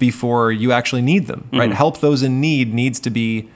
before 0.00 0.50
you 0.50 0.72
actually 0.72 1.02
need 1.02 1.28
them, 1.28 1.48
right? 1.52 1.68
Mm-hmm. 1.68 1.76
Help 1.76 2.00
those 2.00 2.24
in 2.24 2.40
need 2.40 2.74
needs 2.74 2.98
to 3.00 3.10
be 3.10 3.48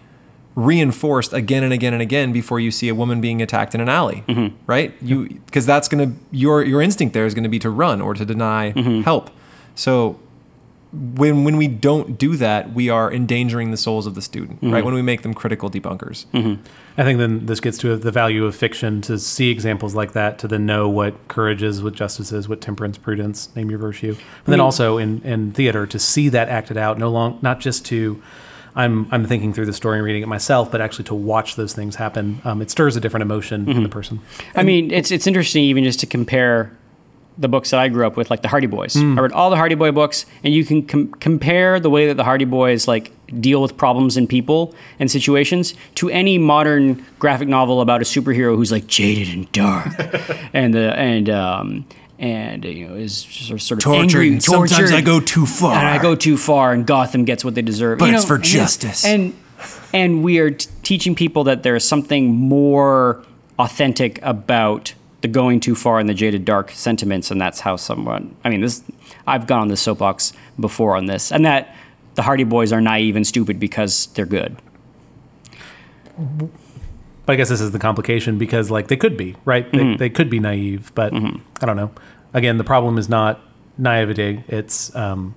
reinforced 0.55 1.33
again 1.33 1.63
and 1.65 1.73
again 1.73 1.93
and 1.93 2.01
again 2.01 2.33
before 2.33 2.59
you 2.61 2.71
see 2.71 2.89
a 2.89 2.95
woman 2.95 3.21
being 3.21 3.43
attacked 3.43 3.75
in 3.75 3.81
an 3.81 3.89
alley, 3.89 4.23
Mm-hmm. 4.29 4.55
right? 4.67 4.95
You 5.03 5.29
because 5.47 5.67
that's 5.67 5.89
gonna 5.89 6.13
your 6.31 6.63
your 6.65 6.81
instinct 6.81 7.15
there 7.15 7.27
is 7.27 7.35
gonna 7.35 7.49
be 7.49 7.59
to 7.59 7.71
run 7.71 8.01
or 8.01 8.15
to 8.15 8.25
deny 8.25 8.73
Mm-hmm. 8.73 9.03
help. 9.03 9.31
So 9.75 10.19
when 10.93 11.45
when 11.45 11.57
we 11.57 11.69
don't 11.69 12.19
do 12.19 12.37
that, 12.37 12.73
we 12.73 12.89
are 12.89 13.13
endangering 13.13 13.71
the 13.71 13.77
souls 13.77 14.07
of 14.07 14.15
the 14.15 14.23
student, 14.23 14.59
right? 14.63 14.73
Mm-hmm. 14.73 14.85
When 14.85 14.95
we 14.95 15.03
make 15.03 15.23
them 15.23 15.35
critical 15.35 15.71
debunkers. 15.71 16.27
I 16.99 17.05
think 17.05 17.19
then 17.19 17.47
this 17.47 17.61
gets 17.61 17.77
to 17.79 17.97
the 17.97 18.11
value 18.11 18.47
of 18.47 18.57
fiction 18.57 19.03
to 19.03 19.19
see 19.19 19.51
examples 19.51 19.95
like 19.95 20.13
that, 20.13 20.39
to 20.39 20.49
then 20.49 20.65
know 20.65 20.89
what 20.89 21.29
courage 21.29 21.63
is, 21.63 21.83
what 21.83 21.93
justice 21.93 22.33
is, 22.33 22.49
what 22.49 22.61
temperance, 22.61 22.97
prudence, 22.97 23.55
name 23.55 23.69
your 23.69 23.79
virtue. 23.79 24.15
But 24.15 24.51
then 24.51 24.53
mean- 24.53 24.61
also 24.61 24.97
in, 24.97 25.21
in 25.23 25.53
theater 25.53 25.87
to 25.87 25.99
see 25.99 26.29
that 26.31 26.49
acted 26.49 26.79
out, 26.79 26.99
no 26.99 27.11
long 27.11 27.39
not 27.43 27.61
just 27.61 27.85
to 27.87 28.23
I'm 28.77 29.09
I'm 29.11 29.25
thinking 29.25 29.55
through 29.55 29.67
the 29.67 29.73
story 29.73 29.97
and 29.97 30.05
reading 30.05 30.23
it 30.23 30.29
myself, 30.29 30.71
but 30.71 30.81
actually 30.83 31.05
to 31.05 31.15
watch 31.15 31.57
those 31.57 31.73
things 31.73 31.97
happen. 31.97 32.43
Um, 32.45 32.61
it 32.61 32.71
stirs 32.71 32.95
a 32.95 33.01
different 33.01 33.23
emotion 33.23 33.69
in 33.69 33.83
the 33.83 33.89
person. 33.89 34.21
I 34.55 34.63
mean, 34.63 34.91
it's 34.91 35.11
it's 35.11 35.27
interesting 35.27 35.65
even 35.65 35.83
just 35.83 35.99
to 36.01 36.07
compare 36.07 36.77
the 37.39 37.49
books 37.49 37.71
that 37.71 37.81
I 37.81 37.89
grew 37.89 38.07
up 38.07 38.17
with, 38.17 38.31
like 38.31 38.43
the 38.43 38.49
Hardy 38.49 38.67
Boys. 38.67 38.95
Hmm. 38.95 39.19
I 39.19 39.23
read 39.23 39.33
all 39.33 39.51
the 39.51 39.57
Hardy 39.57 39.75
Boy 39.75 39.93
books, 39.93 40.25
and 40.43 40.55
you 40.55 40.65
can 40.65 40.83
com- 40.87 41.09
compare 41.21 41.79
the 41.79 41.91
way 41.91 42.07
that 42.07 42.17
the 42.17 42.25
Hardy 42.25 42.45
Boys 42.47 42.89
like 42.89 43.13
deal 43.41 43.61
with 43.61 43.77
problems 43.77 44.17
and 44.17 44.29
people 44.29 44.75
and 44.99 45.11
situations 45.11 45.75
to 45.97 46.09
any 46.11 46.39
modern 46.39 47.05
graphic 47.19 47.49
novel 47.49 47.81
about 47.81 48.01
a 48.01 48.05
superhero 48.05 48.57
who's 48.57 48.73
like 48.73 48.87
jaded 48.87 49.29
and 49.35 49.51
dark, 49.53 49.87
and 50.55 50.73
the 50.75 50.95
and 50.99 51.29
um 51.29 51.85
and 52.19 52.65
you 52.65 52.89
know 52.89 52.95
is 52.95 53.27
sort 53.59 53.85
of 53.85 53.93
angry, 53.93 54.39
tortured. 54.39 54.71
Sometimes 54.71 54.93
I 54.93 55.01
go 55.03 55.21
too 55.21 55.45
far. 55.45 55.75
and 55.77 55.87
I 55.87 56.01
go 56.01 56.15
too 56.15 56.37
far, 56.39 56.73
and 56.73 56.87
Gotham 56.87 57.25
gets 57.27 57.45
what 57.45 57.55
they 57.55 57.63
deserve. 57.63 57.99
But 57.99 58.07
You 58.07 58.15
it's 58.15 58.25
know, 58.25 58.29
for 58.29 58.35
and 58.37 58.45
justice. 58.45 59.05
And 59.05 59.35
and 59.93 60.23
we 60.25 60.39
are 60.39 60.51
t- 60.53 60.69
teaching 60.83 61.15
people 61.15 61.45
that 61.45 61.63
there 61.63 61.77
is 61.77 61.85
something 61.85 62.35
more 62.35 63.23
authentic 63.59 64.21
about 64.23 64.95
the 65.21 65.29
going 65.29 65.61
too 65.61 65.75
far 65.75 65.99
and 65.99 66.09
the 66.09 66.15
jaded 66.15 66.45
dark 66.45 66.71
sentiments, 66.71 67.31
and 67.31 67.41
that's 67.41 67.61
how 67.61 67.77
someone. 67.77 68.37
I 68.45 68.51
mean, 68.51 68.61
this 68.61 68.83
I've 69.27 69.47
gone 69.47 69.63
on 69.63 69.69
the 69.69 69.77
soapbox 69.77 70.33
before 70.59 70.97
on 70.97 71.07
this, 71.07 71.33
and 71.33 71.45
that 71.45 71.75
the 72.15 72.23
Hardy 72.23 72.45
Boys 72.45 72.73
are 72.73 72.81
naive 72.81 73.17
and 73.17 73.27
stupid 73.27 73.59
because 73.59 74.07
they're 74.09 74.27
good. 74.27 74.57
But 76.17 77.33
I 77.33 77.37
guess 77.37 77.49
this 77.49 77.61
is 77.61 77.73
the 77.73 77.79
complication 77.79 78.39
because 78.39 78.71
like 78.71 78.89
they 78.89 78.97
could 78.97 79.17
be 79.17 79.37
right, 79.45 79.71
they, 79.73 79.79
mm-hmm. 79.79 79.97
they 79.97 80.11
could 80.11 80.31
be 80.31 80.41
naive, 80.41 80.93
but 80.95 81.13
mm-hmm. 81.13 81.39
I 81.63 81.67
don't 81.67 81.77
know. 81.77 81.91
Again, 82.33 82.59
the 82.59 82.65
problem 82.65 82.99
is 82.99 83.09
not 83.09 83.41
naivety; 83.79 84.45
it's 84.49 84.95
um, 84.95 85.35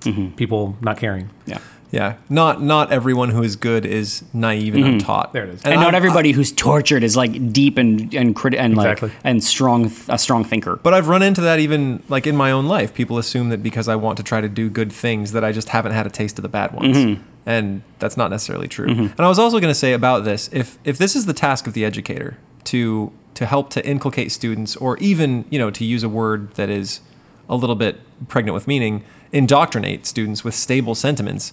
mm-hmm. 0.00 0.34
people 0.36 0.76
not 0.80 0.96
caring. 0.96 1.30
Yeah. 1.46 1.58
Yeah, 1.90 2.16
not 2.28 2.60
not 2.62 2.92
everyone 2.92 3.30
who 3.30 3.42
is 3.42 3.56
good 3.56 3.86
is 3.86 4.22
naive 4.34 4.74
and 4.74 4.84
mm-hmm. 4.84 4.92
untaught. 4.94 5.32
There 5.32 5.44
it 5.44 5.50
is. 5.50 5.62
And, 5.64 5.80
not 5.80 5.94
I- 5.94 5.96
everybody 5.96 6.32
who's 6.32 6.52
tortured 6.52 7.02
is 7.02 7.16
like 7.16 7.52
deep 7.52 7.78
and 7.78 8.12
and 8.14 8.36
criti- 8.36 8.58
and 8.58 8.74
Exactly. 8.74 9.08
like 9.08 9.18
and 9.24 9.42
strong 9.42 9.90
a 10.08 10.18
strong 10.18 10.44
thinker. 10.44 10.76
But 10.76 10.92
I've 10.92 11.08
run 11.08 11.22
into 11.22 11.40
that 11.42 11.60
even 11.60 12.02
like 12.08 12.26
in 12.26 12.36
my 12.36 12.50
own 12.50 12.66
life. 12.66 12.92
People 12.92 13.16
assume 13.18 13.48
that 13.48 13.62
because 13.62 13.88
I 13.88 13.96
want 13.96 14.18
to 14.18 14.22
try 14.22 14.40
to 14.40 14.48
do 14.48 14.68
good 14.68 14.92
things 14.92 15.32
that 15.32 15.44
I 15.44 15.52
just 15.52 15.70
haven't 15.70 15.92
had 15.92 16.06
a 16.06 16.10
taste 16.10 16.38
of 16.38 16.42
the 16.42 16.48
bad 16.48 16.72
ones. 16.72 16.96
Mm-hmm. 16.96 17.22
And 17.46 17.82
that's 17.98 18.18
not 18.18 18.30
necessarily 18.30 18.68
true. 18.68 18.88
Mm-hmm. 18.88 19.00
And 19.00 19.20
I 19.20 19.28
was 19.28 19.38
also 19.38 19.58
going 19.58 19.70
to 19.70 19.78
say 19.78 19.94
about 19.94 20.24
this, 20.24 20.50
if 20.52 20.78
if 20.84 20.98
this 20.98 21.16
is 21.16 21.24
the 21.24 21.32
task 21.32 21.66
of 21.66 21.72
the 21.72 21.84
educator 21.84 22.36
to 22.64 23.12
to 23.34 23.46
help 23.46 23.70
to 23.70 23.86
inculcate 23.86 24.32
students 24.32 24.76
or 24.76 24.98
even, 24.98 25.44
you 25.48 25.58
know, 25.58 25.70
to 25.70 25.84
use 25.84 26.02
a 26.02 26.08
word 26.08 26.52
that 26.54 26.68
is 26.68 27.00
a 27.48 27.54
little 27.54 27.76
bit 27.76 28.00
pregnant 28.26 28.52
with 28.52 28.66
meaning, 28.66 29.04
indoctrinate 29.32 30.04
students 30.06 30.42
with 30.44 30.54
stable 30.54 30.94
sentiments, 30.94 31.52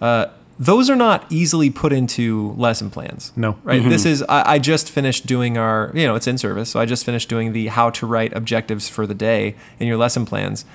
uh, 0.00 0.26
those 0.58 0.90
are 0.90 0.96
not 0.96 1.24
easily 1.30 1.70
put 1.70 1.90
into 1.92 2.52
lesson 2.58 2.90
plans. 2.90 3.32
No. 3.34 3.56
Right? 3.64 3.82
This 3.82 4.04
is, 4.04 4.22
I, 4.28 4.54
I 4.54 4.58
just 4.58 4.90
finished 4.90 5.24
doing 5.26 5.56
our, 5.56 5.90
you 5.94 6.06
know, 6.06 6.14
it's 6.16 6.26
in 6.26 6.36
service. 6.36 6.68
So 6.70 6.78
I 6.80 6.84
just 6.84 7.04
finished 7.06 7.28
doing 7.30 7.52
the 7.54 7.68
how 7.68 7.88
to 7.90 8.06
write 8.06 8.34
objectives 8.36 8.88
for 8.88 9.06
the 9.06 9.14
day 9.14 9.54
in 9.78 9.86
your 9.86 9.96
lesson 9.96 10.26
plans. 10.26 10.66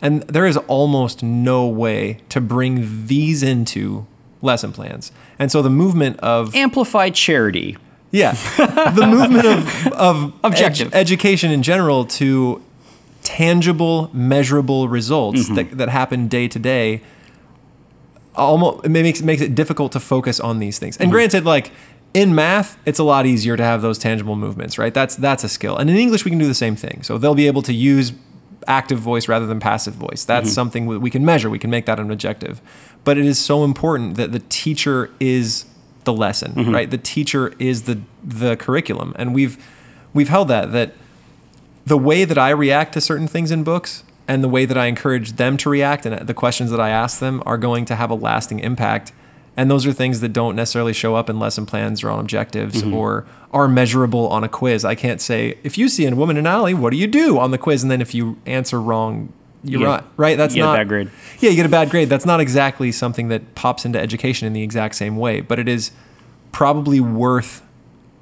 And 0.00 0.22
there 0.22 0.46
is 0.46 0.56
almost 0.68 1.22
no 1.22 1.66
way 1.66 2.20
to 2.30 2.40
bring 2.40 3.06
these 3.06 3.42
into 3.42 4.06
lesson 4.40 4.72
plans. 4.72 5.12
And 5.38 5.52
so 5.52 5.60
the 5.60 5.68
movement 5.70 6.18
of 6.20 6.54
Amplified 6.54 7.14
charity. 7.14 7.76
Yeah, 8.10 8.32
the 8.96 9.06
movement 9.06 9.44
of 9.44 9.86
of 9.92 10.32
Objective. 10.44 10.94
education 10.94 11.50
in 11.50 11.62
general 11.62 12.06
to 12.06 12.62
tangible, 13.22 14.08
measurable 14.14 14.88
results 14.88 15.44
Mm-hmm. 15.44 15.54
that 15.56 15.76
that 15.78 15.88
happen 15.90 16.28
day 16.28 16.48
to 16.48 16.58
day. 16.58 17.02
Almost 18.38 18.84
it 18.86 18.88
makes 18.90 19.22
makes 19.22 19.42
it 19.42 19.54
difficult 19.54 19.92
to 19.92 20.00
focus 20.00 20.40
on 20.40 20.58
these 20.58 20.78
things. 20.78 20.94
Mm-hmm. 20.94 21.02
And 21.04 21.12
granted, 21.12 21.44
like 21.44 21.70
in 22.14 22.34
math, 22.34 22.78
it's 22.86 22.98
a 22.98 23.04
lot 23.04 23.26
easier 23.26 23.56
to 23.56 23.62
have 23.62 23.82
those 23.82 23.98
tangible 23.98 24.36
movements, 24.36 24.78
right? 24.78 24.94
That's 24.94 25.16
that's 25.16 25.44
a 25.44 25.48
skill. 25.48 25.76
And 25.76 25.90
in 25.90 25.96
English, 25.96 26.24
we 26.24 26.30
can 26.30 26.38
do 26.38 26.46
the 26.46 26.54
same 26.54 26.76
thing. 26.76 27.02
So 27.02 27.18
they'll 27.18 27.34
be 27.34 27.46
able 27.46 27.62
to 27.62 27.72
use 27.72 28.12
active 28.66 28.98
voice 28.98 29.28
rather 29.28 29.46
than 29.46 29.60
passive 29.60 29.94
voice. 29.94 30.24
That's 30.24 30.46
Mm-hmm. 30.48 30.54
something 30.54 30.86
we 30.86 30.96
we 30.98 31.10
can 31.10 31.24
measure. 31.24 31.50
We 31.50 31.58
can 31.58 31.70
make 31.70 31.86
that 31.86 31.98
an 32.00 32.10
objective. 32.10 32.60
But 33.04 33.18
it 33.18 33.26
is 33.26 33.38
so 33.38 33.64
important 33.64 34.16
that 34.16 34.32
the 34.32 34.40
teacher 34.48 35.10
is 35.20 35.64
the 36.04 36.12
lesson, 36.12 36.52
Mm-hmm. 36.52 36.74
right? 36.74 36.90
The 36.90 36.98
teacher 36.98 37.52
is 37.58 37.82
the 37.82 37.98
the 38.24 38.56
curriculum, 38.56 39.12
and 39.18 39.34
we've 39.34 39.56
we've 40.14 40.28
held 40.28 40.48
that 40.48 40.72
that 40.72 40.92
the 41.86 41.98
way 41.98 42.24
that 42.24 42.36
I 42.38 42.50
react 42.50 42.92
to 42.94 43.00
certain 43.00 43.28
things 43.28 43.50
in 43.50 43.62
books 43.64 44.02
and 44.28 44.44
the 44.44 44.48
way 44.48 44.64
that 44.66 44.76
I 44.78 44.86
encourage 44.86 45.32
them 45.32 45.56
to 45.56 45.70
react 45.70 46.04
and 46.06 46.26
the 46.28 46.34
questions 46.34 46.70
that 46.70 46.80
I 46.80 46.90
ask 46.90 47.18
them 47.18 47.42
are 47.46 47.58
going 47.58 47.84
to 47.86 47.96
have 47.96 48.10
a 48.10 48.14
lasting 48.14 48.60
impact. 48.60 49.12
And 49.56 49.68
those 49.68 49.86
are 49.86 49.92
things 49.92 50.20
that 50.20 50.32
don't 50.32 50.54
necessarily 50.54 50.92
show 50.92 51.16
up 51.16 51.28
in 51.28 51.40
lesson 51.40 51.66
plans 51.66 52.04
or 52.04 52.10
on 52.10 52.20
objectives 52.20 52.82
Mm-hmm. 52.82 52.94
or 52.94 53.26
are 53.52 53.66
measurable 53.66 54.28
on 54.28 54.44
a 54.44 54.48
quiz. 54.48 54.84
I 54.84 54.94
can't 54.94 55.20
say, 55.20 55.58
if 55.64 55.76
you 55.78 55.88
see 55.88 56.06
a 56.06 56.14
woman 56.14 56.36
in 56.36 56.46
an 56.46 56.52
alley, 56.52 56.74
what 56.74 56.90
do 56.90 56.96
you 56.96 57.06
do 57.08 57.38
on 57.38 57.50
the 57.50 57.58
quiz? 57.58 57.82
And 57.82 57.90
then 57.90 58.00
if 58.00 58.14
you 58.14 58.36
answer 58.46 58.80
wrong, 58.80 59.32
you're 59.64 59.80
You 59.80 59.86
get- 59.86 59.90
right. 59.92 60.04
Right? 60.16 60.36
That's 60.38 60.54
you 60.54 60.60
get 60.62 60.66
a 60.66 60.68
not 60.68 60.76
bad 60.76 60.88
grade. 60.88 61.10
Yeah, 61.40 61.50
you 61.50 61.56
get 61.56 61.66
a 61.66 61.70
bad 61.70 61.90
grade. 61.90 62.08
That's 62.08 62.26
not 62.26 62.38
exactly 62.38 62.92
something 62.92 63.28
that 63.28 63.54
pops 63.56 63.84
into 63.84 63.98
education 63.98 64.46
in 64.46 64.52
the 64.52 64.62
exact 64.62 64.94
same 64.94 65.16
way, 65.16 65.40
but 65.40 65.58
it 65.58 65.66
is 65.68 65.90
probably 66.52 67.00
worth 67.00 67.62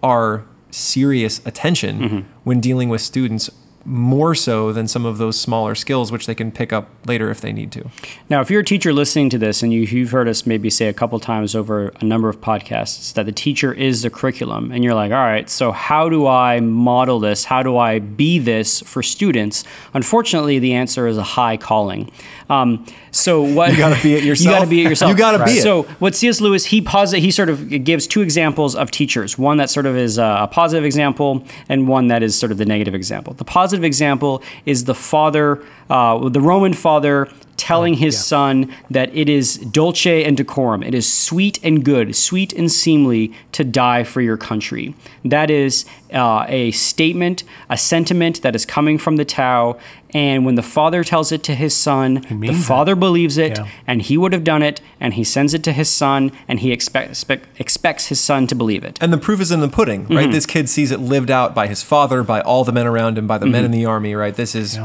our 0.02 0.44
serious 0.70 1.40
attention 1.44 1.98
Mm-hmm. 2.00 2.18
when 2.44 2.60
dealing 2.60 2.88
with 2.88 3.00
students 3.02 3.50
more 3.86 4.34
so 4.34 4.72
than 4.72 4.88
some 4.88 5.06
of 5.06 5.18
those 5.18 5.38
smaller 5.38 5.74
skills 5.74 6.10
which 6.10 6.26
they 6.26 6.34
can 6.34 6.50
pick 6.50 6.72
up 6.72 6.88
later 7.06 7.30
if 7.30 7.40
they 7.40 7.52
need 7.52 7.70
to. 7.72 7.88
Now, 8.28 8.40
if 8.40 8.50
you're 8.50 8.60
a 8.60 8.64
teacher 8.64 8.92
listening 8.92 9.30
to 9.30 9.38
this 9.38 9.62
and 9.62 9.72
you, 9.72 9.82
you've 9.82 10.10
heard 10.10 10.28
us 10.28 10.44
maybe 10.44 10.68
say 10.70 10.88
a 10.88 10.92
couple 10.92 11.18
times 11.20 11.54
over 11.54 11.92
a 12.00 12.04
number 12.04 12.28
of 12.28 12.40
podcasts 12.40 13.14
that 13.14 13.26
the 13.26 13.32
teacher 13.32 13.72
is 13.72 14.02
the 14.02 14.10
curriculum, 14.10 14.72
and 14.72 14.82
you're 14.82 14.94
like, 14.94 15.12
all 15.12 15.18
right, 15.18 15.48
so 15.48 15.70
how 15.70 16.08
do 16.08 16.26
I 16.26 16.60
model 16.60 17.20
this? 17.20 17.44
How 17.44 17.62
do 17.62 17.76
I 17.76 18.00
be 18.00 18.40
this 18.40 18.80
for 18.80 19.02
students? 19.02 19.64
Unfortunately, 19.94 20.58
the 20.58 20.74
answer 20.74 21.06
is 21.06 21.16
a 21.16 21.22
high 21.22 21.56
calling. 21.56 22.10
Um, 22.50 22.86
so 23.10 23.42
what 23.42 23.72
You 23.72 23.78
gotta 23.78 24.02
be 24.02 24.14
it 24.14 24.24
yourself. 24.30 24.46
You 24.46 24.58
got 24.58 24.64
to 24.64 24.70
be 24.70 24.80
it 24.82 24.88
yourself. 24.88 25.10
You 25.10 25.16
gotta 25.16 25.44
be 25.44 25.58
it. 25.58 25.62
So 25.62 25.84
what 25.98 26.14
C.S. 26.14 26.40
Lewis 26.40 26.66
he 26.66 26.80
posit 26.80 27.20
he 27.20 27.30
sort 27.30 27.48
of 27.48 27.68
gives 27.84 28.06
two 28.06 28.20
examples 28.20 28.74
of 28.76 28.90
teachers. 28.90 29.38
One 29.38 29.56
that 29.56 29.70
sort 29.70 29.86
of 29.86 29.96
is 29.96 30.18
a 30.18 30.48
positive 30.50 30.84
example, 30.84 31.44
and 31.68 31.88
one 31.88 32.08
that 32.08 32.22
is 32.22 32.38
sort 32.38 32.52
of 32.52 32.58
the 32.58 32.66
negative 32.66 32.94
example. 32.94 33.34
The 33.34 33.44
positive 33.44 33.75
example 33.84 34.42
is 34.64 34.84
the 34.84 34.94
father, 34.94 35.62
uh, 35.90 36.28
the 36.28 36.40
Roman 36.40 36.72
father. 36.72 37.28
Telling 37.56 37.94
his 37.94 38.14
yeah. 38.14 38.20
son 38.20 38.74
that 38.90 39.14
it 39.14 39.28
is 39.28 39.56
dulce 39.56 40.06
and 40.06 40.36
decorum, 40.36 40.82
it 40.82 40.94
is 40.94 41.10
sweet 41.10 41.58
and 41.62 41.84
good, 41.84 42.14
sweet 42.14 42.52
and 42.52 42.70
seemly 42.70 43.32
to 43.52 43.64
die 43.64 44.04
for 44.04 44.20
your 44.20 44.36
country. 44.36 44.94
That 45.24 45.50
is 45.50 45.84
uh, 46.12 46.44
a 46.48 46.70
statement, 46.72 47.44
a 47.70 47.76
sentiment 47.78 48.42
that 48.42 48.54
is 48.54 48.66
coming 48.66 48.98
from 48.98 49.16
the 49.16 49.24
Tao. 49.24 49.78
And 50.14 50.46
when 50.46 50.54
the 50.54 50.62
father 50.62 51.02
tells 51.02 51.32
it 51.32 51.42
to 51.44 51.54
his 51.54 51.74
son, 51.74 52.24
the 52.30 52.48
it. 52.48 52.54
father 52.54 52.94
believes 52.94 53.36
it, 53.38 53.58
Yeah. 53.58 53.66
and 53.86 54.00
he 54.02 54.16
would 54.16 54.32
have 54.32 54.44
done 54.44 54.62
it, 54.62 54.80
and 55.00 55.14
he 55.14 55.24
sends 55.24 55.52
it 55.52 55.62
to 55.64 55.72
his 55.72 55.88
son, 55.88 56.32
and 56.48 56.60
he 56.60 56.72
expect, 56.72 57.10
expect, 57.10 57.60
expects 57.60 58.06
his 58.06 58.20
son 58.20 58.46
to 58.46 58.54
believe 58.54 58.84
it. 58.84 58.98
And 59.00 59.12
the 59.12 59.18
proof 59.18 59.40
is 59.40 59.50
in 59.50 59.60
the 59.60 59.68
pudding, 59.68 60.04
Mm-hmm. 60.04 60.16
right? 60.16 60.30
This 60.30 60.46
kid 60.46 60.68
sees 60.68 60.90
it 60.90 61.00
lived 61.00 61.30
out 61.30 61.54
by 61.54 61.66
his 61.66 61.82
father, 61.82 62.22
by 62.22 62.40
all 62.40 62.64
the 62.64 62.72
men 62.72 62.86
around 62.86 63.18
him, 63.18 63.26
by 63.26 63.38
the 63.38 63.46
men 63.46 63.64
Mm-hmm. 63.64 63.64
in 63.64 63.70
the 63.72 63.84
army, 63.86 64.14
right? 64.14 64.34
This 64.34 64.54
is 64.54 64.78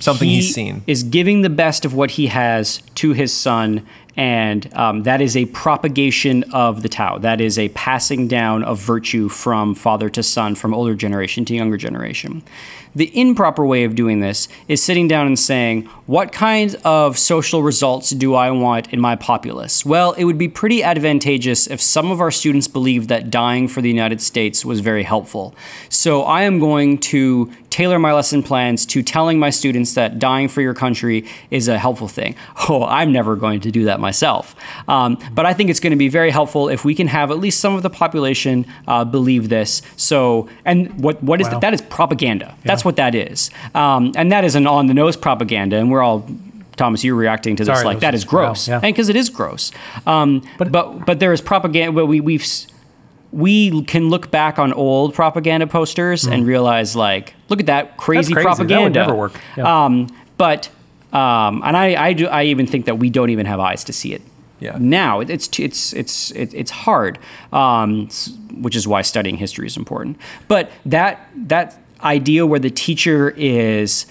something 0.00 0.28
he 0.28 0.36
he's 0.36 0.54
seen. 0.54 0.82
is 0.86 1.02
giving 1.02 1.42
the 1.42 1.50
best 1.50 1.84
of 1.84 1.94
what 1.94 2.12
he 2.12 2.26
has 2.26 2.82
to 2.96 3.12
his 3.12 3.32
son, 3.32 3.86
and 4.16 4.72
um, 4.74 5.04
that 5.04 5.20
is 5.20 5.36
a 5.36 5.46
propagation 5.46 6.44
of 6.52 6.82
the 6.82 6.88
Tao. 6.88 7.18
That 7.18 7.40
is 7.40 7.58
a 7.58 7.68
passing 7.70 8.26
down 8.26 8.64
of 8.64 8.78
virtue 8.78 9.28
from 9.28 9.74
father 9.74 10.10
to 10.10 10.22
son, 10.22 10.54
from 10.54 10.74
older 10.74 10.94
generation 10.94 11.44
to 11.46 11.54
younger 11.54 11.76
generation. 11.76 12.42
The 12.94 13.16
improper 13.18 13.64
way 13.64 13.84
of 13.84 13.94
doing 13.94 14.18
this 14.18 14.48
is 14.66 14.82
sitting 14.82 15.06
down 15.06 15.28
and 15.28 15.38
saying, 15.38 15.84
What 16.06 16.32
kinds 16.32 16.74
of 16.84 17.16
social 17.16 17.62
results 17.62 18.10
do 18.10 18.34
I 18.34 18.50
want 18.50 18.92
in 18.92 19.00
my 19.00 19.14
populace? 19.14 19.86
Well, 19.86 20.12
it 20.14 20.24
would 20.24 20.38
be 20.38 20.48
pretty 20.48 20.82
advantageous 20.82 21.68
if 21.68 21.80
some 21.80 22.10
of 22.10 22.20
our 22.20 22.32
students 22.32 22.66
believed 22.66 23.08
that 23.08 23.30
dying 23.30 23.68
for 23.68 23.80
the 23.80 23.88
United 23.88 24.20
States 24.20 24.64
was 24.64 24.80
very 24.80 25.04
helpful. 25.04 25.54
So 25.88 26.24
I 26.24 26.42
am 26.42 26.58
going 26.58 26.98
to 26.98 27.52
tailor 27.70 27.98
my 27.98 28.12
lesson 28.12 28.42
plans 28.42 28.84
to 28.86 29.02
telling 29.02 29.38
my 29.38 29.50
students 29.50 29.94
that 29.94 30.18
dying 30.18 30.48
for 30.48 30.60
your 30.60 30.74
country 30.74 31.24
is 31.50 31.68
a 31.68 31.78
helpful 31.78 32.08
thing. 32.08 32.34
Oh, 32.68 32.84
I'm 32.84 33.10
never 33.12 33.36
going 33.36 33.60
to 33.60 33.70
do 33.70 33.84
that 33.84 33.98
myself. 34.00 34.54
Um, 34.86 35.18
but 35.32 35.46
I 35.46 35.54
think 35.54 35.70
it's 35.70 35.80
going 35.80 35.92
to 35.92 35.96
be 35.96 36.08
very 36.08 36.30
helpful 36.30 36.68
if 36.68 36.84
we 36.84 36.94
can 36.94 37.06
have 37.08 37.30
at 37.30 37.38
least 37.38 37.58
some 37.60 37.74
of 37.74 37.82
the 37.82 37.90
population 37.90 38.66
uh, 38.86 39.04
believe 39.04 39.48
this. 39.48 39.82
So, 39.96 40.48
and 40.64 41.02
what 41.02 41.22
what 41.22 41.40
is 41.40 41.46
Wow. 41.46 41.52
that? 41.54 41.60
That 41.62 41.74
is 41.74 41.82
propaganda. 41.82 42.54
That's 42.64 42.84
what 42.84 42.96
that 42.96 43.14
is. 43.14 43.50
Um, 43.74 44.12
and 44.16 44.30
that 44.30 44.44
is 44.44 44.54
an 44.54 44.66
on 44.66 44.86
the 44.86 44.94
nose 44.94 45.16
propaganda. 45.16 45.76
And 45.76 45.90
we're 45.90 46.02
all. 46.02 46.28
Thomas, 46.76 47.04
you're 47.04 47.14
reacting 47.14 47.56
to 47.56 47.64
this 47.64 47.74
Sorry, 47.74 47.84
like 47.84 48.00
that 48.00 48.14
is 48.14 48.22
that 48.24 48.28
was 48.28 48.32
wow, 48.32 48.46
gross, 48.46 48.68
yeah. 48.68 48.74
and 48.76 48.94
because 48.94 49.08
it 49.10 49.16
is 49.16 49.28
gross. 49.28 49.70
Um, 50.06 50.42
But- 50.58 50.72
but 50.72 51.04
but 51.06 51.18
there 51.20 51.32
is 51.32 51.40
propaganda. 51.42 51.92
Well, 51.92 52.06
we 52.06 52.20
we've 52.20 52.46
we 53.32 53.82
can 53.84 54.08
look 54.08 54.30
back 54.30 54.58
on 54.58 54.72
old 54.72 55.14
propaganda 55.14 55.66
posters 55.66 56.24
and 56.24 56.46
realize 56.46 56.96
like 56.96 57.34
look 57.48 57.60
at 57.60 57.66
that 57.66 57.96
crazy, 57.96 58.32
crazy. 58.32 58.64
That 58.64 58.82
would 58.82 58.92
never 58.94 59.14
work. 59.14 59.38
Yeah. 59.56 59.84
um, 59.84 60.08
but 60.36 60.68
um, 61.12 61.62
and 61.64 61.76
I, 61.76 62.02
I 62.08 62.12
do 62.12 62.26
I 62.28 62.44
even 62.44 62.66
think 62.66 62.86
that 62.86 62.98
we 62.98 63.10
don't 63.10 63.30
even 63.30 63.46
have 63.46 63.60
eyes 63.60 63.84
to 63.84 63.92
see 63.92 64.12
it 64.14 64.22
Yeah. 64.60 64.76
now 64.80 65.20
it, 65.20 65.30
it's 65.30 65.58
it's 65.58 65.92
it's 65.92 66.30
it's 66.32 66.70
hard 66.70 67.18
um, 67.52 68.08
which 68.54 68.74
is 68.76 68.86
why 68.88 69.02
studying 69.02 69.36
history 69.36 69.66
is 69.66 69.76
important 69.76 70.18
but 70.48 70.70
that 70.86 71.28
that 71.34 71.78
idea 72.02 72.46
where 72.46 72.60
the 72.60 72.70
teacher 72.70 73.30
is 73.36 74.06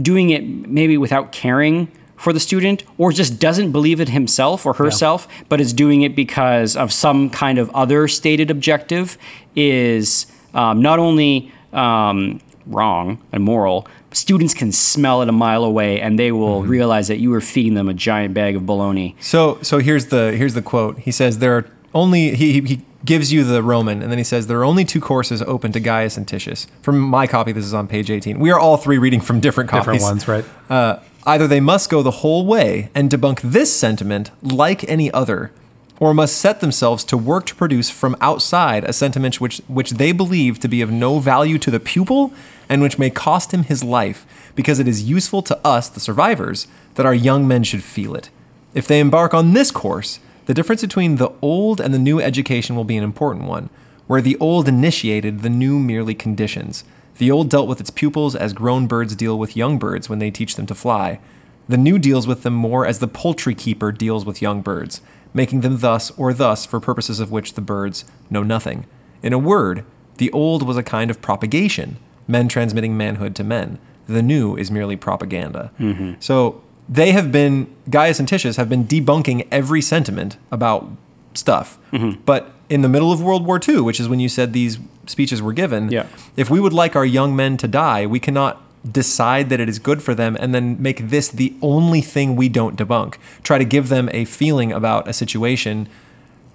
doing 0.00 0.30
it 0.30 0.44
maybe 0.68 0.96
without 0.96 1.32
caring 1.32 1.88
for 2.18 2.32
the 2.32 2.40
student 2.40 2.82
or 2.98 3.12
just 3.12 3.38
doesn't 3.40 3.72
believe 3.72 4.00
it 4.00 4.08
himself 4.10 4.66
or 4.66 4.74
herself 4.74 5.26
but 5.48 5.60
is 5.60 5.72
doing 5.72 6.02
it 6.02 6.14
because 6.16 6.76
of 6.76 6.92
some 6.92 7.30
kind 7.30 7.58
of 7.58 7.70
other 7.74 8.08
stated 8.08 8.50
objective 8.50 9.16
is 9.54 10.26
um, 10.54 10.80
not 10.82 10.98
only 10.98 11.52
um, 11.72 12.40
wrong 12.66 13.22
and 13.32 13.42
moral 13.44 13.86
students 14.12 14.54
can 14.54 14.72
smell 14.72 15.22
it 15.22 15.28
a 15.28 15.32
mile 15.32 15.64
away 15.64 16.00
and 16.00 16.18
they 16.18 16.32
will 16.32 16.62
realize 16.62 17.08
that 17.08 17.18
you 17.18 17.32
are 17.34 17.40
feeding 17.40 17.74
them 17.74 17.88
a 17.88 17.94
giant 17.94 18.34
bag 18.34 18.56
of 18.56 18.64
bologna 18.66 19.14
So 19.20 19.58
so 19.62 19.78
here's 19.78 20.06
the 20.06 20.32
here's 20.36 20.54
the 20.54 20.62
quote. 20.62 20.98
He 21.00 21.10
says 21.12 21.38
there 21.38 21.56
are 21.56 21.64
only 21.94 22.34
he 22.34 22.52
he- 22.54 22.60
he 22.68 22.80
gives 23.04 23.32
you 23.32 23.44
the 23.44 23.62
Roman 23.62 24.02
and 24.02 24.10
then 24.10 24.18
he 24.18 24.24
says 24.24 24.48
there 24.48 24.58
are 24.58 24.64
only 24.64 24.84
two 24.84 25.00
courses 25.00 25.40
open 25.42 25.70
to 25.72 25.78
Gaius 25.80 26.16
and 26.16 26.26
Titius. 26.26 26.66
From 26.82 26.98
my 26.98 27.26
copy, 27.28 27.52
this 27.52 27.64
is 27.64 27.72
on 27.72 27.86
page 27.86 28.10
18. 28.10 28.40
We 28.40 28.50
are 28.50 28.58
all 28.58 28.76
three 28.76 28.98
reading 28.98 29.20
from 29.20 29.38
different 29.40 29.70
copies. 29.70 30.02
Different 30.02 30.02
ones, 30.02 30.26
right? 30.28 30.44
Uh, 30.68 30.98
either 31.28 31.46
they 31.46 31.60
must 31.60 31.90
go 31.90 32.02
the 32.02 32.22
whole 32.22 32.46
way 32.46 32.88
and 32.94 33.10
debunk 33.10 33.38
this 33.42 33.70
sentiment 33.70 34.30
like 34.42 34.88
any 34.88 35.10
other, 35.12 35.52
or 36.00 36.14
must 36.14 36.38
set 36.38 36.60
themselves 36.60 37.04
to 37.04 37.18
work 37.18 37.44
to 37.44 37.54
produce 37.54 37.90
from 37.90 38.16
outside 38.18 38.82
a 38.84 38.94
sentiment 38.94 39.38
which, 39.38 39.58
which 39.68 39.90
they 39.90 40.10
believe 40.10 40.58
to 40.58 40.68
be 40.68 40.80
of 40.80 40.90
no 40.90 41.18
value 41.18 41.58
to 41.58 41.70
the 41.70 41.78
pupil 41.78 42.32
and 42.66 42.80
which 42.80 42.98
may 42.98 43.10
cost 43.10 43.52
him 43.52 43.64
his 43.64 43.84
life, 43.84 44.24
because 44.54 44.78
it 44.78 44.88
is 44.88 45.02
useful 45.02 45.42
to 45.42 45.58
us, 45.66 45.90
the 45.90 46.00
survivors, 46.00 46.66
that 46.94 47.04
our 47.04 47.14
young 47.14 47.46
men 47.46 47.62
should 47.62 47.82
feel 47.82 48.14
it. 48.14 48.30
If 48.72 48.88
they 48.88 48.98
embark 48.98 49.34
on 49.34 49.52
this 49.52 49.70
course, 49.70 50.20
the 50.46 50.54
difference 50.54 50.80
between 50.80 51.16
the 51.16 51.32
old 51.42 51.78
and 51.78 51.92
the 51.92 51.98
new 51.98 52.22
education 52.22 52.74
will 52.74 52.84
be 52.84 52.96
an 52.96 53.04
important 53.04 53.46
one, 53.46 53.68
where 54.06 54.22
the 54.22 54.38
old 54.38 54.66
initiated, 54.66 55.40
the 55.40 55.50
new 55.50 55.78
merely 55.78 56.14
conditions. 56.14 56.84
The 57.18 57.30
old 57.30 57.50
dealt 57.50 57.68
with 57.68 57.80
its 57.80 57.90
pupils 57.90 58.34
as 58.34 58.52
grown 58.52 58.86
birds 58.86 59.14
deal 59.14 59.38
with 59.38 59.56
young 59.56 59.78
birds 59.78 60.08
when 60.08 60.18
they 60.18 60.30
teach 60.30 60.56
them 60.56 60.66
to 60.66 60.74
fly. 60.74 61.20
The 61.68 61.76
new 61.76 61.98
deals 61.98 62.26
with 62.26 62.44
them 62.44 62.54
more 62.54 62.86
as 62.86 63.00
the 63.00 63.08
poultry 63.08 63.54
keeper 63.54 63.92
deals 63.92 64.24
with 64.24 64.40
young 64.40 64.62
birds, 64.62 65.02
making 65.34 65.60
them 65.60 65.78
thus 65.78 66.10
or 66.12 66.32
thus 66.32 66.64
for 66.64 66.80
purposes 66.80 67.20
of 67.20 67.30
which 67.30 67.54
the 67.54 67.60
birds 67.60 68.04
know 68.30 68.42
nothing. 68.42 68.86
In 69.22 69.32
a 69.32 69.38
word, 69.38 69.84
the 70.16 70.30
old 70.32 70.62
was 70.62 70.76
a 70.76 70.82
kind 70.82 71.10
of 71.10 71.20
propagation, 71.20 71.98
men 72.26 72.48
transmitting 72.48 72.96
manhood 72.96 73.34
to 73.36 73.44
men. 73.44 73.78
The 74.06 74.22
new 74.22 74.56
is 74.56 74.70
merely 74.70 74.96
propaganda. 74.96 75.72
Mm-hmm. 75.78 76.14
So 76.20 76.62
they 76.88 77.12
have 77.12 77.30
been, 77.30 77.74
Gaius 77.90 78.18
and 78.18 78.26
Titius 78.28 78.56
have 78.56 78.68
been 78.68 78.84
debunking 78.84 79.46
every 79.50 79.82
sentiment 79.82 80.38
about 80.50 80.88
stuff. 81.34 81.78
Mm-hmm. 81.92 82.22
But 82.24 82.50
in 82.68 82.82
the 82.82 82.88
middle 82.88 83.12
of 83.12 83.22
World 83.22 83.46
War 83.46 83.58
II, 83.66 83.80
which 83.80 83.98
is 84.00 84.08
when 84.08 84.20
you 84.20 84.28
said 84.28 84.52
these 84.52 84.78
speeches 85.06 85.40
were 85.40 85.52
given, 85.52 85.90
Yeah. 85.90 86.06
if 86.36 86.50
we 86.50 86.60
would 86.60 86.72
like 86.72 86.94
our 86.94 87.04
young 87.04 87.34
men 87.34 87.56
to 87.58 87.68
die, 87.68 88.06
we 88.06 88.20
cannot 88.20 88.62
decide 88.90 89.48
that 89.50 89.58
it 89.60 89.68
is 89.68 89.78
good 89.78 90.02
for 90.02 90.14
them 90.14 90.36
and 90.38 90.54
then 90.54 90.76
make 90.80 91.08
this 91.08 91.28
the 91.28 91.52
only 91.62 92.00
thing 92.00 92.36
we 92.36 92.48
don't 92.48 92.76
debunk. 92.76 93.14
Try 93.42 93.58
to 93.58 93.64
give 93.64 93.88
them 93.88 94.08
a 94.12 94.24
feeling 94.24 94.72
about 94.72 95.08
a 95.08 95.12
situation 95.12 95.88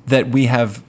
that 0.05 0.29
we 0.29 0.45
have 0.45 0.83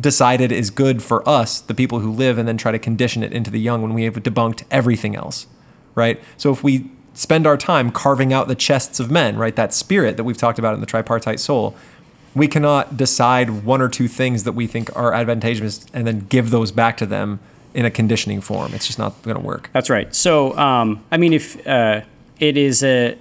decided 0.00 0.50
is 0.50 0.70
good 0.70 1.02
for 1.02 1.26
us, 1.28 1.60
the 1.60 1.74
people 1.74 2.00
who 2.00 2.10
live, 2.10 2.38
and 2.38 2.48
then 2.48 2.56
try 2.56 2.72
to 2.72 2.78
condition 2.78 3.22
it 3.22 3.32
into 3.32 3.50
the 3.50 3.60
young 3.60 3.82
when 3.82 3.92
we 3.92 4.04
have 4.04 4.14
debunked 4.14 4.64
everything 4.70 5.14
else, 5.14 5.46
right? 5.94 6.18
So 6.38 6.50
if 6.50 6.64
we 6.64 6.90
spend 7.14 7.46
our 7.46 7.58
time 7.58 7.90
carving 7.90 8.32
out 8.32 8.48
the 8.48 8.54
chests 8.54 8.98
of 8.98 9.10
men, 9.10 9.36
right, 9.36 9.54
that 9.54 9.74
spirit 9.74 10.16
that 10.16 10.24
we've 10.24 10.38
talked 10.38 10.58
about 10.58 10.72
in 10.74 10.80
the 10.80 10.86
tripartite 10.86 11.38
soul, 11.40 11.76
we 12.34 12.48
cannot 12.48 12.96
decide 12.96 13.64
one 13.64 13.80
or 13.80 13.88
two 13.88 14.08
things 14.08 14.44
that 14.44 14.52
we 14.52 14.66
think 14.66 14.94
are 14.96 15.12
advantageous 15.12 15.86
and 15.92 16.06
then 16.06 16.20
give 16.28 16.50
those 16.50 16.72
back 16.72 16.96
to 16.98 17.06
them 17.06 17.40
in 17.74 17.84
a 17.84 17.90
conditioning 17.90 18.40
form. 18.40 18.74
It's 18.74 18.86
just 18.86 18.98
not 18.98 19.20
going 19.22 19.36
to 19.36 19.42
work. 19.42 19.70
That's 19.72 19.90
right. 19.90 20.14
So, 20.14 20.56
um, 20.56 21.04
I 21.10 21.16
mean, 21.16 21.32
if 21.32 21.66
uh, 21.66 22.02
it 22.38 22.56
is 22.56 22.82
a 22.82 23.18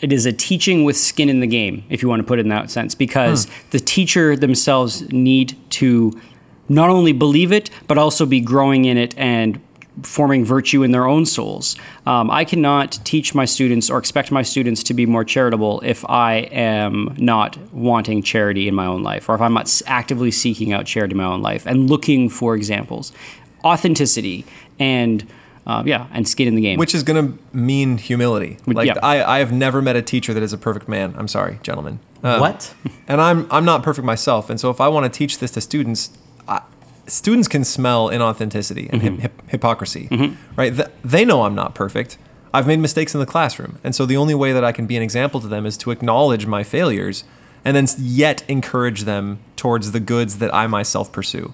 it 0.00 0.12
is 0.12 0.24
a 0.24 0.32
teaching 0.32 0.84
with 0.84 0.96
skin 0.96 1.28
in 1.28 1.40
the 1.40 1.46
game, 1.46 1.84
if 1.90 2.02
you 2.02 2.08
want 2.08 2.20
to 2.20 2.26
put 2.26 2.38
it 2.38 2.42
in 2.42 2.48
that 2.48 2.70
sense, 2.70 2.94
because 2.94 3.46
the 3.70 3.78
teacher 3.78 4.34
themselves 4.34 5.12
need 5.12 5.56
to 5.70 6.18
not 6.70 6.88
only 6.88 7.12
believe 7.12 7.52
it, 7.52 7.68
but 7.86 7.98
also 7.98 8.24
be 8.24 8.40
growing 8.40 8.86
in 8.86 8.96
it 8.96 9.14
and 9.18 9.60
forming 10.02 10.44
virtue 10.44 10.82
in 10.82 10.92
their 10.92 11.06
own 11.06 11.26
souls. 11.26 11.76
Um, 12.06 12.30
I 12.30 12.44
cannot 12.44 12.98
teach 13.04 13.34
my 13.34 13.44
students 13.44 13.90
or 13.90 13.98
expect 13.98 14.30
my 14.30 14.42
students 14.42 14.82
to 14.84 14.94
be 14.94 15.06
more 15.06 15.24
charitable 15.24 15.80
if 15.84 16.04
I 16.08 16.48
am 16.52 17.14
not 17.18 17.56
wanting 17.72 18.22
charity 18.22 18.68
in 18.68 18.74
my 18.74 18.86
own 18.86 19.02
life, 19.02 19.28
or 19.28 19.34
if 19.34 19.40
I'm 19.40 19.54
not 19.54 19.82
actively 19.86 20.30
seeking 20.30 20.72
out 20.72 20.86
charity 20.86 21.12
in 21.12 21.18
my 21.18 21.24
own 21.24 21.42
life 21.42 21.66
and 21.66 21.88
looking 21.88 22.28
for 22.28 22.54
examples, 22.54 23.12
authenticity, 23.64 24.44
and 24.78 25.26
uh, 25.66 25.82
yeah, 25.86 26.06
and 26.12 26.26
skin 26.26 26.48
in 26.48 26.54
the 26.54 26.62
game. 26.62 26.78
Which 26.78 26.94
is 26.94 27.02
going 27.02 27.32
to 27.32 27.38
mean 27.56 27.98
humility. 27.98 28.58
Like 28.66 28.88
yeah. 28.88 28.94
I, 29.02 29.22
I 29.22 29.38
have 29.38 29.52
never 29.52 29.82
met 29.82 29.94
a 29.94 30.02
teacher 30.02 30.34
that 30.34 30.42
is 30.42 30.52
a 30.52 30.58
perfect 30.58 30.88
man. 30.88 31.14
I'm 31.16 31.28
sorry, 31.28 31.60
gentlemen. 31.62 32.00
Uh, 32.22 32.38
what? 32.38 32.74
And 33.08 33.20
I'm 33.20 33.48
I'm 33.50 33.64
not 33.64 33.82
perfect 33.82 34.04
myself. 34.04 34.50
And 34.50 34.60
so 34.60 34.70
if 34.70 34.80
I 34.80 34.86
want 34.86 35.12
to 35.12 35.16
teach 35.16 35.38
this 35.38 35.50
to 35.52 35.60
students, 35.60 36.16
I, 36.46 36.62
students 37.10 37.48
can 37.48 37.64
smell 37.64 38.08
inauthenticity 38.08 38.88
and 38.92 39.02
hip, 39.02 39.18
hip, 39.18 39.42
hypocrisy, 39.48 40.08
right? 40.56 40.74
Th- 40.74 40.88
they 41.04 41.24
know 41.24 41.42
I'm 41.42 41.54
not 41.54 41.74
perfect. 41.74 42.18
I've 42.52 42.66
made 42.66 42.78
mistakes 42.80 43.14
in 43.14 43.20
the 43.20 43.26
classroom, 43.26 43.78
and 43.84 43.94
so 43.94 44.06
the 44.06 44.16
only 44.16 44.34
way 44.34 44.52
that 44.52 44.64
I 44.64 44.72
can 44.72 44.86
be 44.86 44.96
an 44.96 45.02
example 45.02 45.40
to 45.40 45.48
them 45.48 45.66
is 45.66 45.76
to 45.78 45.90
acknowledge 45.90 46.46
my 46.46 46.62
failures, 46.64 47.24
and 47.64 47.76
then 47.76 47.86
yet 47.98 48.42
encourage 48.48 49.02
them 49.02 49.38
towards 49.56 49.92
the 49.92 50.00
goods 50.00 50.38
that 50.38 50.52
I 50.54 50.66
myself 50.66 51.12
pursue, 51.12 51.52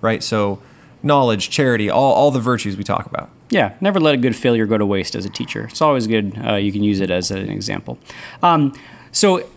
right? 0.00 0.22
So 0.22 0.60
knowledge, 1.02 1.50
charity, 1.50 1.90
all 1.90 2.12
all 2.14 2.30
the 2.30 2.40
virtues 2.40 2.76
we 2.76 2.84
talk 2.84 3.06
about. 3.06 3.30
Yeah, 3.50 3.74
never 3.80 3.98
let 4.00 4.14
a 4.14 4.18
good 4.18 4.36
failure 4.36 4.66
go 4.66 4.76
to 4.78 4.86
waste 4.86 5.14
as 5.14 5.24
a 5.24 5.30
teacher. 5.30 5.64
It's 5.70 5.80
always 5.80 6.06
good. 6.06 6.38
Uh, 6.46 6.54
you 6.56 6.70
can 6.72 6.82
use 6.82 7.00
it 7.00 7.10
as 7.10 7.30
an 7.30 7.48
example. 7.50 7.98
Um, 8.42 8.72
so, 9.10 9.48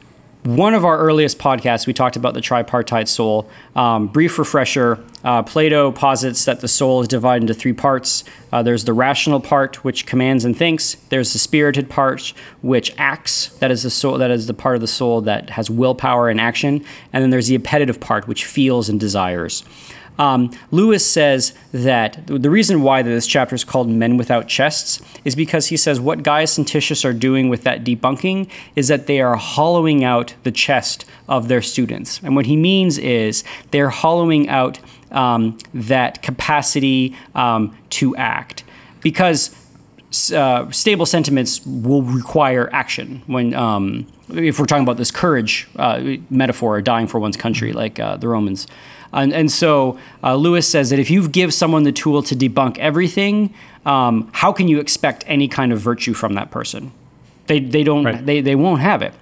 one 0.43 0.73
of 0.73 0.83
our 0.83 0.97
earliest 0.97 1.37
podcasts, 1.37 1.85
we 1.85 1.93
talked 1.93 2.15
about 2.15 2.33
the 2.33 2.41
tripartite 2.41 3.07
soul. 3.07 3.49
Um, 3.75 4.07
brief 4.07 4.39
refresher 4.39 5.03
uh, 5.23 5.43
Plato 5.43 5.91
posits 5.91 6.45
that 6.45 6.61
the 6.61 6.67
soul 6.67 7.01
is 7.01 7.07
divided 7.07 7.43
into 7.43 7.53
three 7.53 7.73
parts. 7.73 8.23
Uh, 8.51 8.63
there's 8.63 8.85
the 8.85 8.93
rational 8.93 9.39
part, 9.39 9.83
which 9.83 10.07
commands 10.07 10.43
and 10.43 10.57
thinks. 10.57 10.95
There's 11.09 11.33
the 11.33 11.39
spirited 11.39 11.91
part, 11.91 12.33
which 12.61 12.91
acts. 12.97 13.49
That 13.59 13.69
is 13.69 13.83
the 13.83 13.91
soul. 13.91 14.17
That 14.17 14.31
is 14.31 14.47
the 14.47 14.55
part 14.55 14.75
of 14.75 14.81
the 14.81 14.87
soul 14.87 15.21
that 15.21 15.51
has 15.51 15.69
willpower 15.69 16.27
and 16.27 16.41
action. 16.41 16.83
And 17.13 17.21
then 17.21 17.29
there's 17.29 17.47
the 17.47 17.55
appetitive 17.55 17.99
part, 17.99 18.27
which 18.27 18.45
feels 18.45 18.89
and 18.89 18.99
desires. 18.99 19.63
Um, 20.21 20.51
Lewis 20.69 21.09
says 21.09 21.53
that 21.71 22.27
the 22.27 22.51
reason 22.51 22.83
why 22.83 23.01
this 23.01 23.25
chapter 23.25 23.55
is 23.55 23.63
called 23.63 23.89
Men 23.89 24.17
Without 24.17 24.47
Chests 24.47 25.01
is 25.25 25.35
because 25.35 25.67
he 25.67 25.77
says 25.77 25.99
what 25.99 26.21
Gaius 26.21 26.59
and 26.59 26.67
Titius 26.67 27.03
are 27.03 27.11
doing 27.11 27.49
with 27.49 27.63
that 27.63 27.83
debunking 27.83 28.47
is 28.75 28.87
that 28.87 29.07
they 29.07 29.19
are 29.19 29.35
hollowing 29.35 30.03
out 30.03 30.35
the 30.43 30.51
chest 30.51 31.05
of 31.27 31.47
their 31.47 31.63
students. 31.63 32.19
And 32.21 32.35
what 32.35 32.45
he 32.45 32.55
means 32.55 32.99
is 32.99 33.43
they're 33.71 33.89
hollowing 33.89 34.47
out 34.47 34.79
um, 35.09 35.57
that 35.73 36.21
capacity 36.21 37.17
um, 37.33 37.75
to 37.89 38.15
act. 38.15 38.63
Because 39.01 39.49
uh, 40.31 40.69
stable 40.69 41.07
sentiments 41.07 41.65
will 41.65 42.03
require 42.03 42.69
action 42.71 43.23
when 43.25 43.55
um, 43.55 44.05
if 44.29 44.59
we're 44.59 44.67
talking 44.67 44.83
about 44.83 44.97
this 44.97 45.09
courage 45.09 45.67
uh, 45.77 46.17
metaphor 46.29 46.79
dying 46.79 47.07
for 47.07 47.19
one's 47.19 47.37
country 47.37 47.71
like 47.71 47.99
uh, 47.99 48.17
the 48.17 48.27
romans 48.27 48.67
and, 49.13 49.33
and 49.33 49.51
so 49.51 49.97
uh, 50.23 50.35
lewis 50.35 50.67
says 50.67 50.89
that 50.89 50.99
if 50.99 51.09
you 51.09 51.27
give 51.29 51.53
someone 51.53 51.83
the 51.83 51.91
tool 51.91 52.21
to 52.23 52.35
debunk 52.35 52.77
everything 52.77 53.53
um, 53.85 54.29
how 54.33 54.51
can 54.51 54.67
you 54.67 54.79
expect 54.79 55.23
any 55.27 55.47
kind 55.47 55.71
of 55.71 55.79
virtue 55.79 56.13
from 56.13 56.33
that 56.33 56.51
person 56.51 56.91
they, 57.47 57.59
they 57.59 57.83
don't 57.83 58.03
Right. 58.05 58.25
they, 58.25 58.41
they 58.41 58.55
won't 58.55 58.81
have 58.81 59.01
it 59.01 59.13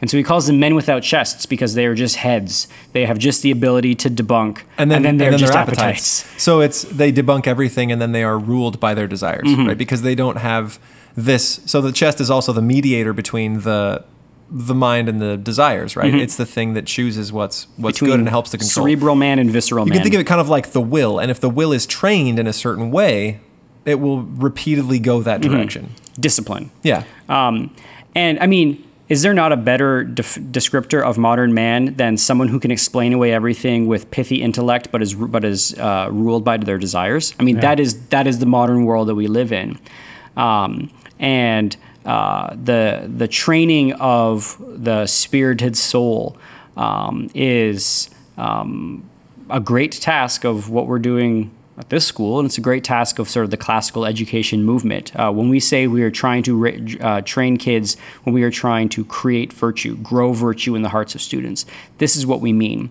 and 0.00 0.10
so 0.10 0.16
he 0.18 0.22
calls 0.22 0.46
them 0.46 0.60
men 0.60 0.74
without 0.74 1.02
chests 1.02 1.46
because 1.46 1.72
they 1.74 1.86
are 1.86 1.94
just 1.94 2.16
heads 2.16 2.68
they 2.92 3.06
have 3.06 3.18
just 3.18 3.42
the 3.42 3.50
ability 3.50 3.94
to 3.94 4.10
debunk 4.10 4.62
and 4.78 4.90
then, 4.90 5.02
they're 5.02 5.10
and 5.10 5.20
then 5.20 5.38
just 5.38 5.54
appetites. 5.54 6.22
appetites. 6.22 6.42
So 6.42 6.60
it's 6.60 6.82
they 6.82 7.10
debunk 7.12 7.46
everything, 7.46 7.90
and 7.92 8.00
then 8.02 8.12
they 8.12 8.22
are 8.24 8.38
ruled 8.38 8.78
by 8.80 8.92
their 8.94 9.06
desires, 9.06 9.44
Mm-hmm. 9.46 9.66
right? 9.68 9.78
Because 9.78 10.02
they 10.02 10.14
don't 10.14 10.36
have 10.36 10.78
this. 11.16 11.60
So 11.64 11.80
the 11.80 11.92
chest 11.92 12.20
is 12.20 12.28
also 12.30 12.52
the 12.52 12.60
mediator 12.60 13.14
between 13.14 13.60
the 13.62 14.04
the 14.50 14.74
mind 14.74 15.08
and 15.08 15.20
the 15.20 15.36
desires, 15.36 15.96
right? 15.96 16.14
It's 16.14 16.36
the 16.36 16.46
thing 16.46 16.74
that 16.74 16.86
chooses 16.86 17.32
what's 17.32 17.66
what's 17.76 17.98
Mm-hmm. 17.98 18.06
Between 18.06 18.10
good 18.10 18.20
and 18.20 18.28
helps 18.28 18.50
to 18.50 18.58
control. 18.58 18.84
cerebral 18.86 19.16
man 19.16 19.38
and 19.38 19.50
visceral 19.50 19.84
you 19.86 19.90
man 19.90 19.94
You 19.96 20.00
can 20.00 20.04
think 20.04 20.14
of 20.14 20.20
it 20.20 20.26
kind 20.26 20.40
of 20.40 20.48
like 20.48 20.70
the 20.72 20.80
will, 20.80 21.18
and 21.18 21.30
if 21.30 21.40
the 21.40 21.50
will 21.50 21.72
is 21.72 21.86
trained 21.86 22.38
in 22.38 22.46
a 22.46 22.52
certain 22.52 22.90
way, 22.90 23.40
it 23.84 23.96
will 24.00 24.22
repeatedly 24.22 24.98
go 24.98 25.22
that 25.22 25.40
Mm-hmm. 25.40 25.52
direction. 25.54 25.90
discipline 26.20 26.70
Yeah. 26.82 27.02
Um, 27.28 27.74
and 28.14 28.38
I 28.40 28.46
mean, 28.46 28.82
is 29.08 29.22
there 29.22 29.34
not 29.34 29.52
a 29.52 29.56
better 29.56 30.02
def- 30.02 30.36
descriptor 30.50 31.00
of 31.02 31.16
modern 31.18 31.52
man 31.54 31.94
than 31.94 32.16
someone 32.16 32.48
who 32.48 32.58
can 32.58 32.70
explain 32.70 33.12
away 33.12 33.32
everything 33.32 33.86
with 33.86 34.10
pithy 34.10 34.42
intellect, 34.42 34.90
but 34.90 35.02
is 35.02 35.14
but 35.14 35.44
is 35.44 35.74
uh, 35.78 36.08
ruled 36.10 36.44
by 36.44 36.56
their 36.56 36.78
desires? 36.78 37.34
I 37.38 37.42
mean, 37.44 37.60
that 37.60 37.78
is 37.78 38.06
that 38.08 38.26
is 38.26 38.38
the 38.40 38.46
modern 38.46 38.84
world 38.84 39.06
that 39.08 39.14
we 39.14 39.26
live 39.28 39.52
in, 39.52 39.78
um, 40.36 40.90
and 41.20 41.76
uh, 42.06 42.54
the 42.54 43.10
the 43.14 43.28
training 43.28 43.92
of 43.94 44.56
the 44.60 45.06
spirited 45.06 45.76
soul 45.76 46.38
um, 46.76 47.28
is 47.34 48.08
um, 48.38 49.08
a 49.50 49.60
great 49.60 49.92
task 49.92 50.44
of 50.44 50.70
what 50.70 50.86
we're 50.86 51.00
doing 51.00 51.50
at 51.78 51.90
this 51.90 52.06
school, 52.06 52.38
and 52.38 52.46
it's 52.46 52.56
a 52.56 52.62
great 52.62 52.84
task 52.84 53.18
of 53.18 53.28
sort 53.28 53.44
of 53.44 53.50
the 53.50 53.56
classical 53.56 54.06
education 54.06 54.62
movement. 54.62 55.14
Uh, 55.14 55.30
when 55.30 55.48
we 55.48 55.60
say 55.60 55.86
we 55.86 56.02
are 56.02 56.10
trying 56.10 56.42
to 56.42 56.56
ra- 56.56 56.72
uh, 57.00 57.20
train 57.20 57.56
kids, 57.56 57.96
when 58.24 58.32
we 58.32 58.42
are 58.42 58.50
trying 58.50 58.88
to 58.88 59.04
create 59.04 59.52
virtue, 59.52 59.96
grow 59.96 60.32
virtue 60.32 60.74
in 60.74 60.82
the 60.82 60.88
hearts 60.88 61.14
of 61.14 61.20
students, 61.20 61.66
this 61.98 62.16
is 62.16 62.24
what 62.24 62.40
we 62.40 62.52
mean. 62.52 62.90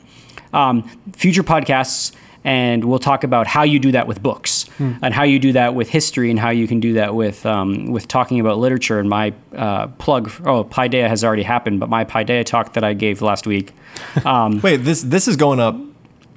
Um, 0.54 0.84
future 1.14 1.44
podcasts, 1.44 2.14
and 2.46 2.86
we'll 2.86 3.00
talk 3.00 3.24
about 3.26 3.48
how 3.48 3.64
you 3.64 3.80
do 3.80 3.92
that 3.92 4.08
with 4.08 4.22
books, 4.24 4.66
and 4.80 5.14
how 5.14 5.24
you 5.24 5.40
do 5.40 5.52
that 5.54 5.76
with 5.76 5.90
history, 5.90 6.30
and 6.30 6.40
how 6.40 6.52
you 6.52 6.68
can 6.68 6.80
do 6.80 6.94
that 6.94 7.14
with 7.16 7.46
um, 7.46 7.92
with 7.92 8.08
talking 8.08 8.40
about 8.40 8.60
literature. 8.60 9.00
And 9.00 9.10
my 9.10 9.34
uh, 9.56 9.88
plug, 9.88 10.32
oh, 10.46 10.64
Paideia 10.64 11.10
has 11.10 11.24
already 11.24 11.44
happened, 11.44 11.80
but 11.82 11.90
my 11.90 12.06
Paideia 12.06 12.46
talk 12.46 12.74
that 12.74 12.84
I 12.84 12.94
gave 12.94 13.22
last 13.22 13.46
week. 13.46 13.74
Um, 14.26 14.62
Wait, 14.62 14.78
this 14.78 15.02
this 15.04 15.28
is 15.28 15.36
going 15.36 15.60
up 15.60 15.76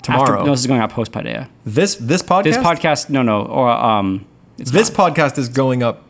tomorrow. 0.03 0.23
After, 0.39 0.45
no, 0.47 0.51
this 0.53 0.61
is 0.61 0.67
going 0.67 0.81
out 0.81 0.91
post 0.91 1.13
Paideia. 1.13 1.49
this 1.67 1.97
this 1.97 2.23
podcast. 2.23 2.45
This 2.45 2.57
podcast, 2.57 3.11
no, 3.11 3.23
no, 3.23 3.43
or 3.43 3.69
um, 3.71 4.25
it's 4.59 4.71
This 4.71 4.97
not. 4.97 5.15
podcast 5.15 5.39
is 5.39 5.49
going 5.49 5.83
up 5.83 6.03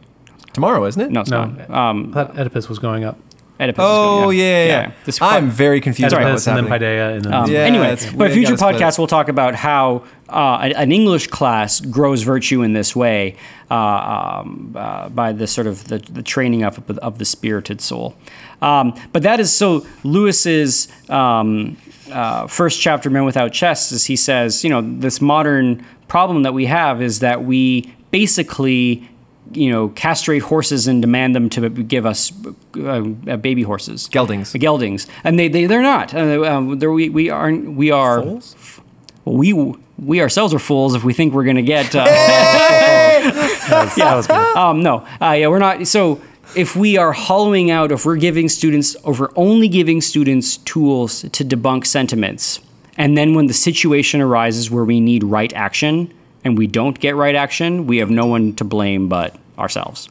tomorrow, 0.53 0.85
isn't 0.87 1.01
it? 1.03 1.11
no, 1.11 1.21
it's 1.23 1.31
No. 1.31 1.45
not. 1.47 1.71
Um, 1.71 2.11
I 2.11 2.25
thought 2.25 2.39
Oedipus 2.39 2.69
was 2.69 2.79
going 2.79 3.05
up. 3.05 3.19
Oedipus 3.61 3.85
Oh 3.85 4.23
going- 4.25 4.39
yeah, 4.39 4.65
yeah. 4.67 4.91
This 5.05 5.21
I'm 5.21 5.51
very 5.51 5.81
confused 5.81 6.13
That's 6.13 6.15
about 6.15 6.27
Oedipus 6.29 6.35
what's 6.35 6.47
and 6.47 6.57
then 6.57 6.67
happening. 6.67 6.89
Paideia 6.89 7.17
and 7.17 7.25
then 7.25 7.35
Um, 7.35 7.51
Yeah, 7.51 7.59
anyway, 7.61 7.97
but 8.17 8.31
future 8.33 8.53
gotta 8.53 8.59
split 8.59 8.75
it. 8.77 8.79
podcasts 8.85 8.99
we'll 8.99 9.07
talk 9.09 9.29
about 9.29 9.55
how 9.57 10.05
uh, 10.29 10.59
an 10.63 10.73
an 10.73 10.93
English 10.93 11.27
class 11.29 11.81
grows 11.81 12.23
virtue 12.23 12.63
in 12.63 12.73
this 12.73 12.95
way 12.95 13.35
uh, 13.71 13.75
um, 13.75 14.75
uh, 14.77 15.09
by 15.09 15.33
the 15.33 15.47
sort 15.47 15.67
of 15.67 15.89
the, 15.89 15.99
the 15.99 16.23
training 16.23 16.63
of, 16.63 16.79
of 16.99 17.19
the 17.19 17.25
spirited 17.25 17.81
soul. 17.81 18.15
Um, 18.63 18.95
but 19.13 19.23
that 19.23 19.41
is 19.41 19.53
so 19.53 19.87
Lewis's 20.05 20.89
um, 21.09 21.77
uh, 22.13 22.47
first 22.47 22.81
chapter, 22.81 23.09
Men 23.11 23.25
Without 23.25 23.53
Chests, 23.53 23.91
is 23.93 24.05
he 24.05 24.17
says, 24.17 24.63
you 24.65 24.71
know, 24.71 24.83
this 24.83 25.21
modern 25.21 25.85
problem 26.09 26.43
that 26.43 26.53
we 26.55 26.67
have 26.67 27.01
is 27.03 27.21
that 27.21 27.45
we 27.45 27.93
basically 28.11 29.09
you 29.53 29.71
know, 29.71 29.89
castrate 29.91 30.43
horses 30.43 30.87
and 30.87 31.01
demand 31.01 31.35
them 31.35 31.49
to 31.51 31.71
give 31.71 32.07
us 32.07 32.33
uh, 32.77 33.05
uh, 33.27 33.37
baby 33.37 33.63
horses, 33.63 34.09
Geldings. 34.09 34.53
geldings, 34.53 35.07
and 35.25 35.39
they 35.39 35.49
they 35.49 35.67
they're 35.67 35.83
not. 35.83 36.15
Uh, 36.15 36.45
um, 36.45 36.79
they're, 36.79 36.93
we 36.93 37.09
we 37.09 37.31
aren't. 37.31 37.73
We 37.73 37.91
are. 37.91 38.23
Well, 38.23 39.37
we 39.37 39.53
we 39.99 40.21
ourselves 40.21 40.55
are 40.55 40.59
fools 40.59 40.95
if 40.95 41.05
we 41.05 41.13
think 41.13 41.33
we're 41.33 41.45
going 41.45 41.57
to 41.57 41.63
get. 41.63 41.95
Uh, 41.95 42.05
good. 44.27 44.57
um, 44.57 44.83
no, 44.83 45.07
uh, 45.21 45.33
yeah, 45.33 45.49
we're 45.49 45.59
not. 45.59 45.87
So 45.87 46.21
if 46.55 46.77
we 46.77 46.97
are 46.97 47.13
hollowing 47.13 47.71
out, 47.71 47.93
if 47.93 48.07
we're 48.07 48.17
giving 48.17 48.49
students, 48.49 48.97
if 49.07 49.21
we're 49.21 49.33
only 49.37 49.69
giving 49.69 50.01
students 50.01 50.59
tools 50.59 51.23
to 51.23 51.45
debunk 51.45 51.87
sentiments, 51.87 52.61
and 52.97 53.17
then 53.17 53.35
when 53.35 53.47
the 53.47 53.55
situation 53.55 54.21
arises 54.21 54.71
where 54.71 54.85
we 54.85 55.01
need 55.01 55.25
right 55.25 55.53
action 55.55 56.13
and 56.45 56.57
we 56.57 56.67
don't 56.67 56.99
get 56.99 57.17
right 57.17 57.35
action, 57.35 57.87
we 57.87 57.99
have 57.99 58.11
no 58.11 58.27
one 58.27 58.55
to 58.57 58.65
blame 58.65 59.09
but 59.09 59.37
ourselves. 59.59 60.09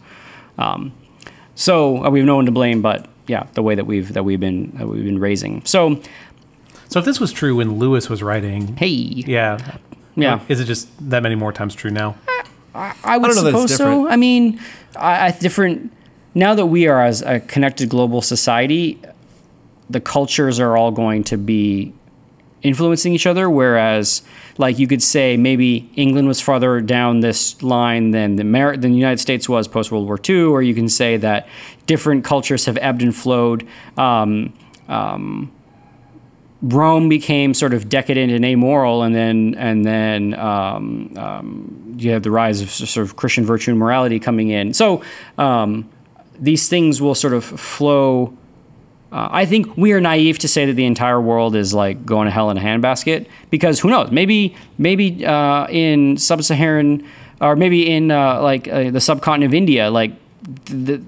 Um, 0.57 0.91
so 1.55 2.03
uh, 2.05 2.09
we 2.09 2.19
have 2.19 2.25
no 2.27 2.35
one 2.35 2.45
to 2.45 2.51
blame 2.51 2.81
but 2.81 3.07
yeah, 3.27 3.47
the 3.53 3.61
way 3.61 3.75
that 3.75 3.85
we've 3.85 4.13
that 4.13 4.23
we've 4.23 4.39
been 4.39 4.71
that 4.77 4.87
we've 4.87 5.03
been 5.03 5.19
raising. 5.19 5.63
So 5.65 5.95
So 5.95 6.01
So 6.89 6.99
if 6.99 7.05
this 7.05 7.19
was 7.19 7.31
true 7.31 7.55
when 7.57 7.77
Lewis 7.77 8.09
was 8.09 8.23
writing, 8.23 8.77
Hey, 8.77 8.87
yeah, 8.87 9.77
yeah. 10.15 10.39
is 10.47 10.59
it 10.59 10.65
just 10.65 10.87
that 11.09 11.23
many 11.23 11.35
more 11.35 11.51
times 11.51 11.75
true 11.75 11.91
now? 11.91 12.15
I 12.73 13.17
would 13.17 13.27
don't 13.27 13.35
know 13.43 13.51
suppose 13.51 13.75
so. 13.75 14.07
I 14.07 14.15
mean, 14.15 14.59
I, 14.95 15.27
I 15.27 15.31
different 15.31 15.91
now 16.35 16.53
that 16.53 16.67
we 16.67 16.87
are 16.87 17.03
as 17.03 17.21
a 17.21 17.39
connected 17.39 17.89
global 17.89 18.21
society, 18.21 19.01
the 19.89 19.99
cultures 19.99 20.59
are 20.59 20.77
all 20.77 20.91
going 20.91 21.23
to 21.25 21.37
be 21.37 21.93
influencing 22.61 23.13
each 23.13 23.25
other. 23.25 23.49
Whereas, 23.49 24.21
like 24.57 24.79
you 24.79 24.87
could 24.87 25.03
say, 25.03 25.37
maybe 25.37 25.89
England 25.95 26.27
was 26.27 26.41
farther 26.41 26.81
down 26.81 27.19
this 27.21 27.61
line 27.61 28.11
than 28.11 28.35
the 28.35 28.43
Mer- 28.43 28.77
than 28.77 28.91
the 28.91 28.97
United 28.97 29.19
States 29.19 29.47
was 29.47 29.67
post 29.67 29.91
World 29.91 30.07
War 30.07 30.19
II, 30.27 30.43
or 30.43 30.61
you 30.61 30.73
can 30.73 30.89
say 30.89 31.17
that 31.17 31.47
different 31.85 32.23
cultures 32.23 32.65
have 32.65 32.77
ebbed 32.77 33.01
and 33.01 33.15
flowed. 33.15 33.67
Um, 33.97 34.53
Rome 36.61 37.07
became 37.07 37.53
sort 37.53 37.73
of 37.73 37.87
decadent 37.87 38.31
and 38.31 38.43
amoral, 38.43 39.03
and 39.03 39.13
then 39.13 39.55
and 39.57 39.85
then 39.85 40.33
um, 40.33 41.13
um, 41.15 41.95
you 41.97 42.11
have 42.11 42.23
the 42.23 42.31
rise 42.31 42.61
of 42.61 42.71
sort 42.71 43.05
of 43.05 43.15
Christian 43.15 43.45
virtue 43.45 43.71
and 43.71 43.79
morality 43.79 44.19
coming 44.19 44.49
in. 44.49 44.73
So 44.73 45.03
um, 45.37 45.87
these 46.39 46.67
things 46.67 47.01
will 47.01 47.15
sort 47.15 47.33
of 47.33 47.43
flow. 47.43 48.35
Uh, 49.11 49.29
I 49.31 49.45
think 49.45 49.77
we 49.77 49.93
are 49.93 50.01
naive 50.01 50.37
to 50.39 50.47
say 50.47 50.65
that 50.65 50.73
the 50.73 50.85
entire 50.85 51.21
world 51.21 51.55
is 51.55 51.73
like 51.73 52.05
going 52.05 52.25
to 52.25 52.31
hell 52.31 52.49
in 52.49 52.57
a 52.57 52.61
handbasket 52.61 53.27
because 53.49 53.79
who 53.79 53.89
knows? 53.89 54.11
Maybe 54.11 54.55
maybe 54.77 55.25
uh, 55.25 55.67
in 55.69 56.17
sub-Saharan 56.17 57.07
or 57.39 57.55
maybe 57.55 57.89
in 57.89 58.11
uh, 58.11 58.41
like 58.41 58.67
uh, 58.67 58.91
the 58.91 58.99
subcontinent 58.99 59.51
of 59.51 59.53
India, 59.53 59.89
like 59.89 60.11
the 60.65 61.01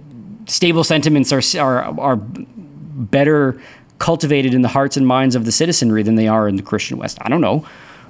stable 0.45 0.84
sentiments 0.84 1.32
are 1.34 1.41
are 1.60 2.00
are 2.00 2.16
better 2.16 3.62
cultivated 3.97 4.54
in 4.54 4.62
the 4.62 4.70
hearts 4.70 4.95
and 4.95 5.06
minds 5.06 5.36
of 5.36 5.43
the 5.43 5.52
citizenry 5.52 6.04
than 6.04 6.16
they 6.16 6.28
are 6.28 6.47
in 6.47 6.56
the 6.56 6.64
Christian 6.64 6.97
West. 6.97 7.18
I 7.22 7.30
don't 7.30 7.41
know, 7.41 7.66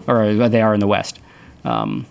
or 0.07 0.47
they 0.49 0.61
are 0.61 0.73
in 0.73 0.79
the 0.79 0.87
West. 0.87 1.19
Um, 1.65 2.05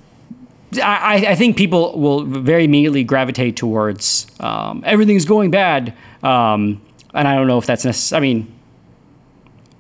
I, 0.83 1.27
I 1.29 1.35
think 1.35 1.57
people 1.57 1.99
will 1.99 2.25
very 2.25 2.65
immediately 2.65 3.03
gravitate 3.03 3.57
towards 3.57 4.27
um, 4.41 4.83
everything's 4.85 5.25
going 5.25 5.51
bad, 5.51 5.95
um, 6.23 6.83
and 7.15 7.27
I 7.29 7.35
don't 7.35 7.47
know 7.47 7.59
if 7.59 7.67
that's 7.67 7.85
necessary. 7.85 8.19
I 8.19 8.21
mean, 8.21 8.55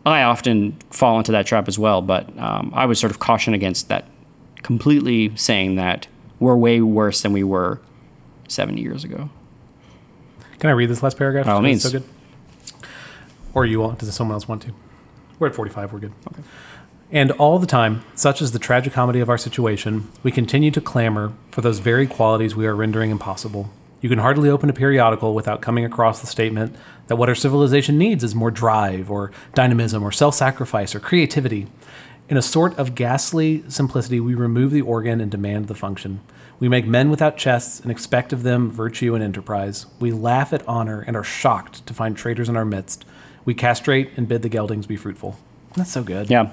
I 0.06 0.22
often 0.22 0.72
fall 0.90 1.18
into 1.18 1.32
that 1.32 1.46
trap 1.46 1.68
as 1.68 1.78
well, 1.78 2.02
but 2.02 2.36
um, 2.38 2.72
I 2.74 2.86
would 2.86 2.96
sort 2.96 3.10
of 3.10 3.18
caution 3.18 3.54
against 3.54 3.88
that 3.88 4.06
completely 4.62 5.34
saying 5.36 5.76
that 5.76 6.08
we're 6.40 6.56
way 6.56 6.80
worse 6.80 7.22
than 7.22 7.32
we 7.32 7.44
were 7.44 7.80
70 8.48 8.80
years 8.80 9.04
ago. 9.04 9.30
Can 10.58 10.70
I 10.70 10.72
read 10.72 10.88
this 10.90 11.02
last 11.02 11.16
paragraph? 11.16 11.46
By 11.46 11.52
all 11.52 11.58
It's 11.58 11.64
means. 11.64 11.82
So 11.82 11.90
good. 11.90 12.04
Or 13.54 13.64
you 13.64 13.80
want? 13.80 13.98
Does 14.00 14.14
someone 14.14 14.34
else 14.34 14.48
want 14.48 14.62
to? 14.62 14.74
We're 15.38 15.48
at 15.48 15.54
forty-five. 15.54 15.92
We're 15.92 16.00
good. 16.00 16.12
Okay. 16.32 16.42
And 17.10 17.30
all 17.32 17.58
the 17.58 17.66
time, 17.66 18.04
such 18.14 18.42
is 18.42 18.52
the 18.52 18.58
tragicomedy 18.58 19.20
of 19.20 19.30
our 19.30 19.38
situation, 19.38 20.08
we 20.22 20.30
continue 20.30 20.70
to 20.72 20.80
clamor 20.80 21.32
for 21.50 21.60
those 21.60 21.78
very 21.78 22.06
qualities 22.06 22.54
we 22.54 22.66
are 22.66 22.74
rendering 22.74 23.10
impossible. 23.10 23.70
You 24.01 24.09
can 24.09 24.18
hardly 24.18 24.49
open 24.49 24.70
a 24.70 24.72
periodical 24.72 25.34
without 25.34 25.61
coming 25.61 25.84
across 25.84 26.20
the 26.20 26.26
statement 26.26 26.76
that 27.09 27.16
what 27.16 27.28
our 27.28 27.34
civilization 27.34 27.99
needs 27.99 28.22
is 28.22 28.34
more 28.34 28.51
drive, 28.51 29.11
or 29.11 29.32
dynamism, 29.55 30.05
or 30.05 30.12
self 30.12 30.34
sacrifice, 30.34 30.94
or 30.94 31.01
creativity. 31.01 31.66
In 32.28 32.36
a 32.36 32.42
sort 32.42 32.78
of 32.78 32.94
ghastly 32.94 33.64
simplicity, 33.68 34.20
we 34.20 34.34
remove 34.34 34.70
the 34.70 34.82
organ 34.82 35.20
and 35.20 35.30
demand 35.30 35.66
the 35.66 35.74
function. 35.74 36.20
We 36.61 36.68
make 36.68 36.86
men 36.86 37.11
without 37.11 37.38
chests 37.38 37.80
and 37.80 37.90
expect 37.90 38.32
of 38.32 38.42
them 38.42 38.70
virtue 38.70 39.14
and 39.14 39.24
enterprise. 39.24 39.86
We 39.99 40.12
laugh 40.12 40.53
at 40.53 40.66
honor 40.68 41.03
and 41.07 41.16
are 41.16 41.24
shocked 41.24 41.86
to 41.86 41.94
find 41.94 42.16
traitors 42.16 42.49
in 42.49 42.57
our 42.57 42.64
midst. 42.64 43.05
We 43.44 43.55
castrate 43.55 44.11
and 44.16 44.28
bid 44.28 44.42
the 44.42 44.49
geldings 44.49 44.86
be 44.86 44.96
fruitful. 44.96 45.38
That's 45.78 45.90
so 45.90 46.02
good. 46.02 46.28
Yeah, 46.30 46.50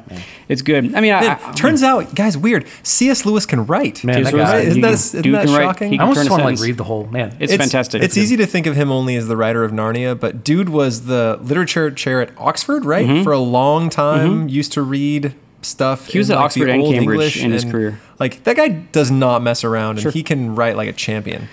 it's 0.47 0.61
good. 0.61 0.95
I 0.95 1.01
mean, 1.01 1.13
I, 1.13 1.33
I, 1.33 1.51
turns 1.53 1.83
out, 1.83 2.15
guys, 2.15 2.37
weird. 2.37 2.65
C.S. 2.83 3.25
Lewis 3.25 3.45
can 3.45 3.65
write. 3.65 4.03
Man, 4.03 4.23
that 4.23 4.33
guy, 4.33 4.59
Isn't 4.59 4.75
you 4.77 4.81
that, 4.83 4.87
can- 4.87 4.93
isn't 4.93 5.21
dude 5.23 5.35
that 5.35 5.45
can 5.47 5.55
write- 5.55 5.63
shocking? 5.63 5.87
I 5.87 5.95
can 5.97 6.01
almost 6.01 6.21
turn 6.21 6.29
want 6.29 6.41
to 6.41 6.45
like 6.47 6.59
read 6.59 6.77
the 6.77 6.83
whole 6.83 7.07
man. 7.07 7.35
It's, 7.39 7.53
fantastic. 7.55 8.03
It's 8.03 8.15
easy 8.17 8.37
to 8.37 8.45
think 8.45 8.65
of 8.67 8.75
him 8.75 8.91
only 8.91 9.15
as 9.15 9.27
the 9.27 9.35
writer 9.35 9.63
of 9.63 9.71
Narnia, 9.71 10.17
but 10.17 10.43
dude 10.43 10.69
was 10.69 11.05
the 11.05 11.39
literature 11.41 11.91
chair 11.91 12.21
at 12.21 12.31
Oxford, 12.37 12.85
right? 12.85 13.05
Mm-hmm. 13.05 13.23
For 13.23 13.33
a 13.33 13.39
long 13.39 13.89
time, 13.89 14.47
used 14.47 14.71
to 14.73 14.81
read 14.81 15.33
stuff. 15.61 16.07
He 16.07 16.17
was 16.19 16.29
in, 16.29 16.33
at 16.35 16.37
like, 16.37 16.45
Oxford 16.45 16.69
and 16.69 16.83
Cambridge 16.83 17.01
English 17.01 17.43
in 17.43 17.51
his 17.51 17.63
and, 17.63 17.71
career. 17.71 17.99
Like 18.19 18.43
that 18.43 18.55
guy 18.55 18.67
does 18.69 19.09
not 19.11 19.41
mess 19.41 19.63
around, 19.63 19.99
Sure. 19.99 20.09
and 20.09 20.13
he 20.13 20.23
can 20.23 20.55
write 20.55 20.77
like 20.77 20.87
a 20.87 20.93
champion. 20.93 21.47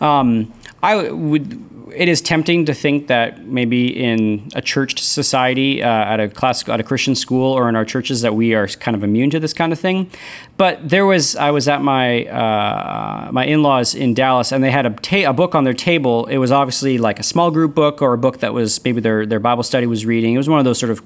Um, 0.00 0.52
I 0.82 1.10
would. 1.10 1.79
It 1.94 2.08
is 2.08 2.20
tempting 2.20 2.64
to 2.66 2.74
think 2.74 3.06
that 3.08 3.44
maybe 3.46 3.88
in 3.88 4.50
a 4.54 4.62
church 4.62 5.00
society, 5.00 5.82
uh, 5.82 5.88
at 5.88 6.20
a 6.20 6.28
classical, 6.28 6.74
at 6.74 6.80
a 6.80 6.82
Christian 6.82 7.14
school, 7.14 7.52
or 7.52 7.68
in 7.68 7.76
our 7.76 7.84
churches, 7.84 8.22
that 8.22 8.34
we 8.34 8.54
are 8.54 8.66
kind 8.66 8.96
of 8.96 9.04
immune 9.04 9.30
to 9.30 9.40
this 9.40 9.52
kind 9.52 9.72
of 9.72 9.78
thing. 9.78 10.10
But 10.56 10.88
there 10.88 11.06
was, 11.06 11.36
I 11.36 11.50
was 11.50 11.68
at 11.68 11.82
my 11.82 12.26
uh, 12.26 13.30
my 13.32 13.44
in 13.44 13.62
laws 13.62 13.94
in 13.94 14.14
Dallas, 14.14 14.52
and 14.52 14.62
they 14.62 14.70
had 14.70 14.86
a 14.86 14.90
ta- 14.90 15.28
a 15.30 15.32
book 15.32 15.54
on 15.54 15.64
their 15.64 15.74
table. 15.74 16.26
It 16.26 16.38
was 16.38 16.52
obviously 16.52 16.98
like 16.98 17.18
a 17.18 17.24
small 17.24 17.50
group 17.50 17.74
book 17.74 18.02
or 18.02 18.12
a 18.12 18.18
book 18.18 18.40
that 18.40 18.54
was 18.54 18.82
maybe 18.84 19.00
their 19.00 19.26
their 19.26 19.40
Bible 19.40 19.62
study 19.62 19.86
was 19.86 20.06
reading. 20.06 20.34
It 20.34 20.38
was 20.38 20.48
one 20.48 20.58
of 20.58 20.64
those 20.64 20.78
sort 20.78 20.90
of 20.90 21.02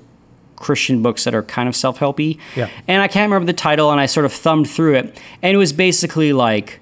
Christian 0.57 1.03
books 1.03 1.25
that 1.25 1.35
are 1.35 1.43
kind 1.43 1.69
of 1.69 1.77
self 1.77 1.99
helpy. 1.99 2.39
Yeah. 2.57 2.71
And 2.89 3.03
I 3.03 3.09
can't 3.09 3.31
remember 3.31 3.47
the 3.47 3.57
title, 3.57 3.91
and 3.91 4.01
I 4.01 4.07
sort 4.07 4.27
of 4.27 4.33
thumbed 4.33 4.69
through 4.69 4.95
it, 4.97 5.21
and 5.43 5.55
it 5.55 5.59
was 5.59 5.73
basically 5.73 6.33
like 6.33 6.81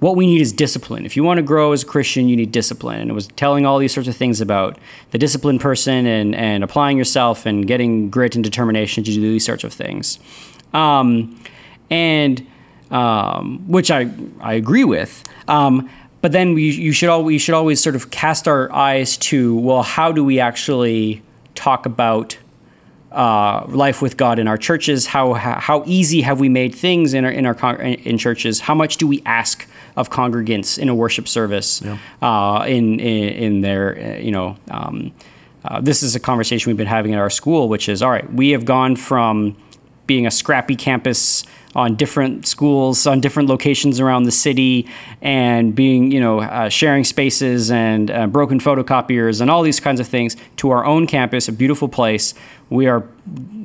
what 0.00 0.14
we 0.14 0.26
need 0.26 0.40
is 0.40 0.52
discipline. 0.52 1.06
If 1.06 1.16
you 1.16 1.24
want 1.24 1.38
to 1.38 1.42
grow 1.42 1.72
as 1.72 1.82
a 1.82 1.86
Christian, 1.86 2.28
you 2.28 2.36
need 2.36 2.52
discipline. 2.52 3.00
And 3.00 3.10
it 3.10 3.14
was 3.14 3.28
telling 3.28 3.64
all 3.64 3.78
these 3.78 3.94
sorts 3.94 4.08
of 4.08 4.16
things 4.16 4.40
about 4.40 4.78
the 5.10 5.18
disciplined 5.18 5.60
person 5.60 6.06
and, 6.06 6.34
and 6.34 6.62
applying 6.62 6.98
yourself 6.98 7.46
and 7.46 7.66
getting 7.66 8.10
grit 8.10 8.34
and 8.34 8.44
determination 8.44 9.04
to 9.04 9.10
do 9.10 9.20
these 9.20 9.44
sorts 9.44 9.64
of 9.64 9.72
things. 9.72 10.18
Um, 10.74 11.40
and 11.90 12.46
um, 12.90 13.66
which 13.68 13.90
I, 13.90 14.10
I 14.40 14.54
agree 14.54 14.84
with. 14.84 15.24
Um, 15.48 15.88
but 16.20 16.32
then 16.32 16.54
we, 16.54 16.70
you 16.70 16.92
should 16.92 17.08
al- 17.08 17.24
we 17.24 17.38
should 17.38 17.54
always 17.54 17.82
sort 17.82 17.96
of 17.96 18.10
cast 18.10 18.46
our 18.46 18.72
eyes 18.72 19.16
to, 19.18 19.56
well, 19.56 19.82
how 19.82 20.12
do 20.12 20.24
we 20.24 20.40
actually 20.40 21.22
talk 21.54 21.86
about 21.86 22.36
uh, 23.16 23.64
life 23.68 24.02
with 24.02 24.16
God 24.16 24.38
in 24.38 24.46
our 24.46 24.58
churches. 24.58 25.06
How, 25.06 25.32
how 25.32 25.58
how 25.58 25.82
easy 25.86 26.20
have 26.20 26.38
we 26.38 26.48
made 26.48 26.74
things 26.74 27.14
in 27.14 27.24
our 27.24 27.30
in 27.30 27.46
our 27.46 27.54
con- 27.54 27.80
in 27.80 28.18
churches? 28.18 28.60
How 28.60 28.74
much 28.74 28.98
do 28.98 29.06
we 29.06 29.22
ask 29.24 29.66
of 29.96 30.10
congregants 30.10 30.78
in 30.78 30.88
a 30.88 30.94
worship 30.94 31.26
service? 31.26 31.80
Uh, 32.20 32.64
in, 32.68 33.00
in 33.00 33.28
in 33.28 33.60
their 33.62 33.98
uh, 33.98 34.18
you 34.18 34.30
know. 34.30 34.56
Um, 34.70 35.12
uh, 35.64 35.80
this 35.80 36.04
is 36.04 36.14
a 36.14 36.20
conversation 36.20 36.70
we've 36.70 36.76
been 36.76 36.86
having 36.86 37.12
at 37.12 37.18
our 37.18 37.30
school, 37.30 37.68
which 37.68 37.88
is 37.88 38.00
all 38.00 38.10
right. 38.10 38.32
We 38.32 38.50
have 38.50 38.64
gone 38.64 38.94
from 38.94 39.56
being 40.06 40.24
a 40.24 40.30
scrappy 40.30 40.76
campus 40.76 41.42
on 41.76 41.94
different 41.94 42.46
schools 42.46 43.06
on 43.06 43.20
different 43.20 43.50
locations 43.50 44.00
around 44.00 44.22
the 44.22 44.32
city 44.32 44.88
and 45.20 45.74
being 45.74 46.10
you 46.10 46.18
know 46.18 46.40
uh, 46.40 46.70
sharing 46.70 47.04
spaces 47.04 47.70
and 47.70 48.10
uh, 48.10 48.26
broken 48.26 48.58
photocopiers 48.58 49.42
and 49.42 49.50
all 49.50 49.62
these 49.62 49.78
kinds 49.78 50.00
of 50.00 50.08
things 50.08 50.36
to 50.56 50.70
our 50.70 50.86
own 50.86 51.06
campus 51.06 51.48
a 51.48 51.52
beautiful 51.52 51.86
place 51.86 52.32
we 52.70 52.86
are 52.86 53.06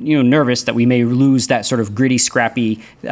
you 0.00 0.16
know 0.16 0.22
nervous 0.22 0.64
that 0.64 0.74
we 0.74 0.86
may 0.86 1.04
lose 1.04 1.46
that 1.48 1.66
sort 1.66 1.80
of 1.80 1.94
gritty 1.94 2.18
scrappy 2.18 2.80
uh, 3.04 3.08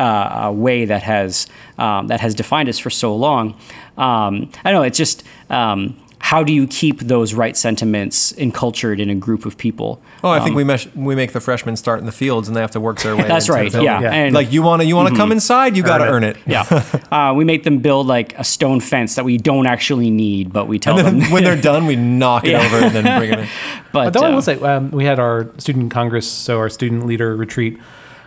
uh, 0.47 0.53
way 0.55 0.85
that 0.85 1.03
has 1.03 1.47
um, 1.79 2.09
that 2.09 2.21
has 2.21 2.35
defined 2.35 2.69
us 2.69 2.79
for 2.79 2.91
so 2.91 3.15
long. 3.15 3.55
Um, 3.99 4.51
i 4.65 4.71
don't 4.71 4.81
know 4.81 4.83
it's 4.83 4.97
just 4.97 5.25
um, 5.51 5.97
how 6.23 6.45
do 6.45 6.53
you 6.53 6.67
keep 6.67 7.01
those 7.01 7.33
right 7.35 7.57
sentiments 7.57 8.31
encultured 8.33 9.01
in 9.01 9.09
a 9.11 9.15
group 9.15 9.47
of 9.47 9.57
people 9.57 10.01
Oh, 10.23 10.29
I 10.29 10.41
think 10.41 10.55
we 10.55 10.65
mesh, 10.65 10.87
we 10.95 11.15
make 11.15 11.33
the 11.33 11.41
freshmen 11.41 11.77
start 11.77 11.99
in 12.01 12.05
the 12.07 12.13
fields, 12.13 12.47
and 12.47 12.55
they 12.55 12.61
have 12.61 12.73
to 12.73 12.81
work 12.81 13.01
their 13.01 13.17
way. 13.17 13.23
Um, 13.23 13.29
That's 13.29 13.47
into 13.49 13.59
right. 13.59 13.73
the 13.73 13.83
Yeah. 13.83 14.01
Yeah. 14.03 14.11
And 14.13 14.35
like 14.35 14.53
you 14.53 14.63
want 14.63 14.83
to 14.83 14.87
you 14.87 14.95
want 14.95 15.09
to 15.09 15.17
come 15.17 15.33
inside, 15.33 15.77
you 15.79 15.83
got 15.83 15.99
to 15.99 16.05
Earn 16.05 16.15
earn 16.17 16.25
it. 16.25 16.37
it. 16.37 16.43
yeah. 16.47 17.01
Uh, 17.11 17.33
we 17.35 17.45
make 17.45 17.65
them 17.65 17.79
build 17.79 18.07
like 18.07 18.39
a 18.39 18.45
stone 18.45 18.81
fence 18.81 19.15
that 19.17 19.25
we 19.25 19.37
don't 19.39 19.67
actually 19.67 20.11
need, 20.11 20.53
but 20.53 20.69
we 20.69 20.79
tell 20.79 20.97
And 20.99 21.07
then 21.07 21.19
them. 21.21 21.31
when 21.33 21.43
they're 21.43 21.61
done, 21.73 21.87
we 21.87 21.97
knock 21.97 22.45
it 22.45 22.51
Yeah. 22.51 22.65
over 22.67 22.77
and 22.85 22.95
then 22.95 23.19
bring 23.19 23.33
it 23.33 23.39
in. 23.41 23.49
but 23.93 24.13
Though 24.13 24.21
I 24.25 24.29
uh, 24.31 24.35
will 24.35 24.43
say, 24.43 24.61
um, 24.61 24.91
we 24.93 25.05
had 25.07 25.19
our 25.19 25.51
student 25.59 25.91
congress, 25.91 26.31
so 26.31 26.59
our 26.59 26.69
student 26.69 27.07
leader 27.07 27.35
retreat 27.35 27.79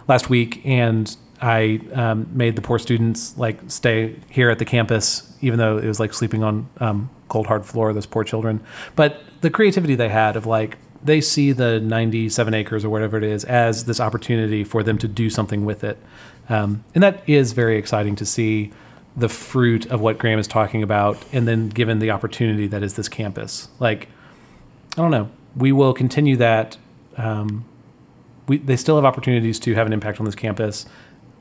last 0.08 0.30
week, 0.30 0.62
and 0.66 1.16
I 1.42 1.80
um, 1.94 2.28
made 2.34 2.56
the 2.56 2.62
poor 2.62 2.80
students 2.80 3.38
like 3.38 3.60
stay 3.68 4.16
here 4.30 4.50
at 4.50 4.58
the 4.60 4.66
campus, 4.66 5.32
even 5.42 5.60
though 5.60 5.78
it 5.78 5.86
was 5.86 6.00
like 6.00 6.14
sleeping 6.14 6.44
on 6.44 6.68
um, 6.80 7.10
cold 7.28 7.48
hard 7.48 7.66
floor. 7.66 7.94
Those 7.94 8.06
poor 8.06 8.24
children, 8.24 8.62
but 8.96 9.22
the 9.42 9.50
creativity 9.50 9.96
they 9.96 10.10
had 10.10 10.36
of 10.36 10.46
like 10.46 10.78
they 11.04 11.20
see 11.20 11.52
the 11.52 11.82
97 11.82 12.54
acres 12.54 12.86
or 12.86 12.90
whatever 12.90 13.18
it 13.18 13.24
is 13.24 13.44
as 13.44 13.86
this 13.86 14.00
opportunity 14.00 14.64
for 14.64 14.84
them 14.84 14.98
to 14.98 15.08
do 15.08 15.30
something 15.30 15.66
with 15.66 15.84
it, 15.84 15.98
um, 16.50 16.84
and 16.96 17.04
that 17.04 17.28
is 17.28 17.52
very 17.52 17.78
exciting 17.78 18.16
to 18.16 18.26
see 18.26 18.72
the 19.16 19.30
fruit 19.30 19.86
of 19.88 20.02
what 20.02 20.18
Graham 20.18 20.40
is 20.40 20.48
talking 20.48 20.82
about, 20.82 21.24
and 21.32 21.48
then 21.48 21.70
given 21.70 22.00
the 22.00 22.10
opportunity 22.12 22.68
that 22.68 22.84
is 22.84 22.96
this 22.96 23.10
campus, 23.10 23.70
like. 23.80 24.10
I 24.96 25.02
don't 25.02 25.12
know. 25.12 25.30
We 25.56 25.72
will 25.72 25.94
continue 25.94 26.38
that. 26.38 26.78
Um, 27.18 27.66
we, 28.48 28.58
they 28.58 28.76
still 28.76 28.96
have 28.96 29.06
opportunities 29.06 29.60
to 29.62 29.74
have 29.74 29.88
an 29.88 29.94
impact 29.94 30.20
on 30.20 30.26
this 30.26 30.36
campus, 30.36 30.86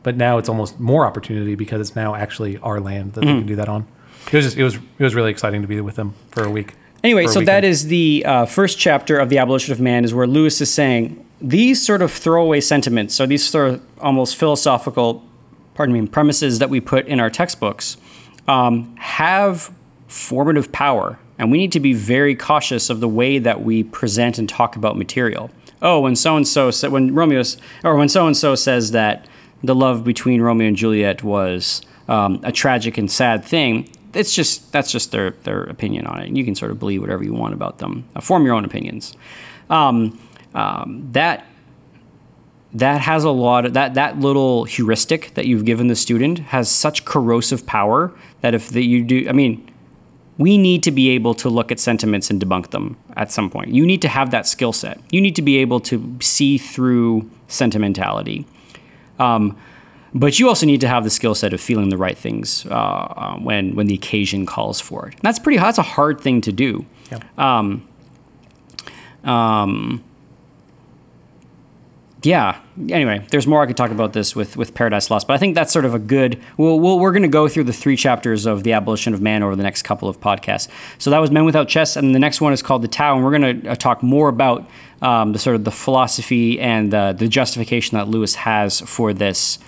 but 0.03 0.17
now 0.17 0.39
it's 0.39 0.49
almost 0.49 0.81
more 0.81 1.07
opportunity 1.07 1.55
because 1.55 1.81
it's 1.81 1.97
now 1.97 2.15
actually 2.15 2.59
our 2.59 2.81
land 2.81 3.13
that 3.15 3.21
they 3.21 3.27
can 3.27 3.47
do 3.47 3.57
that 3.57 3.69
on. 3.69 3.87
It 4.27 4.33
was 4.33 4.45
just, 4.45 4.57
it 4.57 4.65
was 4.65 4.77
it 4.77 5.05
was 5.05 5.15
really 5.15 5.31
exciting 5.31 5.63
to 5.63 5.69
be 5.69 5.81
with 5.81 5.97
them 5.97 6.15
for 6.31 6.45
a 6.45 6.51
week. 6.51 6.75
Anyway, 7.05 7.27
so 7.27 7.41
that 7.41 7.47
weekend. 7.47 7.65
is 7.65 7.87
the 7.89 8.25
uh, 8.25 8.47
first 8.47 8.79
chapter 8.79 9.19
of 9.19 9.29
the 9.29 9.39
Abolition 9.39 9.73
of 9.73 9.81
Man, 9.81 10.05
is 10.05 10.15
where 10.15 10.27
Lewis 10.27 10.61
is 10.61 10.73
saying 10.73 11.25
these 11.41 11.85
sort 11.85 12.01
of 12.01 12.13
throwaway 12.13 12.61
sentiments, 12.61 13.21
or 13.21 13.27
these 13.27 13.45
sort 13.45 13.71
of 13.71 13.83
almost 14.01 14.37
philosophical, 14.37 15.25
pardon 15.75 15.93
me, 15.93 16.07
premises 16.07 16.61
that 16.61 16.71
we 16.71 16.81
put 16.81 17.07
in 17.07 17.19
our 17.19 17.31
textbooks, 17.31 17.97
um, 18.47 18.95
have 18.97 19.73
formative 20.07 20.71
power, 20.71 21.19
and 21.39 21.51
we 21.51 21.59
need 21.59 21.73
to 21.73 21.81
be 21.81 21.93
very 21.93 22.37
cautious 22.37 22.89
of 22.89 23.01
the 23.01 23.09
way 23.09 23.39
that 23.39 23.63
we 23.65 23.83
present 23.83 24.39
and 24.39 24.49
talk 24.49 24.77
about 24.77 24.97
material. 24.97 25.51
Oh, 25.81 26.01
when 26.01 26.15
so 26.15 26.37
and 26.37 26.47
so 26.47 26.71
said, 26.71 26.93
when 26.93 27.13
Romeo, 27.13 27.43
or 27.83 27.97
when 27.97 28.09
so 28.09 28.29
and 28.29 28.37
so 28.37 28.55
says 28.55 28.93
that 28.93 29.27
the 29.65 29.75
love 29.75 30.05
between 30.05 30.41
Romeo 30.41 30.69
and 30.69 30.77
Juliet 30.77 31.25
was 31.25 31.83
um, 32.07 32.41
a 32.45 32.53
tragic 32.53 32.99
and 32.99 33.11
sad 33.11 33.45
thing, 33.45 33.89
it's 34.15 34.35
just 34.35 34.73
that's 34.73 34.91
just 34.91 35.11
their 35.11 35.31
their 35.43 35.65
opinion 35.65 36.07
on 36.07 36.21
it. 36.21 36.29
And 36.29 36.37
you 36.37 36.45
can 36.45 36.55
sort 36.55 36.71
of 36.71 36.79
believe 36.79 37.01
whatever 37.01 37.25
you 37.25 37.35
want 37.35 37.55
about 37.55 37.79
them. 37.79 38.05
Uh, 38.15 38.21
form 38.21 38.45
your 38.45 38.55
own 38.55 38.65
opinions. 38.65 39.17
Um, 39.71 40.21
um, 40.55 41.09
that 41.13 41.47
that 42.75 43.01
has 43.03 43.25
a 43.25 43.31
lot 43.31 43.67
of 43.67 43.75
that 43.75 43.95
that 43.95 44.19
little 44.19 44.65
heuristic 44.65 45.35
that 45.35 45.47
you've 45.47 45.65
given 45.65 45.89
the 45.89 45.97
student 45.97 46.39
has 46.39 46.71
such 46.71 47.05
corrosive 47.05 47.67
power 47.67 48.13
that 48.41 48.55
if 48.55 48.71
the, 48.71 48.85
you 48.85 49.05
do, 49.05 49.27
I 49.29 49.33
mean, 49.33 49.69
we 50.39 50.57
need 50.59 50.83
to 50.85 50.91
be 50.91 51.11
able 51.11 51.35
to 51.35 51.49
look 51.49 51.71
at 51.71 51.79
sentiments 51.79 52.31
and 52.31 52.41
debunk 52.41 52.71
them 52.71 52.97
at 53.17 53.31
some 53.31 53.51
point. 53.51 53.73
You 53.73 53.87
need 53.87 54.03
to 54.03 54.09
have 54.09 54.31
that 54.31 54.47
skill 54.47 54.73
set. 54.73 54.99
You 55.11 55.21
need 55.21 55.37
to 55.37 55.43
be 55.43 55.59
able 55.59 55.81
to 55.81 56.19
see 56.21 56.59
through 56.59 57.31
sentimentality. 57.49 58.47
Um, 59.19 59.57
but 60.15 60.39
you 60.39 60.49
also 60.49 60.67
need 60.67 60.81
to 60.83 60.89
have 60.89 61.05
the 61.05 61.11
skill 61.11 61.35
set 61.35 61.53
of 61.53 61.61
feeling 61.61 61.89
the 61.89 61.97
right 61.97 62.17
things 62.17 62.67
uh, 62.67 62.75
uh, 62.75 63.37
when 63.39 63.75
when 63.75 63.87
the 63.87 63.95
occasion 63.95 64.47
calls 64.47 64.81
for 64.81 65.09
it. 65.09 65.15
And 65.15 65.23
that's 65.23 65.39
pretty. 65.39 65.59
That's 65.59 65.79
a 65.79 65.83
hard 65.83 66.21
thing 66.21 66.41
to 66.43 66.53
do. 66.53 66.85
Yeah. 67.11 67.21
Um, 67.39 67.89
um, 69.25 70.03
yeah. 72.23 72.61
Anyway, 72.89 73.27
there's 73.31 73.47
more 73.47 73.63
I 73.63 73.67
could 73.67 73.77
talk 73.77 73.91
about 73.91 74.13
this 74.13 74.37
with 74.37 74.57
with 74.57 74.75
Paradise 74.75 75.11
Lost, 75.11 75.27
but 75.27 75.35
I 75.35 75.39
think 75.39 75.55
that's 75.55 75.73
sort 75.73 75.85
of 75.85 75.95
a 75.95 75.99
good. 75.99 76.41
Well, 76.57 76.79
we'll 76.79 76.99
we're 76.99 77.13
going 77.13 77.23
to 77.23 77.29
go 77.29 77.49
through 77.49 77.65
the 77.65 77.73
three 77.73 77.97
chapters 77.97 78.47
of 78.47 78.63
the 78.63 78.73
abolition 78.75 79.13
of 79.13 79.21
man 79.21 79.43
over 79.43 79.57
the 79.57 79.63
next 79.63 79.83
couple 79.83 80.09
of 80.09 80.21
podcasts. 80.21 80.69
So 80.99 81.11
that 81.11 81.19
was 81.19 81.31
Men 81.31 81.45
Without 81.45 81.69
Chests, 81.69 81.97
and 81.97 82.15
the 82.15 82.21
next 82.21 82.41
one 82.41 82.53
is 82.53 82.63
called 82.63 82.83
the 82.83 82.89
Tao, 82.89 83.17
and 83.17 83.25
we're 83.25 83.37
going 83.37 83.63
to 83.63 83.71
uh, 83.71 83.75
talk 83.75 84.03
more 84.03 84.29
about 84.29 84.69
um, 85.01 85.33
the 85.33 85.39
sort 85.39 85.57
of 85.57 85.65
the 85.65 85.73
philosophy 85.73 86.61
and 86.61 86.93
the 86.93 87.15
the 87.19 87.29
justification 87.29 87.97
that 87.99 88.09
Lewis 88.09 88.37
has 88.37 88.81
for 88.83 89.13
this. 89.13 89.59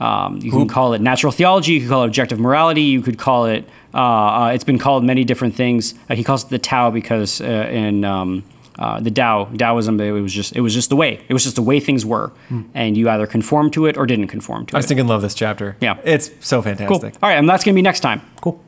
Um, 0.00 0.38
you 0.38 0.50
can 0.50 0.68
call 0.68 0.94
it 0.94 1.00
natural 1.00 1.32
theology. 1.32 1.72
You 1.72 1.80
could 1.80 1.88
call 1.88 2.04
it 2.04 2.06
objective 2.06 2.38
morality. 2.38 2.82
You 2.82 3.02
could 3.02 3.18
call 3.18 3.46
it. 3.46 3.68
Uh, 3.92 3.98
uh, 3.98 4.50
it's 4.54 4.64
been 4.64 4.78
called 4.78 5.04
many 5.04 5.24
different 5.24 5.54
things. 5.54 5.94
Uh, 6.08 6.14
he 6.14 6.22
calls 6.22 6.44
it 6.44 6.50
the 6.50 6.58
Tao 6.58 6.90
because 6.90 7.40
uh, 7.40 7.44
in 7.44 8.04
um, 8.04 8.44
uh, 8.78 9.00
the 9.00 9.10
Tao, 9.10 9.46
Taoism, 9.46 10.00
it 10.00 10.12
was 10.12 10.32
just 10.32 10.54
it 10.54 10.60
was 10.60 10.72
just 10.72 10.88
the 10.88 10.96
way. 10.96 11.20
It 11.28 11.32
was 11.32 11.42
just 11.42 11.56
the 11.56 11.62
way 11.62 11.80
things 11.80 12.06
were, 12.06 12.32
and 12.74 12.96
you 12.96 13.10
either 13.10 13.26
conformed 13.26 13.72
to 13.72 13.86
it 13.86 13.96
or 13.96 14.06
didn't 14.06 14.28
conform 14.28 14.66
to 14.66 14.76
it. 14.76 14.78
I 14.78 14.80
it. 14.80 14.88
just 14.88 15.06
love 15.06 15.22
this 15.22 15.34
chapter. 15.34 15.76
Yeah. 15.80 15.98
It's 16.04 16.30
so 16.40 16.62
fantastic. 16.62 17.00
cool. 17.00 17.10
All 17.22 17.28
right, 17.28 17.38
and 17.38 17.48
that's 17.48 17.64
gonna 17.64 17.74
be 17.74 17.82
next 17.82 18.00
time. 18.00 18.20
Cool. 18.40 18.62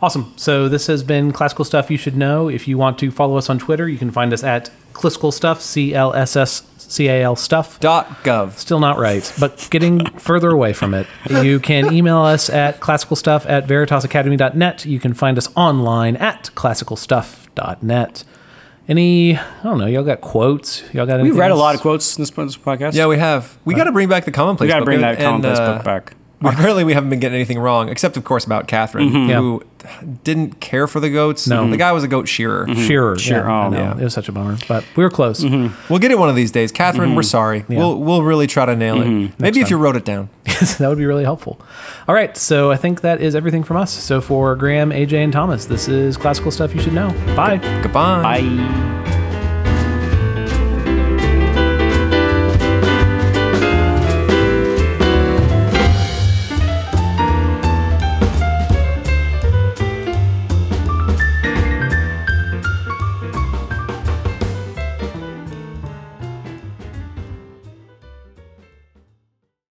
Awesome. 0.00 0.32
So 0.36 0.68
this 0.68 0.88
has 0.88 1.04
been 1.04 1.32
classical 1.32 1.64
stuff 1.64 1.90
you 1.90 1.96
should 1.96 2.16
know. 2.16 2.48
If 2.48 2.66
you 2.66 2.76
want 2.76 2.98
to 2.98 3.12
follow 3.12 3.36
us 3.36 3.48
on 3.48 3.60
Twitter, 3.60 3.88
you 3.88 3.98
can 3.98 4.10
find 4.10 4.32
us 4.32 4.42
at 4.42 4.70
classical 4.92 5.30
stuff, 5.30 5.62
C 5.62 5.94
L 5.94 6.12
S 6.12 6.34
S 6.34 6.62
C 6.92 7.08
A 7.08 7.22
L 7.22 7.36
stuff. 7.36 7.80
Dot 7.80 8.06
gov. 8.22 8.52
Still 8.58 8.78
not 8.80 8.98
right, 8.98 9.32
but 9.40 9.66
getting 9.70 10.04
further 10.18 10.50
away 10.50 10.72
from 10.74 10.92
it. 10.92 11.06
You 11.30 11.58
can 11.58 11.92
email 11.92 12.18
us 12.18 12.50
at 12.50 12.80
classicalstuff 12.80 13.48
at 13.48 13.66
veritasacademy.net. 13.66 14.84
You 14.84 15.00
can 15.00 15.14
find 15.14 15.38
us 15.38 15.48
online 15.56 16.16
at 16.16 16.50
classicalstuff.net. 16.54 18.24
Any, 18.88 19.36
I 19.38 19.62
don't 19.62 19.78
know, 19.78 19.86
y'all 19.86 20.02
got 20.02 20.20
quotes? 20.20 20.82
Y'all 20.92 21.06
got 21.06 21.14
We 21.16 21.20
anything 21.20 21.38
read 21.38 21.46
a 21.50 21.50
else? 21.52 21.60
lot 21.60 21.74
of 21.76 21.80
quotes 21.80 22.16
in 22.18 22.22
this, 22.22 22.30
this 22.30 22.56
podcast. 22.56 22.94
Yeah, 22.94 23.06
we 23.06 23.16
have. 23.16 23.56
We 23.64 23.74
got 23.74 23.84
to 23.84 23.92
bring 23.92 24.08
back 24.08 24.24
the 24.24 24.32
commonplace. 24.32 24.68
Book. 24.68 24.68
we 24.68 24.72
got 24.72 24.78
to 24.80 24.80
book, 24.80 24.86
bring 24.86 25.02
and- 25.04 25.16
that 25.18 25.22
commonplace 25.22 25.58
and, 25.58 25.68
uh, 25.68 25.74
book 25.76 25.84
back. 25.84 26.14
Apparently, 26.54 26.84
we 26.84 26.94
haven't 26.94 27.10
been 27.10 27.20
getting 27.20 27.36
anything 27.36 27.58
wrong, 27.58 27.88
except 27.88 28.16
of 28.16 28.24
course 28.24 28.44
about 28.44 28.68
Catherine, 28.68 29.10
Mm-hmm. 29.10 29.32
who 29.32 29.62
didn't 30.22 30.60
care 30.60 30.86
for 30.86 31.00
the 31.00 31.10
goats. 31.10 31.46
No. 31.48 31.68
the 31.68 31.76
guy 31.76 31.90
was 31.92 32.04
a 32.04 32.08
goat 32.08 32.28
shearer. 32.28 32.66
Shearer. 32.74 33.18
Shearer, 33.18 33.48
Yeah, 33.48 33.66
oh, 33.66 33.68
know. 33.70 33.78
yeah. 33.78 33.98
It 33.98 34.04
was 34.04 34.14
such 34.14 34.28
a 34.28 34.32
bummer, 34.32 34.56
but 34.68 34.84
we 34.96 35.02
were 35.02 35.10
close. 35.10 35.42
We'll 35.44 35.98
get 35.98 36.10
it 36.12 36.18
one 36.18 36.28
of 36.28 36.36
these 36.36 36.50
days, 36.52 36.70
Catherine. 36.70 37.08
Mm-hmm. 37.10 37.16
We're 37.16 37.22
sorry. 37.24 37.64
We'll 37.68 37.98
we'll 37.98 38.22
really 38.22 38.46
try 38.46 38.64
to 38.66 38.76
nail 38.76 39.00
it. 39.02 39.32
Maybe 39.40 39.60
if 39.60 39.66
time. 39.66 39.70
you 39.70 39.78
wrote 39.82 39.96
it 39.96 40.04
down. 40.04 40.28
that 40.78 40.86
would 40.88 40.98
be 40.98 41.06
really 41.06 41.24
helpful. 41.24 41.60
All 42.06 42.14
right, 42.14 42.36
so 42.36 42.70
I 42.70 42.76
think 42.76 43.00
that 43.00 43.20
is 43.20 43.34
everything 43.34 43.64
from 43.64 43.76
us. 43.76 43.92
So 43.92 44.20
for 44.20 44.54
Graham, 44.56 44.90
AJ, 44.90 45.14
and 45.14 45.32
Thomas, 45.32 45.66
this 45.66 45.88
is 45.88 46.16
classical 46.16 46.50
stuff 46.50 46.74
you 46.74 46.80
should 46.80 46.92
know. 46.94 47.10
Bye. 47.34 47.56
Goodbye. 47.82 48.22
Bye. 48.40 49.11